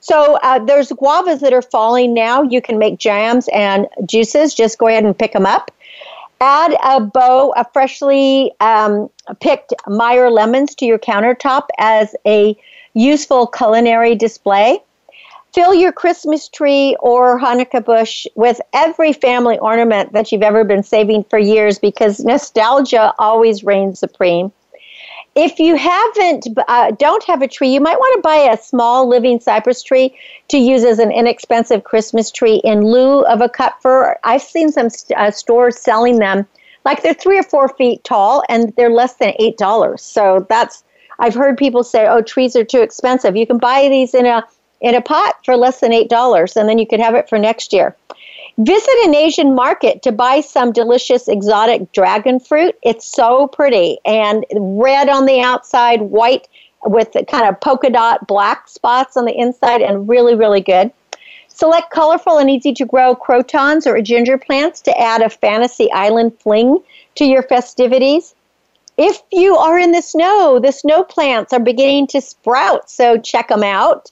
So 0.00 0.38
uh, 0.42 0.58
there's 0.58 0.90
guavas 0.90 1.40
that 1.40 1.54
are 1.54 1.62
falling 1.62 2.12
now. 2.12 2.42
You 2.42 2.60
can 2.60 2.78
make 2.78 2.98
jams 2.98 3.48
and 3.54 3.86
juices. 4.04 4.54
Just 4.54 4.78
go 4.78 4.86
ahead 4.86 5.04
and 5.04 5.18
pick 5.18 5.32
them 5.32 5.46
up. 5.46 5.70
Add 6.42 6.76
a 6.84 7.00
bow 7.00 7.54
of 7.56 7.72
freshly 7.72 8.52
um, 8.60 9.08
picked 9.40 9.72
Meyer 9.86 10.30
lemons 10.30 10.74
to 10.74 10.84
your 10.84 10.98
countertop 10.98 11.68
as 11.78 12.14
a 12.26 12.54
useful 12.92 13.46
culinary 13.46 14.14
display. 14.14 14.82
Fill 15.54 15.72
your 15.72 15.92
Christmas 15.92 16.48
tree 16.48 16.96
or 16.98 17.38
Hanukkah 17.38 17.84
bush 17.84 18.26
with 18.34 18.60
every 18.72 19.12
family 19.12 19.56
ornament 19.60 20.12
that 20.12 20.32
you've 20.32 20.42
ever 20.42 20.64
been 20.64 20.82
saving 20.82 21.22
for 21.30 21.38
years 21.38 21.78
because 21.78 22.24
nostalgia 22.24 23.14
always 23.20 23.62
reigns 23.62 24.00
supreme. 24.00 24.50
If 25.36 25.60
you 25.60 25.76
haven't, 25.76 26.48
uh, 26.66 26.90
don't 26.98 27.22
have 27.24 27.40
a 27.40 27.46
tree, 27.46 27.72
you 27.72 27.80
might 27.80 28.00
want 28.00 28.16
to 28.16 28.20
buy 28.20 28.52
a 28.52 28.60
small 28.60 29.08
living 29.08 29.38
cypress 29.38 29.80
tree 29.80 30.16
to 30.48 30.58
use 30.58 30.82
as 30.82 30.98
an 30.98 31.12
inexpensive 31.12 31.84
Christmas 31.84 32.32
tree 32.32 32.60
in 32.64 32.84
lieu 32.88 33.24
of 33.26 33.40
a 33.40 33.48
cut 33.48 33.80
fir. 33.80 34.18
I've 34.24 34.42
seen 34.42 34.72
some 34.72 34.88
uh, 35.16 35.30
stores 35.30 35.78
selling 35.78 36.18
them 36.18 36.48
like 36.84 37.04
they're 37.04 37.14
three 37.14 37.38
or 37.38 37.44
four 37.44 37.68
feet 37.68 38.02
tall 38.02 38.42
and 38.48 38.72
they're 38.76 38.90
less 38.90 39.14
than 39.14 39.34
eight 39.38 39.56
dollars. 39.56 40.02
So 40.02 40.46
that's 40.48 40.82
I've 41.20 41.34
heard 41.34 41.56
people 41.56 41.84
say, 41.84 42.08
"Oh, 42.08 42.22
trees 42.22 42.56
are 42.56 42.64
too 42.64 42.80
expensive." 42.80 43.36
You 43.36 43.46
can 43.46 43.58
buy 43.58 43.88
these 43.88 44.14
in 44.14 44.26
a 44.26 44.44
in 44.84 44.94
a 44.94 45.00
pot 45.00 45.34
for 45.44 45.56
less 45.56 45.80
than 45.80 45.92
$8, 45.92 46.56
and 46.56 46.68
then 46.68 46.78
you 46.78 46.86
could 46.86 47.00
have 47.00 47.14
it 47.14 47.28
for 47.28 47.38
next 47.38 47.72
year. 47.72 47.96
Visit 48.58 48.96
an 49.04 49.14
Asian 49.14 49.54
market 49.54 50.02
to 50.02 50.12
buy 50.12 50.42
some 50.42 50.72
delicious 50.72 51.26
exotic 51.26 51.90
dragon 51.92 52.38
fruit. 52.38 52.76
It's 52.82 53.06
so 53.06 53.48
pretty 53.48 53.98
and 54.04 54.44
red 54.52 55.08
on 55.08 55.24
the 55.24 55.40
outside, 55.40 56.02
white 56.02 56.46
with 56.84 57.16
kind 57.28 57.48
of 57.48 57.58
polka 57.60 57.90
dot 57.90 58.26
black 58.26 58.68
spots 58.68 59.16
on 59.16 59.24
the 59.24 59.32
inside, 59.32 59.80
and 59.80 60.06
really, 60.06 60.34
really 60.34 60.60
good. 60.60 60.92
Select 61.48 61.90
colorful 61.90 62.36
and 62.36 62.50
easy 62.50 62.74
to 62.74 62.84
grow 62.84 63.14
crotons 63.14 63.86
or 63.86 64.00
ginger 64.02 64.36
plants 64.36 64.82
to 64.82 65.00
add 65.00 65.22
a 65.22 65.30
fantasy 65.30 65.90
island 65.92 66.38
fling 66.40 66.78
to 67.14 67.24
your 67.24 67.42
festivities. 67.42 68.34
if 68.96 69.22
you 69.32 69.56
are 69.56 69.78
in 69.78 69.92
the 69.92 70.02
snow, 70.02 70.60
the 70.60 70.70
snow 70.70 71.02
plants 71.02 71.52
are 71.52 71.58
beginning 71.58 72.06
to 72.08 72.20
sprout, 72.20 72.88
so 72.88 73.18
check 73.18 73.48
them 73.48 73.64
out. 73.64 74.10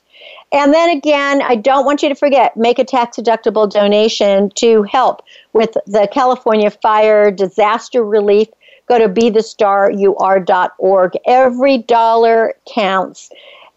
And 0.53 0.75
then 0.75 0.91
again, 0.91 1.43
I 1.43 1.57
don't 1.57 1.87
want 1.87 2.03
you 2.03 2.11
to 2.11 2.15
forget 2.15 2.57
make 2.57 2.79
a 2.79 2.85
tax 2.85 3.17
deductible 3.17 3.69
donation 3.71 4.51
to 4.57 4.83
help 4.83 5.23
with 5.53 5.77
the 5.87 6.09
California 6.13 6.71
fire 6.71 7.31
disaster 7.31 8.05
relief. 8.05 8.49
Go 8.89 8.99
to 8.99 9.09
bethestaryouare.org. 9.09 11.13
Every 11.27 11.79
dollar 11.79 12.55
counts. 12.73 13.31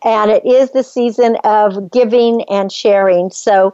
And 0.04 0.30
it 0.30 0.46
is 0.46 0.72
the 0.72 0.84
season 0.84 1.38
of 1.44 1.90
giving 1.92 2.44
and 2.44 2.72
sharing. 2.72 3.32
So 3.32 3.74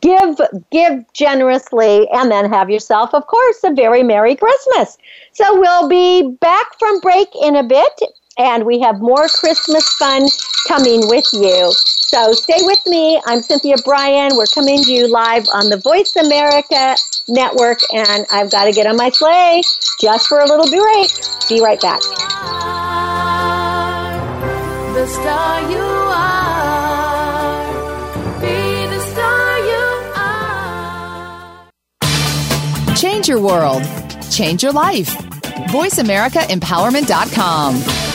give 0.00 0.40
give 0.70 1.04
generously 1.12 2.08
and 2.08 2.30
then 2.30 2.50
have 2.50 2.70
yourself 2.70 3.12
of 3.12 3.26
course 3.26 3.58
a 3.62 3.74
very 3.74 4.02
merry 4.02 4.34
christmas 4.34 4.96
so 5.32 5.60
we'll 5.60 5.86
be 5.86 6.34
back 6.40 6.78
from 6.78 6.98
break 7.00 7.28
in 7.42 7.56
a 7.56 7.62
bit 7.62 8.00
and 8.38 8.64
we 8.64 8.80
have 8.80 9.00
more 9.00 9.28
christmas 9.28 9.88
fun 9.94 10.26
coming 10.68 11.08
with 11.08 11.26
you 11.32 11.72
so 11.72 12.32
stay 12.32 12.58
with 12.62 12.84
me 12.86 13.20
i'm 13.26 13.42
cynthia 13.42 13.76
brian 13.84 14.30
we're 14.36 14.46
coming 14.46 14.82
to 14.82 14.92
you 14.92 15.08
live 15.08 15.46
on 15.52 15.68
the 15.68 15.78
voice 15.78 16.14
america 16.16 16.96
network 17.28 17.78
and 17.92 18.26
i've 18.30 18.50
got 18.50 18.64
to 18.64 18.72
get 18.72 18.86
on 18.86 18.96
my 18.96 19.10
sleigh 19.10 19.60
just 20.00 20.28
for 20.28 20.40
a 20.40 20.46
little 20.46 20.68
break 20.68 21.10
be 21.48 21.60
right 21.60 21.80
back 21.80 22.00
the 24.96 25.06
star 25.12 25.60
you 25.70 25.76
are. 25.76 27.60
Be 28.40 28.86
the 28.86 29.00
star 29.12 29.58
you 29.70 29.84
are. 32.88 32.96
Change 32.96 33.28
your 33.28 33.40
world. 33.40 33.82
Change 34.30 34.62
your 34.62 34.72
life. 34.72 35.14
VoiceAmericaEmpowerment.com. 35.68 38.05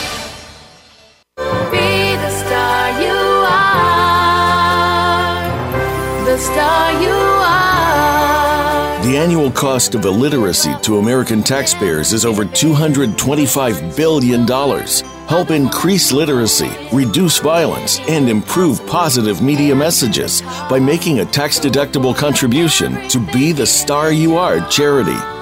Be 1.72 2.16
the 2.18 2.30
star 2.30 3.02
you 3.02 3.20
are. 3.48 4.66
The 6.26 6.38
star 6.38 6.92
you 7.02 7.10
are. 7.10 9.04
The 9.04 9.18
annual 9.18 9.52
cost 9.52 9.96
of 9.96 10.06
illiteracy 10.06 10.74
to 10.84 11.00
American 11.00 11.44
taxpayers 11.44 12.14
is 12.14 12.24
over 12.24 12.46
$225 12.46 13.96
billion. 13.98 14.48
Help 15.28 15.50
increase 15.50 16.12
literacy, 16.12 16.70
reduce 16.94 17.39
violence, 17.39 18.00
and 18.02 18.30
improve 18.30 18.86
positive 18.86 19.42
media 19.42 19.74
messages 19.76 20.42
by 20.70 20.78
making 20.78 21.20
a 21.20 21.26
tax 21.26 21.60
deductible 21.60 22.16
contribution 22.16 23.08
to 23.10 23.20
Be 23.34 23.52
the 23.54 23.66
Star 23.66 24.12
You 24.12 24.38
Are 24.38 24.60
charity. 24.70 25.41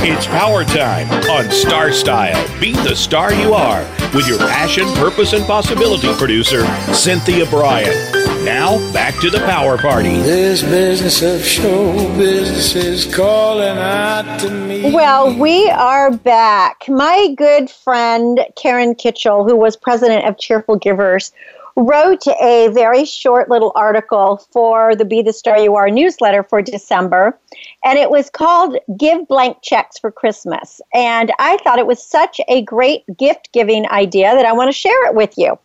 It's 0.01 0.25
power 0.27 0.63
time 0.65 1.09
on 1.29 1.51
Star 1.51 1.91
Style. 1.91 2.59
Be 2.59 2.73
the 2.73 2.95
star 2.95 3.33
you 3.33 3.53
are 3.53 3.81
with 4.13 4.27
your 4.27 4.39
passion, 4.39 4.85
purpose, 4.95 5.33
and 5.33 5.45
possibility 5.45 6.11
producer, 6.15 6.65
Cynthia 6.93 7.45
Brian. 7.45 8.18
Now, 8.43 8.77
back 8.93 9.19
to 9.19 9.29
the 9.29 9.39
power 9.39 9.77
party. 9.77 10.17
This 10.21 10.63
business 10.63 11.21
of 11.21 11.43
show 11.45 11.93
business 12.17 12.73
is 12.75 13.13
calling 13.13 13.77
out 13.77 14.39
to 14.39 14.49
me. 14.49 14.93
Well, 14.93 15.37
we 15.37 15.69
are 15.69 16.11
back. 16.11 16.87
My 16.87 17.33
good 17.37 17.69
friend 17.69 18.39
Karen 18.55 18.95
Kitchell, 18.95 19.43
who 19.43 19.55
was 19.55 19.75
president 19.75 20.25
of 20.25 20.37
Cheerful 20.37 20.77
Givers, 20.77 21.31
wrote 21.75 22.27
a 22.27 22.69
very 22.73 23.05
short 23.05 23.49
little 23.49 23.71
article 23.75 24.37
for 24.51 24.95
the 24.95 25.05
Be 25.05 25.21
the 25.21 25.33
Star 25.33 25.59
You 25.59 25.75
Are 25.75 25.89
newsletter 25.89 26.43
for 26.43 26.61
December, 26.61 27.37
and 27.83 27.97
it 27.99 28.09
was 28.09 28.29
called 28.29 28.77
Give 28.97 29.27
Blank 29.27 29.57
Checks 29.61 29.97
for 29.97 30.11
Christmas. 30.11 30.81
And 30.93 31.31
I 31.39 31.57
thought 31.57 31.79
it 31.79 31.87
was 31.87 32.03
such 32.03 32.41
a 32.47 32.61
great 32.63 33.03
gift 33.17 33.51
giving 33.53 33.87
idea 33.89 34.33
that 34.33 34.45
I 34.45 34.53
want 34.53 34.69
to 34.69 34.73
share 34.73 35.07
it 35.07 35.15
with 35.15 35.37
you. 35.37 35.57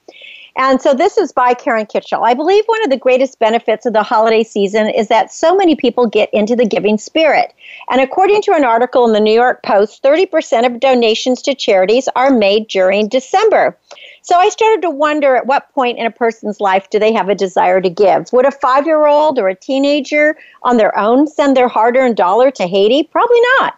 And 0.57 0.81
so 0.81 0.95
this 0.95 1.19
is 1.19 1.33
by 1.33 1.53
Karen 1.53 1.87
Kitchell. 1.87 2.25
I 2.25 2.35
believe 2.35 2.65
one 2.67 2.83
of 2.85 2.91
the 2.91 2.97
greatest 2.97 3.41
benefits 3.41 3.87
of 3.87 3.93
the 3.93 4.05
holiday 4.05 4.45
season 4.45 4.89
is 4.89 5.09
that 5.09 5.33
so 5.33 5.57
many 5.57 5.75
people 5.75 6.07
get 6.07 6.33
into 6.33 6.55
the 6.55 6.65
giving 6.65 6.97
spirit. 6.97 7.53
And 7.91 8.01
according 8.01 8.43
to 8.43 8.53
an 8.53 8.65
article 8.65 9.05
in 9.05 9.13
the 9.13 9.21
New 9.21 9.35
York 9.35 9.65
Post, 9.65 10.03
30% 10.05 10.65
of 10.65 10.79
donations 10.79 11.43
to 11.43 11.57
charities 11.57 12.09
are 12.15 12.31
made 12.31 12.69
during 12.69 13.09
December. 13.09 13.77
So 14.23 14.37
I 14.37 14.49
started 14.49 14.81
to 14.83 14.91
wonder 14.91 15.35
at 15.35 15.47
what 15.47 15.73
point 15.75 15.99
in 15.99 16.07
a 16.07 16.11
person's 16.11 16.61
life 16.61 16.89
do 16.89 17.01
they 17.01 17.13
have 17.13 17.29
a 17.29 17.35
desire 17.35 17.81
to 17.81 17.91
give? 17.91 18.33
Would 18.33 18.47
a 18.47 18.53
five 18.53 18.87
year 18.87 19.07
old 19.07 19.41
or 19.41 19.49
a 19.49 19.57
teenager 19.57 20.37
on 20.63 20.77
their 20.77 20.97
own 20.97 21.27
send 21.27 21.57
their 21.57 21.69
hard 21.69 21.97
earned 21.97 22.17
dollar 22.17 22.51
to 22.53 22.67
Haiti? 22.67 23.03
Probably 23.03 23.41
not. 23.59 23.77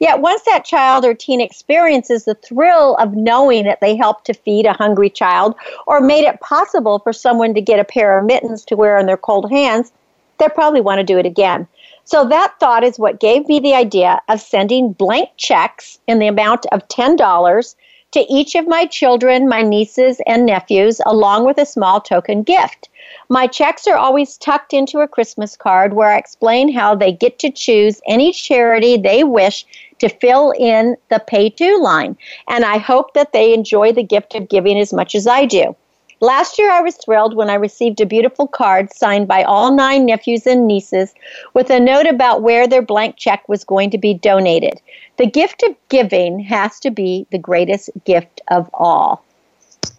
Yet 0.00 0.20
once 0.20 0.42
that 0.42 0.64
child 0.64 1.04
or 1.04 1.14
teen 1.14 1.40
experiences 1.40 2.24
the 2.24 2.34
thrill 2.34 2.94
of 2.96 3.14
knowing 3.14 3.64
that 3.64 3.80
they 3.80 3.96
helped 3.96 4.26
to 4.26 4.34
feed 4.34 4.66
a 4.66 4.72
hungry 4.72 5.10
child 5.10 5.54
or 5.86 6.00
made 6.00 6.24
it 6.24 6.40
possible 6.40 7.00
for 7.00 7.12
someone 7.12 7.54
to 7.54 7.60
get 7.60 7.80
a 7.80 7.84
pair 7.84 8.18
of 8.18 8.24
mittens 8.24 8.64
to 8.66 8.76
wear 8.76 8.96
on 8.96 9.06
their 9.06 9.16
cold 9.16 9.50
hands, 9.50 9.92
they'll 10.38 10.48
probably 10.50 10.80
want 10.80 10.98
to 10.98 11.04
do 11.04 11.18
it 11.18 11.26
again. 11.26 11.66
So 12.04 12.26
that 12.28 12.54
thought 12.60 12.84
is 12.84 12.98
what 12.98 13.20
gave 13.20 13.48
me 13.48 13.60
the 13.60 13.74
idea 13.74 14.20
of 14.28 14.40
sending 14.40 14.92
blank 14.92 15.30
checks 15.36 15.98
in 16.06 16.20
the 16.20 16.28
amount 16.28 16.64
of 16.72 16.86
$10 16.88 17.74
to 18.12 18.32
each 18.32 18.54
of 18.54 18.66
my 18.66 18.86
children, 18.86 19.48
my 19.48 19.62
nieces, 19.62 20.20
and 20.26 20.46
nephews, 20.46 21.00
along 21.04 21.44
with 21.44 21.58
a 21.58 21.66
small 21.66 22.00
token 22.00 22.42
gift. 22.42 22.88
My 23.28 23.46
checks 23.46 23.86
are 23.86 23.96
always 23.96 24.38
tucked 24.38 24.72
into 24.72 25.00
a 25.00 25.08
Christmas 25.08 25.56
card 25.56 25.92
where 25.92 26.10
I 26.10 26.18
explain 26.18 26.72
how 26.72 26.94
they 26.94 27.12
get 27.12 27.38
to 27.40 27.50
choose 27.50 28.00
any 28.06 28.32
charity 28.32 28.96
they 28.96 29.24
wish 29.24 29.66
to 29.98 30.08
fill 30.08 30.52
in 30.58 30.96
the 31.08 31.18
pay 31.18 31.50
to 31.50 31.76
line. 31.78 32.16
And 32.48 32.64
I 32.64 32.78
hope 32.78 33.14
that 33.14 33.32
they 33.32 33.52
enjoy 33.52 33.92
the 33.92 34.02
gift 34.02 34.34
of 34.34 34.48
giving 34.48 34.78
as 34.78 34.92
much 34.92 35.14
as 35.14 35.26
I 35.26 35.44
do. 35.44 35.74
Last 36.20 36.58
year, 36.58 36.72
I 36.72 36.80
was 36.80 36.96
thrilled 36.96 37.36
when 37.36 37.48
I 37.48 37.54
received 37.54 38.00
a 38.00 38.06
beautiful 38.06 38.48
card 38.48 38.92
signed 38.92 39.28
by 39.28 39.44
all 39.44 39.72
nine 39.72 40.04
nephews 40.04 40.48
and 40.48 40.66
nieces 40.66 41.14
with 41.54 41.70
a 41.70 41.78
note 41.78 42.06
about 42.06 42.42
where 42.42 42.66
their 42.66 42.82
blank 42.82 43.16
check 43.16 43.48
was 43.48 43.62
going 43.62 43.90
to 43.90 43.98
be 43.98 44.14
donated. 44.14 44.80
The 45.16 45.30
gift 45.30 45.62
of 45.62 45.76
giving 45.88 46.40
has 46.40 46.80
to 46.80 46.90
be 46.90 47.26
the 47.30 47.38
greatest 47.38 47.90
gift 48.04 48.40
of 48.48 48.68
all. 48.74 49.24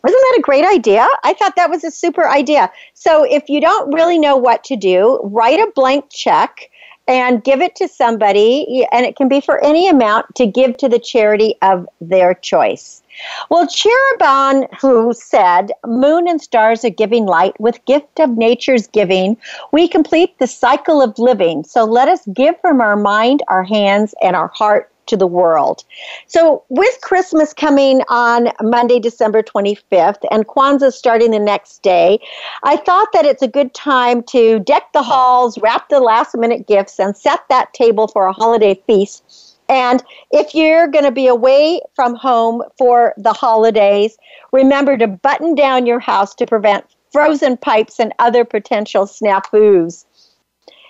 Wasn't 0.03 0.21
that 0.21 0.39
a 0.39 0.41
great 0.41 0.65
idea? 0.65 1.07
I 1.23 1.33
thought 1.33 1.55
that 1.55 1.69
was 1.69 1.85
a 1.85 1.91
super 1.91 2.27
idea. 2.27 2.69
So, 2.95 3.23
if 3.23 3.49
you 3.49 3.61
don't 3.61 3.93
really 3.93 4.19
know 4.19 4.35
what 4.35 4.65
to 4.65 4.75
do, 4.75 5.21
write 5.23 5.59
a 5.59 5.71
blank 5.73 6.05
check 6.09 6.69
and 7.09 7.43
give 7.43 7.59
it 7.59 7.75
to 7.75 7.87
somebody, 7.87 8.85
and 8.91 9.03
it 9.03 9.15
can 9.15 9.27
be 9.27 9.41
for 9.41 9.61
any 9.63 9.89
amount 9.89 10.27
to 10.35 10.45
give 10.45 10.77
to 10.77 10.87
the 10.87 10.99
charity 10.99 11.55
of 11.63 11.89
their 11.99 12.35
choice. 12.35 13.01
Well, 13.49 13.67
Cherubon, 13.67 14.67
who 14.79 15.11
said, 15.13 15.71
Moon 15.85 16.27
and 16.27 16.39
stars 16.39 16.85
are 16.85 16.91
giving 16.91 17.25
light, 17.25 17.59
with 17.59 17.83
gift 17.85 18.19
of 18.19 18.37
nature's 18.37 18.85
giving, 18.85 19.37
we 19.71 19.87
complete 19.87 20.37
the 20.37 20.45
cycle 20.45 21.01
of 21.01 21.17
living. 21.17 21.63
So 21.63 21.83
let 21.83 22.07
us 22.07 22.21
give 22.31 22.61
from 22.61 22.79
our 22.79 22.95
mind, 22.95 23.41
our 23.47 23.63
hands, 23.63 24.13
and 24.21 24.35
our 24.35 24.49
heart 24.49 24.91
to 25.09 25.17
the 25.17 25.27
world. 25.27 25.83
So, 26.27 26.63
with 26.69 26.99
Christmas 27.01 27.53
coming 27.53 28.01
on 28.07 28.49
Monday, 28.61 28.99
December 28.99 29.43
25th, 29.43 30.25
and 30.31 30.47
Kwanzaa 30.47 30.93
starting 30.93 31.31
the 31.31 31.39
next 31.39 31.83
day, 31.83 32.19
I 32.63 32.77
thought 32.77 33.11
that 33.13 33.25
it's 33.25 33.41
a 33.41 33.47
good 33.47 33.73
time 33.73 34.23
to 34.23 34.59
deck 34.59 34.93
the 34.93 35.03
halls, 35.03 35.57
wrap 35.59 35.89
the 35.89 35.99
last 35.99 36.35
minute 36.37 36.67
gifts, 36.67 36.99
and 36.99 37.15
set 37.15 37.41
that 37.49 37.73
table 37.73 38.07
for 38.07 38.25
a 38.25 38.33
holiday 38.33 38.81
feast. 38.87 39.57
And 39.69 40.03
if 40.31 40.55
you're 40.55 40.87
going 40.87 41.05
to 41.05 41.11
be 41.11 41.27
away 41.27 41.79
from 41.95 42.15
home 42.15 42.63
for 42.77 43.13
the 43.17 43.33
holidays, 43.33 44.17
remember 44.51 44.97
to 44.97 45.07
button 45.07 45.53
down 45.53 45.85
your 45.85 45.99
house 45.99 46.33
to 46.35 46.47
prevent 46.47 46.85
frozen 47.11 47.55
pipes 47.55 47.99
and 47.99 48.13
other 48.19 48.43
potential 48.43 49.05
snafus. 49.05 50.05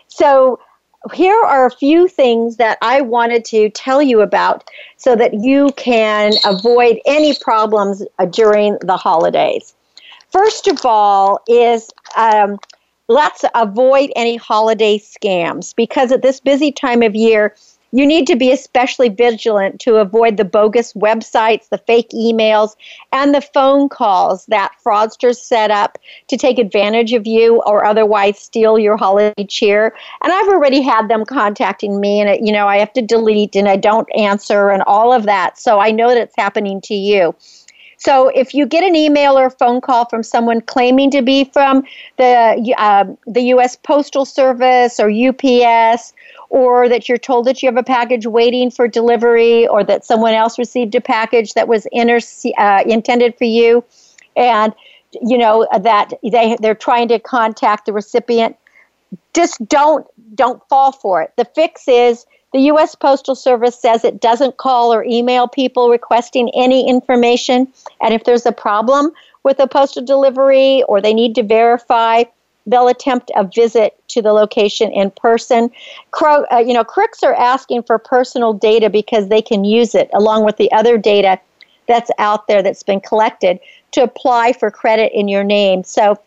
So, 0.07 0.59
here 1.13 1.41
are 1.41 1.65
a 1.65 1.71
few 1.71 2.07
things 2.07 2.57
that 2.57 2.77
I 2.81 3.01
wanted 3.01 3.45
to 3.45 3.69
tell 3.69 4.01
you 4.01 4.21
about 4.21 4.69
so 4.97 5.15
that 5.15 5.33
you 5.33 5.71
can 5.77 6.33
avoid 6.45 6.99
any 7.05 7.35
problems 7.35 8.03
uh, 8.19 8.25
during 8.25 8.77
the 8.81 8.97
holidays. 8.97 9.73
First 10.31 10.67
of 10.67 10.85
all, 10.85 11.41
is 11.47 11.89
um, 12.15 12.59
let's 13.07 13.43
avoid 13.55 14.11
any 14.15 14.35
holiday 14.35 14.99
scams 14.99 15.75
because 15.75 16.11
at 16.11 16.21
this 16.21 16.39
busy 16.39 16.71
time 16.71 17.01
of 17.01 17.15
year, 17.15 17.55
you 17.91 18.05
need 18.05 18.27
to 18.27 18.35
be 18.35 18.51
especially 18.51 19.09
vigilant 19.09 19.79
to 19.81 19.95
avoid 19.95 20.37
the 20.37 20.45
bogus 20.45 20.93
websites, 20.93 21.69
the 21.69 21.77
fake 21.77 22.09
emails, 22.09 22.75
and 23.11 23.33
the 23.33 23.41
phone 23.41 23.89
calls 23.89 24.45
that 24.47 24.71
fraudsters 24.83 25.37
set 25.37 25.71
up 25.71 25.97
to 26.27 26.37
take 26.37 26.59
advantage 26.59 27.13
of 27.13 27.25
you 27.25 27.61
or 27.65 27.85
otherwise 27.85 28.39
steal 28.39 28.77
your 28.77 28.97
holiday 28.97 29.45
cheer. 29.45 29.93
And 30.23 30.31
I've 30.31 30.49
already 30.49 30.81
had 30.81 31.07
them 31.07 31.25
contacting 31.25 31.99
me, 31.99 32.19
and 32.19 32.29
it, 32.29 32.41
you 32.41 32.51
know 32.51 32.67
I 32.67 32.77
have 32.77 32.93
to 32.93 33.01
delete 33.01 33.55
and 33.55 33.67
I 33.67 33.75
don't 33.75 34.09
answer 34.15 34.69
and 34.69 34.83
all 34.83 35.11
of 35.13 35.23
that. 35.23 35.57
So 35.57 35.79
I 35.79 35.91
know 35.91 36.09
that 36.09 36.17
it's 36.17 36.35
happening 36.37 36.81
to 36.81 36.93
you. 36.93 37.35
So 37.99 38.29
if 38.29 38.53
you 38.53 38.65
get 38.65 38.83
an 38.83 38.95
email 38.95 39.37
or 39.37 39.47
a 39.47 39.51
phone 39.51 39.81
call 39.81 40.05
from 40.05 40.23
someone 40.23 40.61
claiming 40.61 41.11
to 41.11 41.21
be 41.21 41.43
from 41.43 41.83
the 42.17 42.73
uh, 42.77 43.05
the 43.27 43.41
U.S. 43.53 43.75
Postal 43.75 44.25
Service 44.25 44.99
or 44.99 45.09
UPS, 45.09 46.13
or 46.49 46.89
that 46.89 47.07
you're 47.07 47.17
told 47.17 47.45
that 47.45 47.61
you 47.61 47.67
have 47.67 47.77
a 47.77 47.83
package 47.83 48.25
waiting 48.25 48.71
for 48.71 48.87
delivery, 48.87 49.67
or 49.67 49.83
that 49.83 50.05
someone 50.05 50.33
else 50.33 50.57
received 50.57 50.95
a 50.95 51.01
package 51.01 51.53
that 51.53 51.67
was 51.67 51.87
inter- 51.91 52.19
uh, 52.57 52.83
intended 52.85 53.37
for 53.37 53.45
you, 53.45 53.83
and 54.35 54.73
you 55.21 55.37
know 55.37 55.67
that 55.81 56.13
they 56.23 56.57
they're 56.59 56.75
trying 56.75 57.07
to 57.07 57.19
contact 57.19 57.85
the 57.85 57.93
recipient, 57.93 58.55
just 59.33 59.65
don't 59.67 60.05
don't 60.35 60.61
fall 60.69 60.91
for 60.91 61.21
it. 61.21 61.33
The 61.37 61.45
fix 61.45 61.87
is 61.87 62.25
the 62.51 62.59
U.S. 62.61 62.95
Postal 62.95 63.35
Service 63.35 63.79
says 63.79 64.03
it 64.03 64.19
doesn't 64.19 64.57
call 64.57 64.93
or 64.93 65.03
email 65.03 65.47
people 65.47 65.89
requesting 65.89 66.49
any 66.55 66.87
information. 66.89 67.71
And 68.01 68.13
if 68.13 68.23
there's 68.23 68.45
a 68.45 68.51
problem 68.51 69.11
with 69.43 69.59
a 69.59 69.67
postal 69.67 70.03
delivery 70.03 70.83
or 70.87 70.99
they 70.99 71.13
need 71.13 71.35
to 71.35 71.43
verify, 71.43 72.23
they'll 72.69 72.87
attempt 72.87 73.31
a 73.35 73.43
visit 73.43 73.99
to 74.09 74.21
the 74.21 74.31
location 74.31 74.91
in 74.91 75.11
person. 75.11 75.71
Crow, 76.11 76.45
uh, 76.51 76.57
you 76.57 76.73
know, 76.73 76.83
crooks 76.83 77.23
are 77.23 77.33
asking 77.33 77.83
for 77.83 77.97
personal 77.97 78.53
data 78.53 78.89
because 78.89 79.27
they 79.27 79.41
can 79.41 79.63
use 79.63 79.95
it 79.95 80.09
along 80.13 80.45
with 80.45 80.57
the 80.57 80.71
other 80.71 80.97
data 80.97 81.39
that's 81.87 82.11
out 82.19 82.47
there 82.47 82.61
that's 82.61 82.83
been 82.83 83.01
collected 83.01 83.59
to 83.91 84.03
apply 84.03 84.53
for 84.53 84.69
credit 84.69 85.11
in 85.13 85.27
your 85.27 85.43
name. 85.43 85.83
So 85.83 86.19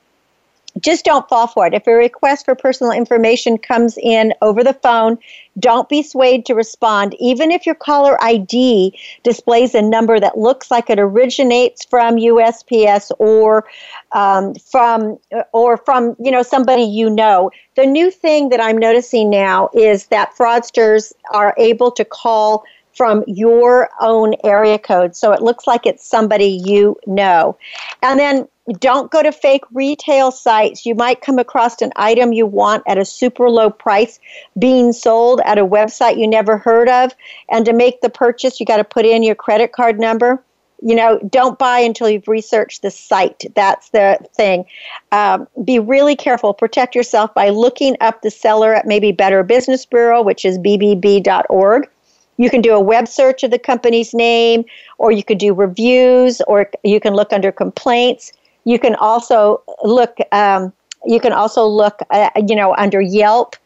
just 0.80 1.04
don't 1.04 1.28
fall 1.28 1.46
for 1.46 1.66
it. 1.66 1.74
If 1.74 1.86
a 1.86 1.92
request 1.92 2.44
for 2.44 2.54
personal 2.54 2.92
information 2.92 3.58
comes 3.58 3.98
in 3.98 4.32
over 4.40 4.64
the 4.64 4.72
phone, 4.72 5.18
don't 5.58 5.88
be 5.88 6.02
swayed 6.02 6.46
to 6.46 6.54
respond, 6.54 7.14
even 7.18 7.50
if 7.50 7.66
your 7.66 7.74
caller 7.74 8.22
ID 8.22 8.98
displays 9.22 9.74
a 9.74 9.82
number 9.82 10.18
that 10.18 10.38
looks 10.38 10.70
like 10.70 10.88
it 10.88 10.98
originates 10.98 11.84
from 11.84 12.16
USPS 12.16 13.10
or 13.18 13.66
um, 14.12 14.54
from 14.54 15.18
or 15.52 15.76
from 15.76 16.16
you 16.18 16.30
know 16.30 16.42
somebody 16.42 16.84
you 16.84 17.10
know. 17.10 17.50
The 17.74 17.86
new 17.86 18.10
thing 18.10 18.48
that 18.48 18.60
I'm 18.60 18.78
noticing 18.78 19.30
now 19.30 19.68
is 19.74 20.06
that 20.06 20.34
fraudsters 20.36 21.12
are 21.32 21.54
able 21.58 21.90
to 21.92 22.04
call 22.04 22.64
from 22.94 23.24
your 23.26 23.88
own 24.00 24.34
area 24.44 24.78
code. 24.78 25.16
So 25.16 25.32
it 25.32 25.42
looks 25.42 25.66
like 25.66 25.86
it's 25.86 26.06
somebody 26.06 26.60
you 26.64 26.96
know. 27.06 27.56
And 28.02 28.18
then 28.18 28.48
don't 28.78 29.10
go 29.10 29.22
to 29.22 29.32
fake 29.32 29.64
retail 29.72 30.30
sites. 30.30 30.86
You 30.86 30.94
might 30.94 31.20
come 31.20 31.38
across 31.38 31.82
an 31.82 31.92
item 31.96 32.32
you 32.32 32.46
want 32.46 32.84
at 32.86 32.98
a 32.98 33.04
super 33.04 33.50
low 33.50 33.70
price 33.70 34.20
being 34.58 34.92
sold 34.92 35.40
at 35.44 35.58
a 35.58 35.66
website 35.66 36.18
you 36.18 36.28
never 36.28 36.58
heard 36.58 36.88
of. 36.88 37.12
And 37.50 37.66
to 37.66 37.72
make 37.72 38.00
the 38.00 38.10
purchase, 38.10 38.60
you 38.60 38.66
got 38.66 38.76
to 38.76 38.84
put 38.84 39.04
in 39.04 39.22
your 39.22 39.34
credit 39.34 39.72
card 39.72 39.98
number. 39.98 40.42
You 40.80 40.96
know, 40.96 41.18
don't 41.30 41.58
buy 41.58 41.78
until 41.78 42.08
you've 42.08 42.26
researched 42.26 42.82
the 42.82 42.90
site. 42.90 43.44
That's 43.54 43.90
the 43.90 44.18
thing. 44.34 44.64
Um, 45.12 45.46
be 45.64 45.78
really 45.78 46.16
careful. 46.16 46.54
Protect 46.54 46.94
yourself 46.94 47.32
by 47.34 47.50
looking 47.50 47.96
up 48.00 48.22
the 48.22 48.30
seller 48.30 48.74
at 48.74 48.86
maybe 48.86 49.12
Better 49.12 49.42
Business 49.44 49.86
Bureau, 49.86 50.22
which 50.22 50.44
is 50.44 50.58
bbb.org. 50.58 51.88
You 52.36 52.50
can 52.50 52.62
do 52.62 52.74
a 52.74 52.80
web 52.80 53.06
search 53.06 53.44
of 53.44 53.52
the 53.52 53.58
company's 53.58 54.12
name, 54.12 54.64
or 54.98 55.12
you 55.12 55.22
could 55.22 55.38
do 55.38 55.52
reviews, 55.52 56.40
or 56.48 56.68
you 56.82 56.98
can 56.98 57.14
look 57.14 57.32
under 57.32 57.52
complaints 57.52 58.32
you 58.64 58.78
can 58.78 58.94
also 58.96 59.62
look. 59.82 60.16
Um, 60.32 60.72
you 61.04 61.18
can 61.18 61.32
also 61.32 61.66
look, 61.66 62.00
uh, 62.10 62.30
you 62.46 62.54
know, 62.54 62.74
under 62.76 63.00
Yelp. 63.00 63.56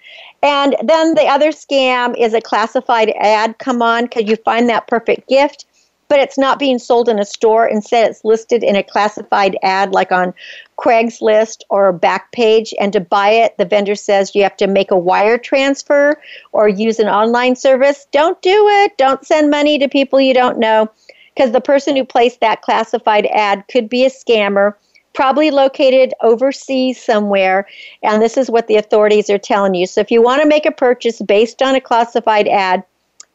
And 0.42 0.76
then 0.82 1.14
the 1.14 1.24
other 1.24 1.50
scam 1.50 2.16
is 2.18 2.34
a 2.34 2.40
classified 2.40 3.12
ad. 3.18 3.58
Come 3.58 3.82
on, 3.82 4.08
could 4.08 4.28
you 4.28 4.36
find 4.36 4.68
that 4.68 4.86
perfect 4.86 5.28
gift? 5.28 5.66
But 6.08 6.20
it's 6.20 6.38
not 6.38 6.60
being 6.60 6.78
sold 6.78 7.08
in 7.08 7.18
a 7.18 7.24
store. 7.24 7.66
Instead, 7.66 8.08
it's 8.08 8.24
listed 8.24 8.62
in 8.62 8.76
a 8.76 8.82
classified 8.82 9.58
ad 9.62 9.92
like 9.92 10.12
on 10.12 10.32
Craigslist 10.78 11.62
or 11.68 11.92
Backpage. 11.92 12.72
And 12.78 12.92
to 12.92 13.00
buy 13.00 13.30
it, 13.30 13.58
the 13.58 13.64
vendor 13.64 13.96
says 13.96 14.34
you 14.34 14.44
have 14.44 14.56
to 14.58 14.68
make 14.68 14.92
a 14.92 14.98
wire 14.98 15.36
transfer 15.36 16.20
or 16.52 16.68
use 16.68 17.00
an 17.00 17.08
online 17.08 17.56
service. 17.56 18.06
Don't 18.12 18.40
do 18.40 18.68
it. 18.68 18.96
Don't 18.98 19.26
send 19.26 19.50
money 19.50 19.80
to 19.80 19.88
people 19.88 20.20
you 20.20 20.32
don't 20.32 20.58
know 20.58 20.88
because 21.34 21.50
the 21.50 21.60
person 21.60 21.96
who 21.96 22.04
placed 22.04 22.40
that 22.40 22.62
classified 22.62 23.26
ad 23.26 23.64
could 23.68 23.88
be 23.88 24.06
a 24.06 24.10
scammer 24.10 24.74
probably 25.16 25.50
located 25.50 26.12
overseas 26.20 27.02
somewhere. 27.02 27.66
And 28.02 28.22
this 28.22 28.36
is 28.36 28.50
what 28.50 28.68
the 28.68 28.76
authorities 28.76 29.30
are 29.30 29.38
telling 29.38 29.74
you. 29.74 29.86
So 29.86 30.02
if 30.02 30.10
you 30.10 30.22
want 30.22 30.42
to 30.42 30.48
make 30.48 30.66
a 30.66 30.70
purchase 30.70 31.20
based 31.22 31.62
on 31.62 31.74
a 31.74 31.80
classified 31.80 32.46
ad, 32.46 32.84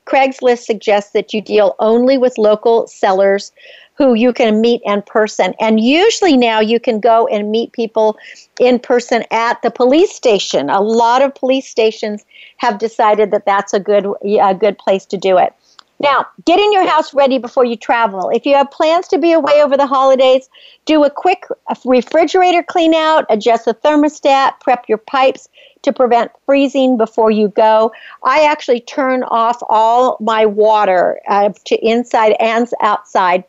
Craigslist 0.05 0.59
suggests 0.59 1.11
that 1.13 1.33
you 1.33 1.41
deal 1.41 1.75
only 1.79 2.19
with 2.19 2.37
local 2.37 2.85
sellers 2.87 3.51
who 3.95 4.13
you 4.13 4.31
can 4.31 4.61
meet 4.61 4.81
in 4.85 5.01
person. 5.01 5.53
And 5.59 5.79
usually 5.79 6.37
now 6.37 6.59
you 6.59 6.79
can 6.79 6.99
go 6.99 7.27
and 7.27 7.51
meet 7.51 7.71
people 7.71 8.17
in 8.59 8.79
person 8.79 9.23
at 9.31 9.61
the 9.63 9.71
police 9.71 10.11
station. 10.11 10.69
A 10.69 10.81
lot 10.81 11.21
of 11.21 11.33
police 11.33 11.67
stations 11.67 12.25
have 12.57 12.77
decided 12.77 13.31
that 13.31 13.45
that's 13.45 13.73
a 13.73 13.79
good 13.79 14.05
a 14.23 14.53
good 14.53 14.77
place 14.77 15.05
to 15.07 15.17
do 15.17 15.37
it. 15.37 15.53
Now, 16.01 16.25
getting 16.45 16.73
your 16.73 16.87
house 16.87 17.13
ready 17.13 17.37
before 17.37 17.63
you 17.63 17.77
travel. 17.77 18.29
If 18.29 18.45
you 18.45 18.55
have 18.55 18.71
plans 18.71 19.07
to 19.09 19.19
be 19.19 19.33
away 19.33 19.61
over 19.61 19.77
the 19.77 19.85
holidays, 19.85 20.49
do 20.85 21.03
a 21.03 21.11
quick 21.11 21.45
refrigerator 21.85 22.63
clean 22.63 22.95
out, 22.95 23.25
adjust 23.29 23.65
the 23.65 23.75
thermostat, 23.75 24.59
prep 24.61 24.89
your 24.89 24.97
pipes 24.97 25.47
to 25.83 25.93
prevent 25.93 26.31
freezing 26.47 26.97
before 26.97 27.29
you 27.29 27.49
go. 27.49 27.91
I 28.23 28.45
actually 28.45 28.79
turn 28.79 29.21
off 29.23 29.61
all 29.69 30.17
my 30.19 30.43
water 30.45 31.19
uh, 31.27 31.51
to 31.65 31.75
inside 31.87 32.35
and 32.39 32.67
outside 32.81 33.43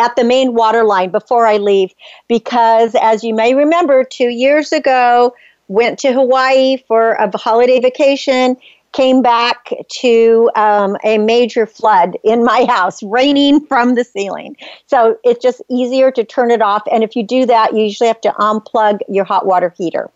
at 0.00 0.16
the 0.16 0.24
main 0.24 0.54
water 0.54 0.84
line 0.84 1.10
before 1.10 1.46
I 1.46 1.58
leave 1.58 1.92
because 2.28 2.94
as 2.94 3.24
you 3.24 3.34
may 3.34 3.54
remember 3.54 4.04
2 4.04 4.28
years 4.28 4.72
ago 4.72 5.34
went 5.66 5.98
to 5.98 6.12
Hawaii 6.12 6.78
for 6.86 7.12
a 7.12 7.36
holiday 7.36 7.80
vacation 7.80 8.56
came 8.92 9.22
back 9.22 9.72
to 9.88 10.50
um, 10.56 10.96
a 11.04 11.18
major 11.18 11.66
flood 11.66 12.16
in 12.24 12.44
my 12.44 12.64
house, 12.64 13.02
raining 13.02 13.64
from 13.66 13.94
the 13.94 14.04
ceiling. 14.04 14.56
So 14.86 15.18
it's 15.24 15.42
just 15.42 15.62
easier 15.70 16.10
to 16.12 16.24
turn 16.24 16.50
it 16.50 16.62
off. 16.62 16.82
And 16.90 17.04
if 17.04 17.14
you 17.14 17.22
do 17.22 17.46
that, 17.46 17.74
you 17.74 17.84
usually 17.84 18.08
have 18.08 18.20
to 18.22 18.32
unplug 18.32 19.00
your 19.08 19.24
hot 19.24 19.46
water 19.46 19.74
heater. 19.76 20.10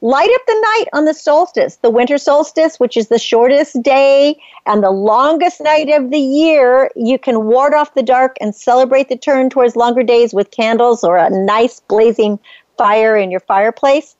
Light 0.00 0.30
up 0.34 0.40
the 0.46 0.54
night 0.54 0.86
on 0.92 1.04
the 1.04 1.14
solstice, 1.14 1.76
the 1.76 1.90
winter 1.90 2.18
solstice, 2.18 2.80
which 2.80 2.96
is 2.96 3.08
the 3.08 3.18
shortest 3.18 3.82
day 3.82 4.36
and 4.66 4.82
the 4.82 4.90
longest 4.90 5.60
night 5.60 5.88
of 5.90 6.10
the 6.10 6.18
year. 6.18 6.90
You 6.96 7.18
can 7.18 7.44
ward 7.44 7.74
off 7.74 7.94
the 7.94 8.02
dark 8.02 8.36
and 8.40 8.54
celebrate 8.54 9.08
the 9.08 9.16
turn 9.16 9.50
towards 9.50 9.76
longer 9.76 10.02
days 10.02 10.34
with 10.34 10.50
candles 10.50 11.04
or 11.04 11.16
a 11.16 11.30
nice 11.30 11.80
blazing 11.80 12.38
fire 12.76 13.16
in 13.16 13.30
your 13.30 13.40
fireplace. 13.40 14.16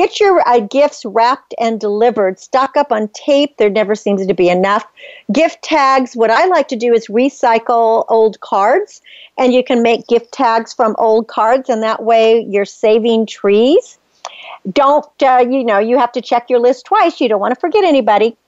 Get 0.00 0.18
your 0.18 0.40
uh, 0.48 0.60
gifts 0.60 1.04
wrapped 1.04 1.52
and 1.58 1.78
delivered. 1.78 2.40
Stock 2.40 2.74
up 2.74 2.90
on 2.90 3.08
tape. 3.08 3.58
There 3.58 3.68
never 3.68 3.94
seems 3.94 4.26
to 4.26 4.32
be 4.32 4.48
enough. 4.48 4.86
Gift 5.30 5.60
tags. 5.60 6.14
What 6.14 6.30
I 6.30 6.46
like 6.46 6.68
to 6.68 6.76
do 6.76 6.94
is 6.94 7.08
recycle 7.08 8.06
old 8.08 8.40
cards, 8.40 9.02
and 9.36 9.52
you 9.52 9.62
can 9.62 9.82
make 9.82 10.06
gift 10.06 10.32
tags 10.32 10.72
from 10.72 10.96
old 10.98 11.28
cards, 11.28 11.68
and 11.68 11.82
that 11.82 12.02
way 12.02 12.40
you're 12.48 12.64
saving 12.64 13.26
trees. 13.26 13.98
Don't, 14.72 15.04
uh, 15.22 15.44
you 15.46 15.62
know, 15.62 15.78
you 15.78 15.98
have 15.98 16.12
to 16.12 16.22
check 16.22 16.48
your 16.48 16.60
list 16.60 16.86
twice. 16.86 17.20
You 17.20 17.28
don't 17.28 17.38
want 17.38 17.52
to 17.52 17.60
forget 17.60 17.84
anybody. 17.84 18.38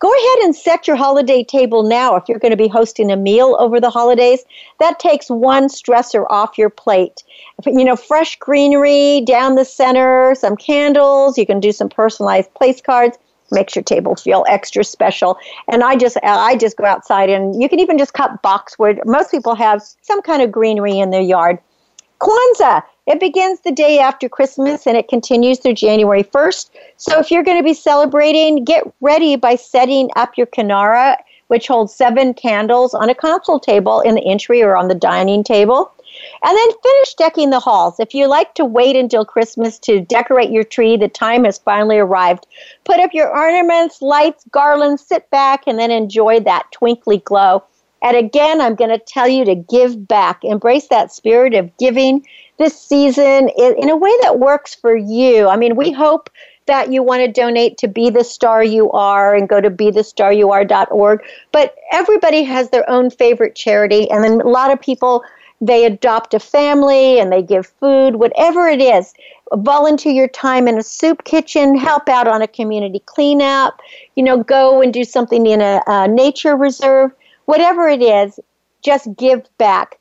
Go 0.00 0.12
ahead 0.12 0.44
and 0.44 0.54
set 0.54 0.86
your 0.86 0.96
holiday 0.96 1.42
table 1.42 1.82
now 1.82 2.14
if 2.14 2.28
you're 2.28 2.38
going 2.38 2.52
to 2.52 2.56
be 2.56 2.68
hosting 2.68 3.10
a 3.10 3.16
meal 3.16 3.56
over 3.58 3.80
the 3.80 3.90
holidays. 3.90 4.44
That 4.78 5.00
takes 5.00 5.28
one 5.28 5.68
stressor 5.68 6.24
off 6.30 6.56
your 6.56 6.70
plate. 6.70 7.24
You 7.66 7.84
know, 7.84 7.96
fresh 7.96 8.38
greenery 8.38 9.22
down 9.22 9.56
the 9.56 9.64
center, 9.64 10.34
some 10.36 10.56
candles, 10.56 11.36
you 11.36 11.46
can 11.46 11.58
do 11.58 11.72
some 11.72 11.88
personalized 11.88 12.54
place 12.54 12.80
cards 12.80 13.18
makes 13.50 13.74
your 13.74 13.82
table 13.82 14.14
feel 14.14 14.44
extra 14.48 14.84
special. 14.84 15.38
And 15.68 15.82
I 15.82 15.96
just 15.96 16.16
I 16.22 16.56
just 16.56 16.76
go 16.76 16.84
outside 16.84 17.30
and 17.30 17.60
you 17.60 17.68
can 17.68 17.80
even 17.80 17.98
just 17.98 18.12
cut 18.12 18.42
boxwood. 18.42 19.00
Most 19.06 19.30
people 19.30 19.54
have 19.54 19.82
some 20.02 20.22
kind 20.22 20.42
of 20.42 20.52
greenery 20.52 20.98
in 20.98 21.10
their 21.10 21.22
yard. 21.22 21.58
Kwanzaa 22.20 22.82
It 23.08 23.20
begins 23.20 23.60
the 23.60 23.72
day 23.72 24.00
after 24.00 24.28
Christmas 24.28 24.86
and 24.86 24.94
it 24.94 25.08
continues 25.08 25.60
through 25.60 25.74
January 25.74 26.22
1st. 26.22 26.70
So 26.98 27.18
if 27.18 27.30
you're 27.30 27.42
going 27.42 27.56
to 27.56 27.64
be 27.64 27.72
celebrating, 27.72 28.64
get 28.64 28.84
ready 29.00 29.34
by 29.34 29.56
setting 29.56 30.10
up 30.14 30.36
your 30.36 30.46
Kinara, 30.46 31.16
which 31.46 31.68
holds 31.68 31.94
seven 31.94 32.34
candles 32.34 32.92
on 32.92 33.08
a 33.08 33.14
console 33.14 33.60
table 33.60 34.00
in 34.02 34.14
the 34.14 34.26
entry 34.26 34.62
or 34.62 34.76
on 34.76 34.88
the 34.88 34.94
dining 34.94 35.42
table. 35.42 35.90
And 36.44 36.54
then 36.54 36.68
finish 36.82 37.14
decking 37.14 37.48
the 37.48 37.60
halls. 37.60 37.98
If 37.98 38.12
you 38.12 38.26
like 38.26 38.52
to 38.56 38.66
wait 38.66 38.94
until 38.94 39.24
Christmas 39.24 39.78
to 39.80 40.00
decorate 40.00 40.50
your 40.50 40.64
tree, 40.64 40.98
the 40.98 41.08
time 41.08 41.44
has 41.44 41.56
finally 41.56 41.96
arrived. 41.96 42.46
Put 42.84 43.00
up 43.00 43.14
your 43.14 43.34
ornaments, 43.34 44.02
lights, 44.02 44.44
garlands, 44.50 45.02
sit 45.02 45.30
back, 45.30 45.62
and 45.66 45.78
then 45.78 45.90
enjoy 45.90 46.40
that 46.40 46.70
twinkly 46.72 47.18
glow. 47.24 47.64
And 48.02 48.16
again, 48.16 48.60
I'm 48.60 48.74
going 48.74 48.90
to 48.90 48.98
tell 48.98 49.28
you 49.28 49.44
to 49.46 49.54
give 49.54 50.06
back. 50.06 50.44
Embrace 50.44 50.88
that 50.88 51.10
spirit 51.10 51.54
of 51.54 51.74
giving 51.78 52.24
this 52.58 52.80
season 52.80 53.48
in 53.48 53.88
a 53.88 53.96
way 53.96 54.12
that 54.22 54.38
works 54.38 54.74
for 54.74 54.96
you. 54.96 55.48
I 55.48 55.56
mean, 55.56 55.76
we 55.76 55.92
hope 55.92 56.28
that 56.66 56.92
you 56.92 57.02
want 57.02 57.24
to 57.24 57.32
donate 57.32 57.78
to 57.78 57.88
Be 57.88 58.10
the 58.10 58.24
Star 58.24 58.62
You 58.62 58.90
Are 58.92 59.34
and 59.34 59.48
go 59.48 59.60
to 59.60 59.70
BeTheStarYouAre.org. 59.70 61.22
But 61.50 61.76
everybody 61.92 62.42
has 62.42 62.70
their 62.70 62.88
own 62.90 63.10
favorite 63.10 63.54
charity, 63.54 64.10
and 64.10 64.22
then 64.22 64.40
a 64.40 64.48
lot 64.48 64.70
of 64.70 64.80
people 64.80 65.24
they 65.60 65.84
adopt 65.84 66.34
a 66.34 66.38
family 66.38 67.18
and 67.18 67.32
they 67.32 67.42
give 67.42 67.66
food, 67.66 68.16
whatever 68.16 68.68
it 68.68 68.80
is. 68.80 69.12
Volunteer 69.52 70.12
your 70.12 70.28
time 70.28 70.68
in 70.68 70.78
a 70.78 70.82
soup 70.82 71.24
kitchen, 71.24 71.76
help 71.76 72.08
out 72.08 72.28
on 72.28 72.42
a 72.42 72.46
community 72.46 73.00
cleanup, 73.06 73.80
you 74.14 74.22
know, 74.22 74.42
go 74.42 74.80
and 74.80 74.92
do 74.92 75.02
something 75.02 75.46
in 75.46 75.60
a, 75.60 75.82
a 75.86 76.06
nature 76.06 76.56
reserve, 76.56 77.10
whatever 77.46 77.88
it 77.88 78.02
is, 78.02 78.38
just 78.82 79.08
give 79.16 79.48
back 79.58 79.98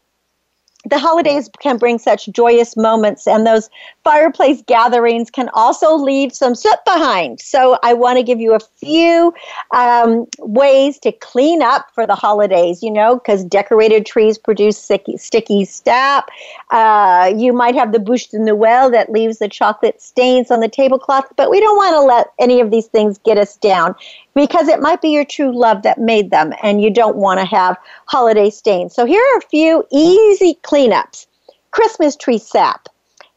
the 0.90 1.00
holidays 1.00 1.50
can 1.60 1.78
bring 1.78 2.00
such 2.00 2.28
joyous 2.30 2.76
moments, 2.78 3.28
and 3.28 3.46
those 3.46 3.70
fireplace 4.04 4.62
gatherings 4.66 5.30
can 5.30 5.50
also 5.54 5.96
leave 5.96 6.34
some 6.34 6.56
soot 6.56 6.78
behind. 6.86 7.40
So, 7.40 7.78
I 7.84 7.94
want 7.94 8.18
to 8.18 8.24
give 8.24 8.40
you 8.40 8.54
a 8.54 8.60
few 8.60 9.34
um, 9.72 10.26
ways 10.40 11.00
to 11.00 11.12
clean 11.12 11.62
up 11.62 11.88
for 11.94 12.06
the 12.08 12.16
holidays, 12.16 12.82
you 12.82 12.92
know, 12.92 13.16
because 13.16 13.44
decorated 13.44 14.06
trees 14.06 14.38
produce 14.38 14.78
sticky, 14.78 15.18
sticky 15.18 15.66
sap. 15.66 16.30
Uh, 16.72 17.34
you 17.36 17.54
might 17.54 17.76
have 17.76 17.92
the 17.92 18.00
bûche 18.00 18.30
de 18.30 18.38
Noël 18.38 18.92
that 18.92 19.12
leaves 19.12 19.40
the 19.40 19.48
chocolate 19.48 20.02
stains 20.02 20.52
on 20.52 20.60
the 20.60 20.70
tablecloth, 20.70 21.26
but 21.36 21.52
we 21.52 21.60
don't 21.60 21.78
want 21.78 21.94
to 21.96 22.02
let 22.02 22.28
any 22.40 22.60
of 22.60 22.72
these 22.72 22.88
things 22.88 23.18
get 23.20 23.38
us 23.38 23.58
down 23.58 23.96
because 24.38 24.68
it 24.68 24.80
might 24.80 25.02
be 25.02 25.10
your 25.10 25.26
true 25.26 25.52
love 25.52 25.82
that 25.82 25.98
made 25.98 26.30
them 26.30 26.54
and 26.62 26.80
you 26.80 26.92
don't 26.92 27.16
want 27.16 27.40
to 27.40 27.46
have 27.46 27.76
holiday 28.06 28.52
stains. 28.52 28.94
So 28.94 29.04
here 29.04 29.20
are 29.34 29.40
a 29.40 29.50
few 29.50 29.84
easy 29.92 30.60
cleanups. 30.62 31.26
Christmas 31.72 32.16
tree 32.16 32.38
sap. 32.38 32.88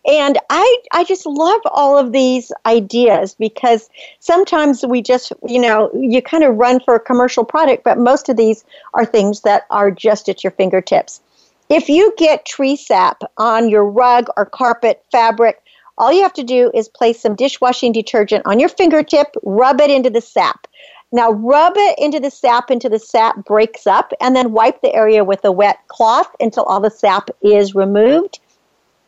And 0.06 0.38
I, 0.50 0.76
I 0.92 1.04
just 1.04 1.24
love 1.24 1.60
all 1.64 1.96
of 1.96 2.12
these 2.12 2.52
ideas 2.66 3.34
because 3.34 3.88
sometimes 4.18 4.84
we 4.84 5.00
just, 5.00 5.32
you 5.46 5.58
know, 5.58 5.90
you 5.94 6.20
kind 6.20 6.44
of 6.44 6.56
run 6.56 6.80
for 6.80 6.96
a 6.96 7.00
commercial 7.00 7.44
product, 7.44 7.82
but 7.82 7.96
most 7.96 8.28
of 8.28 8.36
these 8.36 8.62
are 8.92 9.06
things 9.06 9.40
that 9.40 9.64
are 9.70 9.90
just 9.90 10.28
at 10.28 10.44
your 10.44 10.50
fingertips. 10.50 11.22
If 11.70 11.88
you 11.88 12.12
get 12.18 12.44
tree 12.44 12.76
sap 12.76 13.22
on 13.38 13.70
your 13.70 13.86
rug 13.86 14.26
or 14.36 14.44
carpet, 14.44 15.02
fabric, 15.10 15.62
all 16.00 16.10
you 16.10 16.22
have 16.22 16.32
to 16.32 16.42
do 16.42 16.70
is 16.74 16.88
place 16.88 17.20
some 17.20 17.36
dishwashing 17.36 17.92
detergent 17.92 18.46
on 18.46 18.58
your 18.58 18.70
fingertip, 18.70 19.36
rub 19.42 19.82
it 19.82 19.90
into 19.90 20.08
the 20.08 20.22
sap. 20.22 20.66
Now 21.12 21.30
rub 21.32 21.74
it 21.76 21.98
into 21.98 22.18
the 22.18 22.30
sap 22.30 22.70
until 22.70 22.90
the 22.90 22.98
sap 22.98 23.44
breaks 23.44 23.86
up, 23.86 24.12
and 24.18 24.34
then 24.34 24.52
wipe 24.52 24.80
the 24.80 24.94
area 24.94 25.24
with 25.24 25.44
a 25.44 25.52
wet 25.52 25.78
cloth 25.88 26.34
until 26.40 26.64
all 26.64 26.80
the 26.80 26.90
sap 26.90 27.28
is 27.42 27.74
removed. 27.74 28.40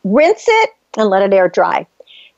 Rinse 0.03 0.45
it 0.47 0.69
and 0.95 1.09
let 1.09 1.23
it 1.23 1.33
air 1.33 1.49
dry. 1.49 1.87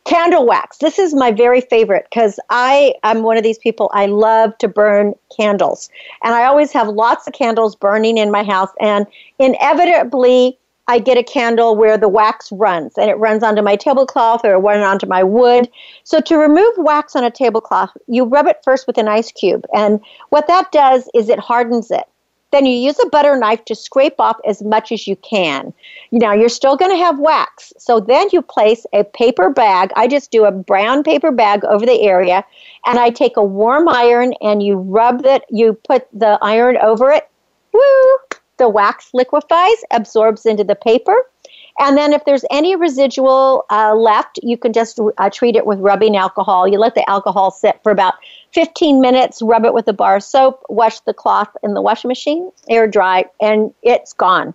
Candle 0.05 0.45
wax. 0.45 0.77
This 0.77 0.99
is 0.99 1.13
my 1.13 1.31
very 1.31 1.59
favorite 1.61 2.07
because 2.09 2.39
I 2.49 2.93
am 3.03 3.23
one 3.23 3.37
of 3.37 3.43
these 3.43 3.57
people. 3.57 3.89
I 3.91 4.05
love 4.05 4.57
to 4.59 4.69
burn 4.69 5.15
candles, 5.35 5.89
and 6.23 6.33
I 6.33 6.45
always 6.45 6.71
have 6.71 6.87
lots 6.87 7.27
of 7.27 7.33
candles 7.33 7.75
burning 7.75 8.17
in 8.17 8.31
my 8.31 8.43
house. 8.43 8.69
And 8.79 9.05
inevitably, 9.37 10.57
I 10.87 10.99
get 10.99 11.17
a 11.17 11.23
candle 11.23 11.75
where 11.75 11.97
the 11.97 12.07
wax 12.07 12.51
runs 12.51 12.97
and 12.97 13.09
it 13.09 13.15
runs 13.15 13.43
onto 13.43 13.61
my 13.61 13.75
tablecloth 13.75 14.45
or 14.45 14.53
it 14.53 14.59
runs 14.59 14.83
onto 14.83 15.07
my 15.07 15.23
wood. 15.23 15.69
So 16.03 16.21
to 16.21 16.37
remove 16.37 16.73
wax 16.77 17.15
on 17.15 17.23
a 17.23 17.31
tablecloth, 17.31 17.91
you 18.07 18.25
rub 18.25 18.47
it 18.47 18.61
first 18.63 18.85
with 18.85 18.97
an 18.97 19.07
ice 19.07 19.31
cube. 19.31 19.65
And 19.73 19.99
what 20.29 20.47
that 20.47 20.71
does 20.71 21.09
is 21.13 21.29
it 21.29 21.39
hardens 21.39 21.89
it. 21.89 22.05
Then 22.51 22.67
you 22.67 22.77
use 22.77 22.97
a 22.99 23.09
butter 23.09 23.35
knife 23.35 23.65
to 23.65 23.75
scrape 23.75 24.19
off 24.19 24.37
as 24.47 24.61
much 24.61 24.91
as 24.91 25.07
you 25.07 25.15
can. 25.17 25.73
Now 26.11 26.33
you're 26.33 26.47
still 26.47 26.77
going 26.77 26.91
to 26.91 27.03
have 27.03 27.19
wax. 27.19 27.73
So 27.77 27.99
then 27.99 28.29
you 28.31 28.41
place 28.41 28.85
a 28.93 29.03
paper 29.03 29.49
bag. 29.49 29.91
I 29.95 30.07
just 30.07 30.31
do 30.31 30.45
a 30.45 30.51
brown 30.51 31.03
paper 31.03 31.31
bag 31.31 31.65
over 31.65 31.85
the 31.85 32.01
area 32.01 32.45
and 32.85 32.99
I 32.99 33.09
take 33.09 33.35
a 33.37 33.43
warm 33.43 33.89
iron 33.89 34.33
and 34.41 34.61
you 34.61 34.77
rub 34.77 35.25
it, 35.25 35.43
you 35.49 35.73
put 35.73 36.07
the 36.13 36.37
iron 36.41 36.77
over 36.77 37.11
it. 37.11 37.27
Woo! 37.73 38.24
The 38.57 38.69
wax 38.69 39.09
liquefies, 39.13 39.77
absorbs 39.91 40.45
into 40.45 40.63
the 40.63 40.75
paper. 40.75 41.15
And 41.79 41.97
then 41.97 42.13
if 42.13 42.23
there's 42.23 42.45
any 42.49 42.75
residual 42.75 43.65
uh, 43.69 43.93
left, 43.95 44.39
you 44.41 44.57
can 44.57 44.71
just 44.71 44.99
uh, 45.17 45.29
treat 45.29 45.57
it 45.57 45.65
with 45.65 45.79
rubbing 45.79 46.15
alcohol. 46.15 46.67
You 46.67 46.79
let 46.79 46.95
the 46.95 47.07
alcohol 47.09 47.51
sit 47.51 47.79
for 47.83 47.91
about 47.91 48.13
15 48.53 49.01
minutes, 49.01 49.41
rub 49.41 49.65
it 49.65 49.73
with 49.73 49.87
a 49.89 49.93
bar 49.93 50.17
of 50.17 50.23
soap, 50.23 50.63
wash 50.69 51.01
the 51.01 51.13
cloth 51.13 51.49
in 51.63 51.73
the 51.73 51.81
washing 51.81 52.07
machine, 52.07 52.49
air 52.69 52.87
dry, 52.87 53.25
and 53.41 53.73
it's 53.83 54.13
gone. 54.13 54.53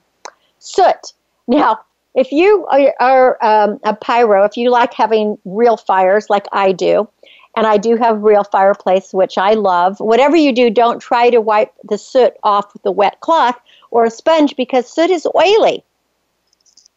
Soot. 0.60 1.12
Now, 1.46 1.80
if 2.14 2.32
you 2.32 2.66
are, 3.00 3.44
um, 3.44 3.78
a 3.84 3.94
pyro, 3.94 4.44
if 4.44 4.56
you 4.56 4.70
like 4.70 4.94
having 4.94 5.38
real 5.44 5.76
fires 5.76 6.30
like 6.30 6.46
I 6.52 6.72
do, 6.72 7.08
and 7.56 7.66
I 7.66 7.76
do 7.76 7.96
have 7.96 8.16
a 8.16 8.20
real 8.20 8.44
fireplace, 8.44 9.12
which 9.12 9.36
I 9.36 9.54
love. 9.54 9.98
Whatever 10.00 10.36
you 10.36 10.52
do, 10.52 10.70
don't 10.70 11.00
try 11.00 11.30
to 11.30 11.40
wipe 11.40 11.72
the 11.84 11.98
soot 11.98 12.34
off 12.42 12.72
with 12.72 12.84
a 12.86 12.92
wet 12.92 13.20
cloth 13.20 13.58
or 13.90 14.04
a 14.04 14.10
sponge 14.10 14.56
because 14.56 14.88
soot 14.88 15.10
is 15.10 15.26
oily. 15.34 15.84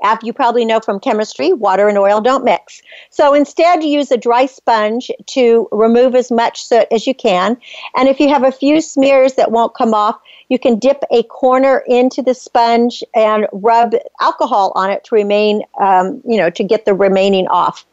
After 0.03 0.25
you 0.25 0.33
probably 0.33 0.65
know 0.65 0.81
from 0.81 0.99
chemistry, 0.99 1.53
water 1.53 1.87
and 1.87 1.97
oil 1.97 2.19
don't 2.19 2.43
mix. 2.43 2.81
So 3.09 3.33
instead, 3.33 3.83
use 3.83 4.11
a 4.11 4.17
dry 4.17 4.47
sponge 4.47 5.09
to 5.27 5.69
remove 5.71 6.13
as 6.13 6.29
much 6.29 6.61
soot 6.61 6.87
as 6.91 7.07
you 7.07 7.15
can. 7.15 7.57
And 7.95 8.09
if 8.09 8.19
you 8.19 8.27
have 8.27 8.43
a 8.43 8.51
few 8.51 8.81
smears 8.81 9.35
that 9.35 9.51
won't 9.51 9.73
come 9.75 9.93
off, 9.93 10.19
you 10.49 10.59
can 10.59 10.77
dip 10.77 11.03
a 11.09 11.23
corner 11.23 11.83
into 11.87 12.21
the 12.21 12.33
sponge 12.33 13.01
and 13.15 13.47
rub 13.53 13.93
alcohol 14.19 14.73
on 14.75 14.91
it 14.91 15.05
to 15.05 15.15
remain, 15.15 15.63
um, 15.79 16.21
you 16.25 16.37
know, 16.37 16.49
to 16.49 16.63
get 16.65 16.83
the 16.83 16.93
remaining 16.93 17.47
off. 17.47 17.85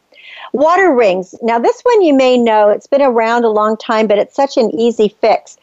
Water 0.53 0.93
rings. 0.93 1.33
Now, 1.41 1.59
this 1.59 1.81
one 1.81 2.01
you 2.01 2.13
may 2.13 2.37
know, 2.37 2.69
it's 2.69 2.87
been 2.87 3.01
around 3.01 3.45
a 3.45 3.49
long 3.49 3.77
time, 3.77 4.07
but 4.07 4.17
it's 4.17 4.35
such 4.35 4.57
an 4.57 4.69
easy 4.71 5.15
fix 5.21 5.57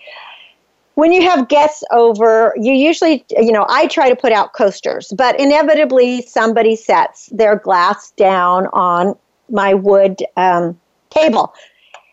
when 0.99 1.13
you 1.13 1.23
have 1.23 1.47
guests 1.47 1.85
over, 1.93 2.53
you 2.57 2.73
usually, 2.73 3.25
you 3.31 3.53
know, 3.53 3.65
I 3.69 3.87
try 3.87 4.09
to 4.09 4.17
put 4.17 4.33
out 4.33 4.53
coasters, 4.53 5.13
but 5.17 5.39
inevitably 5.39 6.23
somebody 6.23 6.75
sets 6.75 7.27
their 7.27 7.55
glass 7.55 8.11
down 8.17 8.67
on 8.73 9.17
my 9.49 9.75
wood 9.75 10.25
um, 10.37 10.77
table. 11.11 11.55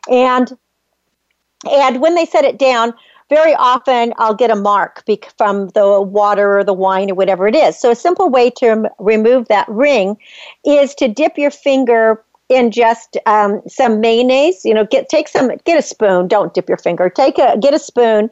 And 0.07 0.55
and 1.67 1.99
when 1.99 2.13
they 2.13 2.27
set 2.27 2.45
it 2.45 2.59
down, 2.59 2.93
very 3.29 3.55
often 3.55 4.13
I'll 4.17 4.35
get 4.35 4.51
a 4.51 4.55
mark 4.55 5.03
from 5.35 5.69
the 5.69 5.99
water 5.99 6.59
or 6.59 6.63
the 6.63 6.73
wine 6.73 7.09
or 7.09 7.15
whatever 7.15 7.47
it 7.47 7.55
is. 7.55 7.79
So 7.79 7.89
a 7.89 7.95
simple 7.95 8.29
way 8.29 8.51
to 8.57 8.87
remove 8.99 9.47
that 9.47 9.67
ring 9.67 10.15
is 10.63 10.93
to 10.95 11.07
dip 11.07 11.39
your 11.39 11.49
finger 11.49 12.23
in 12.49 12.71
just 12.71 13.17
um, 13.25 13.61
some 13.67 13.99
mayonnaise. 14.01 14.63
You 14.63 14.73
know, 14.73 14.85
get 14.85 15.09
take 15.09 15.27
some, 15.27 15.51
get 15.65 15.77
a 15.77 15.81
spoon. 15.81 16.27
Don't 16.27 16.53
dip 16.53 16.67
your 16.67 16.77
finger. 16.77 17.09
Take 17.09 17.37
a 17.37 17.57
get 17.57 17.73
a 17.73 17.79
spoon 17.79 18.29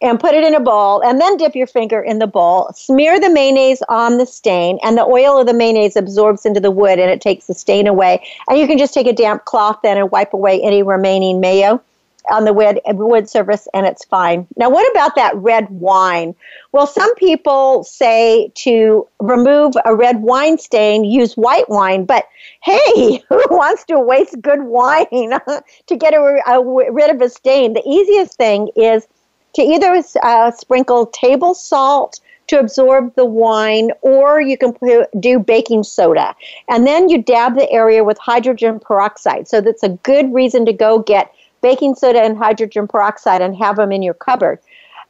and 0.00 0.18
put 0.18 0.34
it 0.34 0.44
in 0.44 0.54
a 0.54 0.60
bowl, 0.60 1.00
and 1.02 1.20
then 1.20 1.36
dip 1.36 1.54
your 1.54 1.66
finger 1.66 2.00
in 2.00 2.18
the 2.18 2.26
bowl. 2.26 2.70
Smear 2.74 3.20
the 3.20 3.30
mayonnaise 3.30 3.82
on 3.88 4.18
the 4.18 4.26
stain, 4.26 4.78
and 4.82 4.96
the 4.96 5.04
oil 5.04 5.38
of 5.38 5.46
the 5.46 5.54
mayonnaise 5.54 5.96
absorbs 5.96 6.44
into 6.44 6.60
the 6.60 6.70
wood, 6.70 6.98
and 6.98 7.10
it 7.10 7.20
takes 7.20 7.46
the 7.46 7.54
stain 7.54 7.86
away. 7.86 8.24
And 8.48 8.58
you 8.58 8.66
can 8.66 8.78
just 8.78 8.94
take 8.94 9.06
a 9.06 9.12
damp 9.12 9.44
cloth 9.44 9.78
then 9.82 9.96
and 9.96 10.10
wipe 10.10 10.32
away 10.32 10.60
any 10.62 10.82
remaining 10.82 11.40
mayo 11.40 11.82
on 12.30 12.44
the 12.44 12.52
wood, 12.52 12.80
wood 12.86 13.28
surface 13.28 13.68
and 13.74 13.86
it's 13.86 14.04
fine. 14.04 14.46
Now, 14.56 14.70
what 14.70 14.90
about 14.90 15.14
that 15.16 15.34
red 15.36 15.68
wine? 15.70 16.34
Well, 16.72 16.86
some 16.86 17.14
people 17.16 17.84
say 17.84 18.50
to 18.56 19.06
remove 19.20 19.74
a 19.84 19.94
red 19.94 20.22
wine 20.22 20.58
stain, 20.58 21.04
use 21.04 21.34
white 21.34 21.68
wine, 21.68 22.04
but 22.04 22.26
hey, 22.62 23.22
who 23.28 23.44
wants 23.50 23.84
to 23.84 23.98
waste 23.98 24.40
good 24.40 24.62
wine 24.62 25.06
to 25.86 25.96
get 25.96 26.14
a, 26.14 26.40
a, 26.46 26.92
rid 26.92 27.10
of 27.14 27.20
a 27.20 27.28
stain? 27.28 27.74
The 27.74 27.86
easiest 27.86 28.34
thing 28.34 28.68
is 28.76 29.06
to 29.54 29.62
either 29.62 30.02
uh, 30.22 30.50
sprinkle 30.50 31.06
table 31.06 31.54
salt 31.54 32.20
to 32.48 32.58
absorb 32.58 33.14
the 33.16 33.24
wine, 33.24 33.90
or 34.02 34.40
you 34.40 34.56
can 34.56 34.74
do 35.18 35.38
baking 35.38 35.82
soda. 35.82 36.34
And 36.68 36.86
then 36.86 37.08
you 37.08 37.22
dab 37.22 37.54
the 37.54 37.70
area 37.70 38.04
with 38.04 38.18
hydrogen 38.18 38.78
peroxide. 38.78 39.48
So 39.48 39.60
that's 39.60 39.82
a 39.82 39.88
good 39.88 40.32
reason 40.32 40.64
to 40.66 40.72
go 40.72 41.00
get 41.00 41.32
baking 41.62 41.94
soda 41.94 42.20
and 42.20 42.36
hydrogen 42.36 42.86
peroxide 42.88 43.42
and 43.42 43.56
have 43.56 43.76
them 43.76 43.92
in 43.92 44.02
your 44.02 44.14
cupboard. 44.14 44.58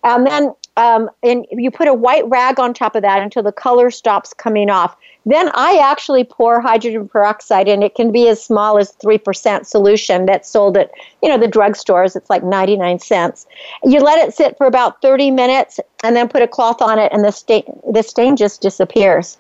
And 0.05 0.26
then 0.26 0.55
um, 0.76 1.11
and 1.22 1.47
you 1.51 1.70
put 1.70 1.88
a 1.88 1.94
white 1.94 2.28
rag 2.28 2.61
on 2.61 2.74
top 2.74 2.94
of 2.97 3.03
that 3.03 3.22
until 3.22 3.42
the 3.42 3.53
color 3.53 3.90
stops 3.90 4.34
coming 4.34 4.68
off. 4.68 4.94
Then 5.24 5.51
I 5.55 5.78
actually 5.82 6.22
pour 6.22 6.61
hydrogen 6.61 7.09
peroxide 7.09 7.66
in. 7.66 7.82
It 7.82 7.94
can 7.94 8.12
be 8.12 8.28
as 8.28 8.44
small 8.44 8.78
as 8.78 8.92
3% 8.92 9.64
solution 9.64 10.26
that's 10.26 10.49
sold 10.49 10.76
at, 10.76 10.90
you 11.22 11.28
know, 11.28 11.38
the 11.38 11.49
drugstores. 11.49 12.14
It's 12.14 12.28
like 12.28 12.44
99 12.44 12.99
cents. 12.99 13.47
You 13.82 14.01
let 14.01 14.26
it 14.26 14.34
sit 14.34 14.57
for 14.59 14.66
about 14.66 15.01
30 15.01 15.30
minutes 15.30 15.80
and 16.05 16.14
then 16.14 16.28
put 16.28 16.42
a 16.42 16.49
cloth 16.49 16.82
on 16.82 16.99
it 16.99 17.11
and 17.12 17.24
the 17.24 17.32
stain, 17.32 17.64
the 17.90 18.03
stain 18.03 18.36
just 18.36 18.61
disappears. 18.61 19.38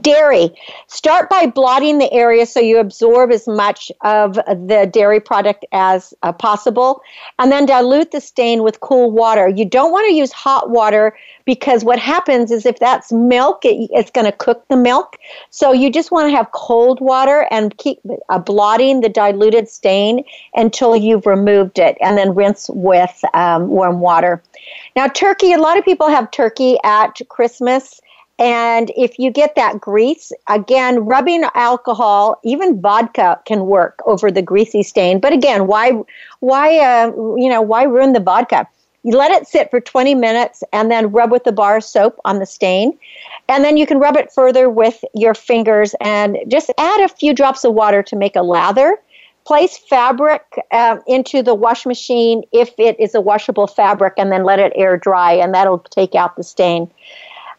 Dairy. 0.00 0.50
Start 0.86 1.30
by 1.30 1.46
blotting 1.46 1.98
the 1.98 2.12
area 2.12 2.44
so 2.44 2.60
you 2.60 2.78
absorb 2.78 3.30
as 3.30 3.48
much 3.48 3.90
of 4.02 4.34
the 4.34 4.88
dairy 4.92 5.18
product 5.18 5.64
as 5.72 6.12
uh, 6.22 6.32
possible, 6.32 7.00
and 7.38 7.50
then 7.50 7.64
dilute 7.64 8.10
the 8.10 8.20
stain 8.20 8.62
with 8.62 8.80
cool 8.80 9.10
water. 9.10 9.48
You 9.48 9.64
don't 9.64 9.90
want 9.90 10.06
to 10.08 10.14
use 10.14 10.30
hot 10.30 10.68
water 10.68 11.16
because 11.46 11.84
what 11.84 11.98
happens 11.98 12.50
is 12.50 12.66
if 12.66 12.78
that's 12.78 13.10
milk, 13.10 13.64
it, 13.64 13.88
it's 13.90 14.10
going 14.10 14.26
to 14.26 14.32
cook 14.32 14.68
the 14.68 14.76
milk. 14.76 15.16
So 15.48 15.72
you 15.72 15.90
just 15.90 16.10
want 16.10 16.28
to 16.28 16.36
have 16.36 16.52
cold 16.52 17.00
water 17.00 17.46
and 17.50 17.76
keep 17.78 17.98
uh, 18.28 18.38
blotting 18.38 19.00
the 19.00 19.08
diluted 19.08 19.70
stain 19.70 20.22
until 20.54 20.96
you've 20.96 21.24
removed 21.24 21.78
it, 21.78 21.96
and 22.02 22.18
then 22.18 22.34
rinse 22.34 22.68
with 22.68 23.24
um, 23.32 23.68
warm 23.68 24.00
water. 24.00 24.42
Now, 24.96 25.08
turkey. 25.08 25.54
A 25.54 25.58
lot 25.58 25.78
of 25.78 25.84
people 25.84 26.08
have 26.08 26.30
turkey 26.30 26.76
at 26.84 27.18
Christmas 27.30 28.02
and 28.38 28.92
if 28.96 29.18
you 29.18 29.30
get 29.32 29.56
that 29.56 29.80
grease, 29.80 30.30
again, 30.48 31.00
rubbing 31.00 31.44
alcohol, 31.54 32.38
even 32.44 32.80
vodka 32.80 33.40
can 33.44 33.66
work 33.66 34.00
over 34.06 34.30
the 34.30 34.42
greasy 34.42 34.84
stain. 34.84 35.18
But 35.18 35.32
again, 35.32 35.66
why, 35.66 35.92
why, 36.38 36.78
uh, 36.78 37.08
you 37.36 37.48
know, 37.48 37.60
why 37.60 37.82
ruin 37.82 38.12
the 38.12 38.20
vodka? 38.20 38.68
You 39.02 39.16
let 39.16 39.32
it 39.32 39.48
sit 39.48 39.70
for 39.70 39.80
20 39.80 40.14
minutes 40.14 40.62
and 40.72 40.90
then 40.90 41.10
rub 41.10 41.32
with 41.32 41.44
the 41.44 41.52
bar 41.52 41.80
soap 41.80 42.20
on 42.24 42.38
the 42.38 42.46
stain. 42.46 42.96
And 43.48 43.64
then 43.64 43.76
you 43.76 43.86
can 43.86 43.98
rub 43.98 44.16
it 44.16 44.30
further 44.32 44.68
with 44.70 45.04
your 45.14 45.34
fingers 45.34 45.94
and 46.00 46.38
just 46.46 46.70
add 46.78 47.00
a 47.00 47.08
few 47.08 47.34
drops 47.34 47.64
of 47.64 47.74
water 47.74 48.02
to 48.04 48.16
make 48.16 48.36
a 48.36 48.42
lather. 48.42 48.98
Place 49.46 49.78
fabric 49.78 50.42
uh, 50.72 50.98
into 51.06 51.42
the 51.42 51.54
wash 51.54 51.86
machine 51.86 52.42
if 52.52 52.78
it 52.78 53.00
is 53.00 53.14
a 53.14 53.20
washable 53.20 53.66
fabric 53.66 54.12
and 54.18 54.30
then 54.30 54.44
let 54.44 54.58
it 54.58 54.72
air 54.76 54.98
dry, 54.98 55.32
and 55.32 55.54
that'll 55.54 55.78
take 55.78 56.14
out 56.14 56.36
the 56.36 56.44
stain 56.44 56.90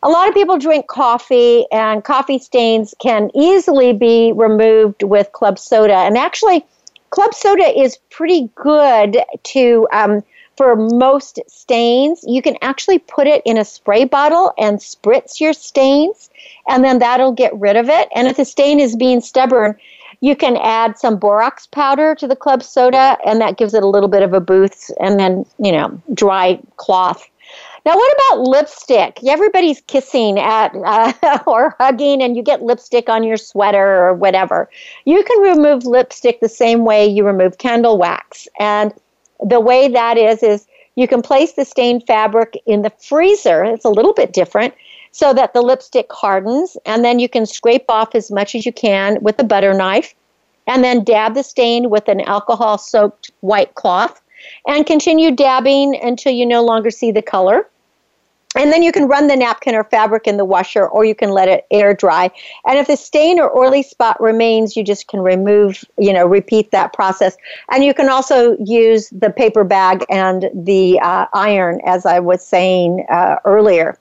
a 0.02 0.10
lot 0.10 0.28
of 0.28 0.34
people 0.34 0.58
drink 0.58 0.88
coffee, 0.88 1.66
and 1.72 2.04
coffee 2.04 2.40
stains 2.40 2.94
can 3.00 3.30
easily 3.36 3.94
be 3.94 4.32
removed 4.32 5.04
with 5.04 5.32
club 5.34 5.60
soda. 5.60 5.96
And 5.96 6.18
actually, 6.18 6.66
club 7.10 7.34
soda 7.34 7.80
is 7.80 7.98
pretty 8.10 8.50
good 8.56 9.20
to 9.44 9.88
um, 9.92 10.24
for 10.56 10.76
most 10.76 11.40
stains. 11.48 12.24
You 12.28 12.42
can 12.42 12.58
actually 12.62 13.00
put 13.00 13.28
it 13.28 13.42
in 13.46 13.58
a 13.58 13.66
spray 13.66 14.06
bottle 14.06 14.54
and 14.58 14.80
spritz 14.80 15.40
your 15.40 15.54
stains, 15.54 16.30
and 16.68 16.84
then 16.84 17.00
that'll 17.00 17.34
get 17.34 17.58
rid 17.58 17.76
of 17.76 17.90
it. 17.90 18.10
And 18.16 18.28
if 18.28 18.38
the 18.38 18.46
stain 18.46 18.80
is 18.80 18.96
being 18.96 19.22
stubborn, 19.22 19.76
you 20.22 20.36
can 20.36 20.58
add 20.58 20.98
some 20.98 21.18
borax 21.18 21.66
powder 21.68 22.14
to 22.16 22.28
the 22.28 22.36
club 22.36 22.64
soda, 22.64 23.18
and 23.26 23.40
that 23.42 23.58
gives 23.58 23.74
it 23.74 23.84
a 23.84 23.88
little 23.88 24.10
bit 24.10 24.24
of 24.24 24.34
a 24.34 24.42
boost. 24.42 24.92
And 25.00 25.20
then, 25.20 25.46
you 25.60 25.72
know, 25.72 26.02
dry 26.14 26.60
cloth 26.76 27.30
now, 27.90 27.96
what 27.96 28.14
about 28.14 28.48
lipstick? 28.48 29.20
Everybody's 29.26 29.82
kissing 29.82 30.38
at 30.38 30.76
uh, 30.76 31.40
or 31.48 31.76
hugging, 31.80 32.22
and 32.22 32.38
you 32.38 32.44
get 32.44 32.62
lipstick 32.62 33.10
on 33.10 33.24
your 33.24 33.36
sweater 33.36 34.06
or 34.06 34.14
whatever. 34.14 34.70
You 35.06 35.24
can 35.24 35.42
remove 35.42 35.88
lipstick 35.88 36.40
the 36.40 36.50
same 36.50 36.86
way 36.86 37.08
you 37.08 37.26
remove 37.26 37.58
candle 37.58 37.98
wax, 37.98 38.48
and 38.60 38.94
the 39.44 39.60
way 39.60 39.88
that 39.88 40.20
is 40.20 40.44
is 40.44 40.68
you 40.98 41.08
can 41.08 41.24
place 41.24 41.54
the 41.54 41.66
stained 41.66 42.06
fabric 42.06 42.62
in 42.68 42.84
the 42.84 42.92
freezer. 42.92 43.64
It's 43.64 43.86
a 43.86 43.90
little 43.90 44.14
bit 44.14 44.34
different, 44.34 44.76
so 45.10 45.34
that 45.34 45.56
the 45.56 45.64
lipstick 45.64 46.14
hardens, 46.14 46.78
and 46.86 47.04
then 47.04 47.18
you 47.18 47.28
can 47.28 47.48
scrape 47.48 47.86
off 47.90 48.14
as 48.14 48.30
much 48.30 48.54
as 48.54 48.68
you 48.68 48.72
can 48.72 49.18
with 49.24 49.40
a 49.40 49.44
butter 49.44 49.74
knife, 49.74 50.14
and 50.68 50.84
then 50.84 51.04
dab 51.04 51.34
the 51.34 51.42
stain 51.42 51.90
with 51.90 52.08
an 52.08 52.22
alcohol-soaked 52.22 53.32
white 53.40 53.74
cloth 53.74 54.22
and 54.68 54.86
continue 54.86 55.32
dabbing 55.32 56.00
until 56.00 56.32
you 56.32 56.46
no 56.46 56.64
longer 56.64 56.92
see 56.92 57.12
the 57.12 57.24
color. 57.24 57.68
And 58.56 58.74
then 58.74 58.82
you 58.82 58.92
can 58.92 59.08
run 59.08 59.28
the 59.28 59.36
napkin 59.36 59.76
or 59.76 59.84
fabric 59.84 60.26
in 60.26 60.38
the 60.38 60.46
washer 60.46 60.88
or 60.88 61.06
you 61.06 61.14
can 61.14 61.30
let 61.30 61.48
it 61.48 61.68
air 61.70 61.94
dry. 61.94 62.32
And 62.66 62.80
if 62.80 62.88
the 62.88 62.98
stain 62.98 63.40
or 63.40 63.56
oily 63.56 63.84
spot 63.84 64.20
remains, 64.20 64.76
you 64.76 64.84
just 64.84 65.08
can 65.08 65.20
remove, 65.20 65.86
you 66.00 66.12
know, 66.12 66.26
repeat 66.26 66.72
that 66.72 66.92
process. 66.92 67.38
And 67.72 67.84
you 67.84 67.94
can 67.94 68.10
also 68.10 68.58
use 68.58 69.10
the 69.12 69.30
paper 69.30 69.64
bag 69.64 70.04
and 70.10 70.50
the 70.54 71.00
uh, 71.00 71.28
iron, 71.34 71.80
as 71.86 72.08
I 72.08 72.20
was 72.20 72.44
saying 72.44 73.06
uh, 73.12 73.36
earlier. 73.46 74.00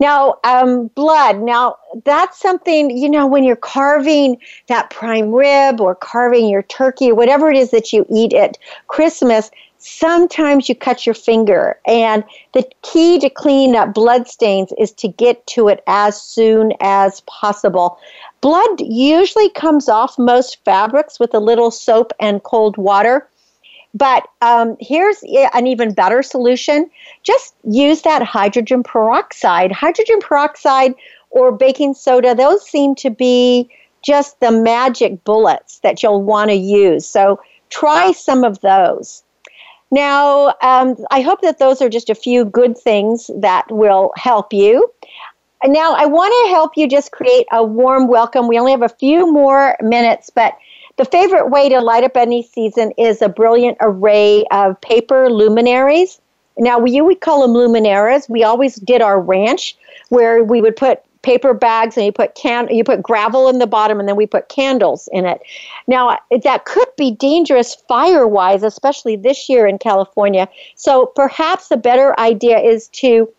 Now, 0.00 0.38
um, 0.44 0.88
blood. 0.88 1.40
Now, 1.40 1.76
that's 2.04 2.40
something, 2.40 2.96
you 2.96 3.08
know, 3.08 3.26
when 3.26 3.44
you're 3.44 3.54
carving 3.54 4.38
that 4.68 4.90
prime 4.90 5.32
rib 5.32 5.80
or 5.80 5.94
carving 5.94 6.48
your 6.48 6.62
turkey, 6.62 7.12
whatever 7.12 7.50
it 7.50 7.56
is 7.56 7.70
that 7.70 7.92
you 7.92 8.06
eat 8.10 8.32
at 8.32 8.56
Christmas, 8.88 9.50
sometimes 9.84 10.66
you 10.66 10.74
cut 10.74 11.04
your 11.04 11.14
finger. 11.14 11.78
And 11.86 12.24
the 12.54 12.66
key 12.82 13.18
to 13.18 13.28
clean 13.28 13.76
up 13.76 13.92
blood 13.92 14.26
stains 14.26 14.72
is 14.78 14.92
to 14.92 15.08
get 15.08 15.46
to 15.48 15.68
it 15.68 15.82
as 15.86 16.20
soon 16.20 16.72
as 16.80 17.20
possible. 17.22 17.98
Blood 18.40 18.80
usually 18.80 19.50
comes 19.50 19.88
off 19.88 20.18
most 20.18 20.64
fabrics 20.64 21.20
with 21.20 21.34
a 21.34 21.38
little 21.38 21.70
soap 21.70 22.12
and 22.18 22.42
cold 22.42 22.78
water. 22.78 23.28
But 23.92 24.26
um, 24.40 24.76
here's 24.80 25.22
an 25.22 25.66
even 25.66 25.92
better 25.92 26.22
solution. 26.22 26.90
Just 27.22 27.54
use 27.70 28.02
that 28.02 28.22
hydrogen 28.22 28.82
peroxide. 28.82 29.70
Hydrogen 29.70 30.20
peroxide 30.20 30.94
or 31.30 31.52
baking 31.52 31.92
soda, 31.94 32.34
those 32.34 32.66
seem 32.66 32.94
to 32.96 33.10
be 33.10 33.68
just 34.02 34.40
the 34.40 34.50
magic 34.50 35.24
bullets 35.24 35.80
that 35.80 36.02
you'll 36.02 36.22
want 36.22 36.50
to 36.50 36.56
use. 36.56 37.04
So 37.06 37.40
try 37.68 38.12
some 38.12 38.44
of 38.44 38.60
those. 38.62 39.23
Now, 39.90 40.54
um, 40.62 40.96
I 41.10 41.20
hope 41.20 41.40
that 41.42 41.58
those 41.58 41.80
are 41.80 41.88
just 41.88 42.10
a 42.10 42.14
few 42.14 42.44
good 42.44 42.76
things 42.76 43.30
that 43.36 43.70
will 43.70 44.12
help 44.16 44.52
you. 44.52 44.90
Now, 45.64 45.94
I 45.94 46.06
want 46.06 46.32
to 46.44 46.54
help 46.54 46.76
you 46.76 46.88
just 46.88 47.12
create 47.12 47.46
a 47.52 47.64
warm 47.64 48.08
welcome. 48.08 48.48
We 48.48 48.58
only 48.58 48.72
have 48.72 48.82
a 48.82 48.88
few 48.88 49.32
more 49.32 49.76
minutes, 49.80 50.30
but 50.30 50.58
the 50.96 51.04
favorite 51.04 51.48
way 51.48 51.68
to 51.70 51.80
light 51.80 52.04
up 52.04 52.16
any 52.16 52.42
season 52.42 52.92
is 52.98 53.22
a 53.22 53.28
brilliant 53.28 53.78
array 53.80 54.44
of 54.50 54.80
paper 54.80 55.30
luminaries. 55.30 56.20
Now, 56.58 56.78
we 56.78 57.00
would 57.00 57.20
call 57.20 57.42
them 57.42 57.52
luminaires. 57.52 58.28
We 58.28 58.44
always 58.44 58.76
did 58.76 59.00
our 59.00 59.20
ranch 59.20 59.76
where 60.10 60.44
we 60.44 60.60
would 60.60 60.76
put 60.76 61.02
paper 61.24 61.54
bags 61.54 61.96
and 61.96 62.06
you 62.06 62.12
put 62.12 62.34
can 62.36 62.68
you 62.68 62.84
put 62.84 63.02
gravel 63.02 63.48
in 63.48 63.58
the 63.58 63.66
bottom 63.66 63.98
and 63.98 64.08
then 64.08 64.14
we 64.14 64.26
put 64.26 64.48
candles 64.48 65.08
in 65.10 65.24
it. 65.24 65.40
Now 65.88 66.18
that 66.42 66.66
could 66.66 66.88
be 66.96 67.10
dangerous 67.10 67.74
fire 67.74 68.28
wise, 68.28 68.62
especially 68.62 69.16
this 69.16 69.48
year 69.48 69.66
in 69.66 69.78
California. 69.78 70.48
So 70.76 71.06
perhaps 71.06 71.70
a 71.70 71.76
better 71.76 72.18
idea 72.20 72.58
is 72.58 72.88
to 72.88 73.32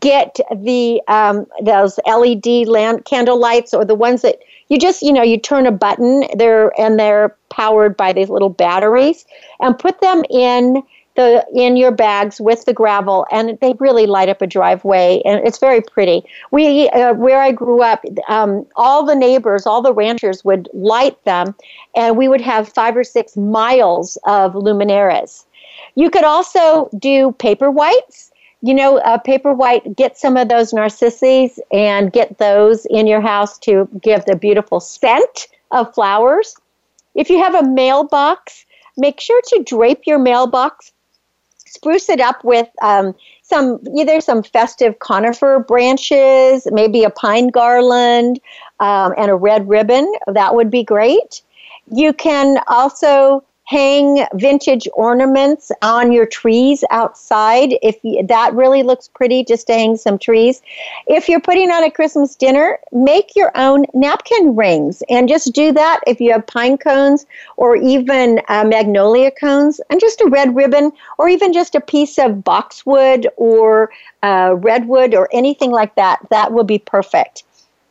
get 0.00 0.38
the 0.56 1.00
um, 1.06 1.46
those 1.62 2.00
LED 2.06 2.66
lamp 2.66 3.04
candle 3.04 3.38
lights 3.38 3.72
or 3.72 3.84
the 3.84 3.94
ones 3.94 4.22
that 4.22 4.38
you 4.68 4.78
just 4.78 5.02
you 5.02 5.12
know 5.12 5.22
you 5.22 5.38
turn 5.38 5.66
a 5.66 5.72
button 5.72 6.24
there 6.34 6.72
and 6.80 6.98
they're 6.98 7.36
powered 7.50 7.96
by 7.96 8.12
these 8.12 8.28
little 8.28 8.48
batteries 8.48 9.26
and 9.60 9.78
put 9.78 10.00
them 10.00 10.24
in 10.30 10.82
the 11.16 11.44
in 11.54 11.76
your 11.76 11.90
bags 11.90 12.40
with 12.40 12.64
the 12.64 12.72
gravel, 12.72 13.26
and 13.30 13.58
they 13.60 13.74
really 13.78 14.06
light 14.06 14.28
up 14.28 14.40
a 14.40 14.46
driveway, 14.46 15.20
and 15.24 15.46
it's 15.46 15.58
very 15.58 15.80
pretty. 15.80 16.22
We 16.50 16.88
uh, 16.90 17.14
where 17.14 17.40
I 17.40 17.52
grew 17.52 17.82
up, 17.82 18.04
um, 18.28 18.66
all 18.76 19.04
the 19.04 19.14
neighbors, 19.14 19.66
all 19.66 19.82
the 19.82 19.92
ranchers 19.92 20.44
would 20.44 20.68
light 20.72 21.22
them, 21.24 21.54
and 21.94 22.16
we 22.16 22.28
would 22.28 22.40
have 22.40 22.68
five 22.68 22.96
or 22.96 23.04
six 23.04 23.36
miles 23.36 24.16
of 24.26 24.52
luminaires. 24.52 25.44
You 25.94 26.10
could 26.10 26.24
also 26.24 26.88
do 26.98 27.32
paper 27.32 27.70
whites. 27.70 28.30
You 28.62 28.74
know, 28.74 28.98
a 29.04 29.18
paper 29.18 29.52
white, 29.52 29.96
get 29.96 30.16
some 30.16 30.36
of 30.36 30.48
those 30.48 30.72
narcissus 30.72 31.60
and 31.72 32.10
get 32.10 32.38
those 32.38 32.86
in 32.86 33.06
your 33.06 33.20
house 33.20 33.58
to 33.60 33.88
give 34.00 34.24
the 34.24 34.34
beautiful 34.34 34.80
scent 34.80 35.48
of 35.70 35.94
flowers. 35.94 36.56
If 37.14 37.30
you 37.30 37.38
have 37.38 37.54
a 37.54 37.68
mailbox, 37.68 38.64
make 38.96 39.20
sure 39.20 39.40
to 39.48 39.62
drape 39.62 40.02
your 40.06 40.18
mailbox 40.18 40.92
spruce 41.76 42.08
it 42.08 42.20
up 42.20 42.42
with 42.42 42.68
um, 42.82 43.14
some 43.42 43.78
either 43.96 44.20
some 44.20 44.42
festive 44.42 44.98
conifer 44.98 45.58
branches, 45.60 46.66
maybe 46.72 47.04
a 47.04 47.10
pine 47.10 47.48
garland, 47.48 48.40
um, 48.80 49.14
and 49.16 49.30
a 49.30 49.34
red 49.34 49.68
ribbon. 49.68 50.10
That 50.26 50.54
would 50.54 50.70
be 50.70 50.82
great. 50.82 51.42
You 51.92 52.12
can 52.12 52.58
also 52.66 53.44
hang 53.66 54.24
vintage 54.34 54.88
ornaments 54.94 55.72
on 55.82 56.12
your 56.12 56.24
trees 56.24 56.84
outside. 56.90 57.74
If 57.82 57.96
you, 58.02 58.24
that 58.28 58.54
really 58.54 58.84
looks 58.84 59.08
pretty, 59.08 59.44
just 59.44 59.66
to 59.66 59.74
hang 59.74 59.96
some 59.96 60.18
trees. 60.18 60.62
If 61.08 61.28
you're 61.28 61.40
putting 61.40 61.70
on 61.70 61.82
a 61.82 61.90
Christmas 61.90 62.36
dinner, 62.36 62.78
make 62.92 63.34
your 63.34 63.50
own 63.56 63.84
napkin 63.92 64.54
rings 64.54 65.02
and 65.08 65.28
just 65.28 65.52
do 65.52 65.72
that 65.72 66.00
if 66.06 66.20
you 66.20 66.30
have 66.32 66.46
pine 66.46 66.78
cones 66.78 67.26
or 67.56 67.76
even 67.76 68.40
uh, 68.48 68.64
magnolia 68.64 69.32
cones 69.32 69.80
and 69.90 70.00
just 70.00 70.20
a 70.20 70.28
red 70.28 70.54
ribbon 70.54 70.92
or 71.18 71.28
even 71.28 71.52
just 71.52 71.74
a 71.74 71.80
piece 71.80 72.18
of 72.18 72.44
boxwood 72.44 73.26
or 73.36 73.90
uh, 74.22 74.54
redwood 74.58 75.12
or 75.12 75.28
anything 75.32 75.72
like 75.72 75.94
that. 75.96 76.20
That 76.30 76.52
will 76.52 76.64
be 76.64 76.78
perfect. 76.78 77.42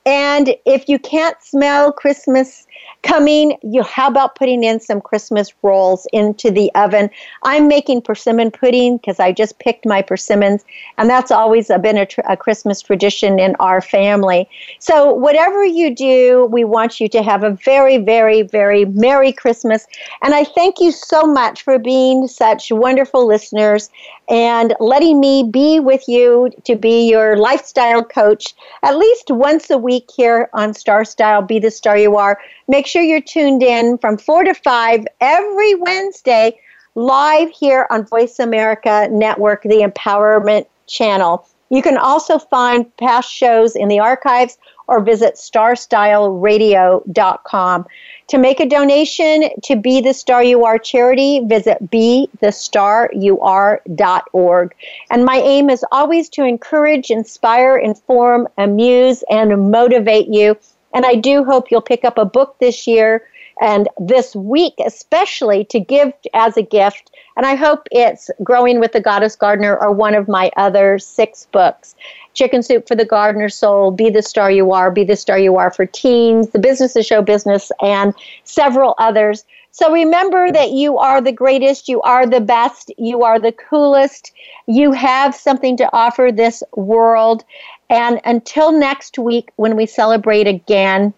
And 0.05 0.55
if 0.65 0.87
you 0.87 0.99
can't 0.99 1.41
smell 1.41 1.91
Christmas 1.91 2.67
coming, 3.01 3.57
you 3.63 3.81
how 3.81 4.07
about 4.07 4.35
putting 4.35 4.63
in 4.63 4.79
some 4.79 5.01
Christmas 5.01 5.51
rolls 5.63 6.05
into 6.13 6.51
the 6.51 6.71
oven? 6.75 7.09
I'm 7.41 7.67
making 7.67 8.01
persimmon 8.03 8.51
pudding 8.51 8.97
because 8.97 9.19
I 9.19 9.31
just 9.31 9.57
picked 9.57 9.85
my 9.85 10.03
persimmons, 10.03 10.63
and 10.99 11.09
that's 11.09 11.31
always 11.31 11.71
been 11.81 11.97
a, 11.97 12.05
tr- 12.05 12.21
a 12.29 12.37
Christmas 12.37 12.81
tradition 12.81 13.39
in 13.39 13.55
our 13.59 13.81
family. 13.81 14.47
So 14.79 15.11
whatever 15.11 15.65
you 15.65 15.95
do, 15.95 16.47
we 16.51 16.63
want 16.63 16.99
you 16.99 17.07
to 17.09 17.23
have 17.23 17.43
a 17.43 17.51
very, 17.51 17.97
very, 17.97 18.43
very 18.43 18.85
Merry 18.85 19.31
Christmas. 19.31 19.87
And 20.21 20.35
I 20.35 20.43
thank 20.43 20.79
you 20.79 20.91
so 20.91 21.23
much 21.23 21.63
for 21.63 21.79
being 21.79 22.27
such 22.27 22.71
wonderful 22.71 23.25
listeners 23.25 23.89
and 24.29 24.75
letting 24.79 25.19
me 25.19 25.47
be 25.49 25.79
with 25.79 26.07
you 26.07 26.49
to 26.63 26.75
be 26.75 27.09
your 27.09 27.37
lifestyle 27.37 28.03
coach 28.03 28.55
at 28.83 28.97
least 28.97 29.29
once 29.29 29.69
a 29.69 29.77
week 29.77 29.94
here 30.15 30.49
on 30.53 30.73
Star 30.73 31.05
Style 31.05 31.41
Be 31.41 31.59
the 31.59 31.71
Star 31.71 31.97
You 31.97 32.17
Are. 32.17 32.39
Make 32.67 32.87
sure 32.87 33.01
you're 33.01 33.21
tuned 33.21 33.63
in 33.63 33.97
from 33.97 34.17
4 34.17 34.43
to 34.43 34.53
5 34.53 35.05
every 35.21 35.75
Wednesday 35.75 36.59
live 36.95 37.49
here 37.49 37.87
on 37.89 38.05
Voice 38.05 38.39
America 38.39 39.07
Network, 39.11 39.63
the 39.63 39.81
Empowerment 39.81 40.65
Channel. 40.87 41.47
You 41.69 41.81
can 41.81 41.97
also 41.97 42.39
find 42.39 42.95
past 42.97 43.31
shows 43.31 43.75
in 43.75 43.87
the 43.87 43.99
archives 43.99 44.57
or 44.87 45.03
visit 45.03 45.35
starstyleradio.com. 45.35 47.85
To 48.27 48.37
make 48.39 48.59
a 48.59 48.67
donation 48.67 49.51
to 49.63 49.75
Be 49.75 50.01
the 50.01 50.13
Star 50.13 50.43
You 50.43 50.65
Are 50.65 50.79
charity, 50.79 51.41
visit 51.45 51.91
bethestaryouare.org. 51.91 54.75
And 55.11 55.25
my 55.25 55.37
aim 55.37 55.69
is 55.69 55.85
always 55.91 56.27
to 56.29 56.43
encourage, 56.43 57.11
inspire, 57.11 57.77
inform, 57.77 58.47
amuse, 58.57 59.23
and 59.29 59.71
motivate 59.71 60.27
you. 60.27 60.57
And 60.93 61.05
I 61.05 61.13
do 61.15 61.43
hope 61.43 61.69
you'll 61.69 61.81
pick 61.81 62.05
up 62.05 62.17
a 62.17 62.25
book 62.25 62.55
this 62.59 62.87
year 62.87 63.27
and 63.61 63.87
this 63.99 64.35
week, 64.35 64.73
especially 64.83 65.65
to 65.65 65.79
give 65.79 66.11
as 66.33 66.57
a 66.57 66.61
gift. 66.61 67.11
And 67.37 67.45
I 67.45 67.55
hope 67.55 67.87
it's 67.91 68.29
Growing 68.43 68.79
with 68.79 68.91
the 68.91 69.01
Goddess 69.01 69.35
Gardener 69.35 69.77
or 69.77 69.91
one 69.91 70.15
of 70.15 70.27
my 70.27 70.51
other 70.57 70.99
six 70.99 71.47
books. 71.51 71.95
Chicken 72.35 72.61
Soup 72.61 72.85
for 72.85 72.95
the 72.95 73.05
Gardener 73.05 73.49
Soul, 73.49 73.91
Be 73.91 74.09
the 74.09 74.21
Star 74.21 74.51
You 74.51 74.73
Are, 74.73 74.91
Be 74.91 75.05
the 75.05 75.15
Star 75.15 75.39
You 75.39 75.55
Are 75.55 75.71
for 75.71 75.85
Teens, 75.85 76.49
The 76.49 76.59
Business 76.59 76.95
is 76.95 77.05
Show 77.05 77.21
Business, 77.21 77.71
and 77.81 78.13
several 78.43 78.93
others. 78.97 79.45
So 79.71 79.91
remember 79.91 80.51
that 80.51 80.71
you 80.71 80.97
are 80.97 81.21
the 81.21 81.31
greatest, 81.31 81.87
you 81.87 82.01
are 82.01 82.27
the 82.27 82.41
best, 82.41 82.91
you 82.97 83.23
are 83.23 83.39
the 83.39 83.53
coolest, 83.53 84.33
you 84.67 84.91
have 84.91 85.33
something 85.33 85.77
to 85.77 85.89
offer 85.93 86.29
this 86.31 86.61
world. 86.75 87.43
And 87.89 88.19
until 88.25 88.71
next 88.71 89.17
week, 89.17 89.51
when 89.55 89.77
we 89.77 89.85
celebrate 89.85 90.47
again, 90.47 91.13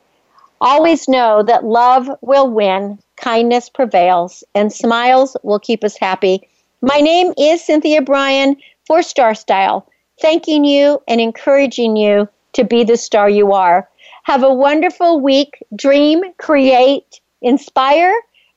always 0.61 1.07
know 1.07 1.43
that 1.43 1.65
love 1.65 2.09
will 2.22 2.49
win, 2.49 2.99
kindness 3.15 3.70
prevails, 3.70 4.43
and 4.53 4.72
smiles 4.72 5.36
will 5.43 5.59
keep 5.59 5.84
us 5.84 5.97
happy. 5.97 6.47
My 6.82 6.99
name 6.99 7.34
is 7.38 7.63
Cynthia 7.63 8.03
Brian 8.03 8.55
for 8.86 9.01
Star 9.01 9.34
Style 9.34 9.88
thanking 10.22 10.65
you 10.65 11.01
and 11.07 11.22
encouraging 11.22 11.95
you 11.95 12.28
to 12.53 12.63
be 12.63 12.84
the 12.84 12.97
star 12.97 13.30
you 13.30 13.53
are. 13.53 13.88
Have 14.24 14.43
a 14.43 14.53
wonderful 14.53 15.22
week. 15.22 15.63
Dream, 15.76 16.22
create, 16.38 17.22
inspire, 17.41 18.13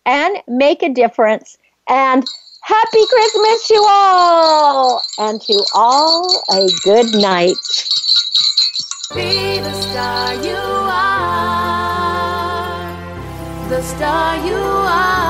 and 0.07 0.39
make 0.49 0.83
a 0.83 0.89
difference. 0.89 1.59
And 1.89 2.25
happy 2.63 3.07
Christmas 3.09 3.69
to 3.69 3.87
all! 3.89 5.03
And 5.19 5.41
to 5.43 5.65
all, 5.75 6.43
a 6.51 6.69
good 6.83 7.15
night. 7.15 7.57
Be 9.15 9.61
the 9.61 9.73
star 9.83 10.35
you 10.35 10.57
are. 10.57 11.21
The 13.69 13.83
star 13.83 14.37
you 14.47 14.55
are. 14.55 15.30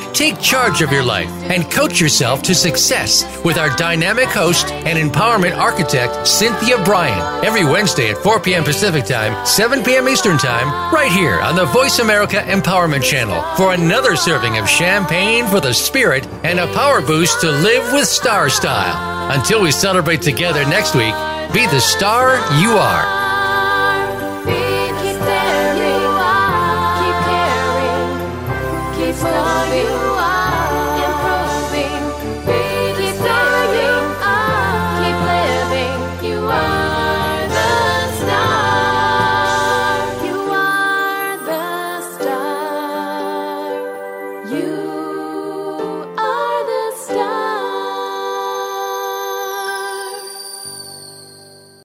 Take 0.13 0.39
charge 0.39 0.81
of 0.81 0.91
your 0.91 1.03
life 1.03 1.29
and 1.43 1.69
coach 1.71 1.99
yourself 1.99 2.41
to 2.43 2.53
success 2.53 3.23
with 3.43 3.57
our 3.57 3.75
dynamic 3.77 4.27
host 4.27 4.67
and 4.67 4.99
empowerment 4.99 5.57
architect, 5.57 6.27
Cynthia 6.27 6.83
Brian, 6.83 7.45
every 7.45 7.63
Wednesday 7.63 8.11
at 8.11 8.17
4 8.17 8.39
p.m. 8.41 8.63
Pacific 8.63 9.05
Time, 9.05 9.45
7 9.45 9.83
p.m. 9.83 10.09
Eastern 10.09 10.37
Time, 10.37 10.93
right 10.93 11.11
here 11.11 11.39
on 11.39 11.55
the 11.55 11.65
Voice 11.65 11.99
America 11.99 12.37
Empowerment 12.37 13.03
Channel 13.03 13.41
for 13.55 13.73
another 13.73 14.15
serving 14.15 14.57
of 14.57 14.69
champagne 14.69 15.47
for 15.47 15.59
the 15.61 15.73
spirit 15.73 16.27
and 16.43 16.59
a 16.59 16.67
power 16.73 17.01
boost 17.01 17.39
to 17.41 17.49
live 17.49 17.93
with 17.93 18.07
star 18.07 18.49
style. 18.49 19.31
Until 19.31 19.61
we 19.61 19.71
celebrate 19.71 20.21
together 20.21 20.65
next 20.65 20.93
week, 20.93 21.13
be 21.53 21.65
the 21.67 21.79
star 21.79 22.35
you 22.61 22.71
are. 22.71 23.30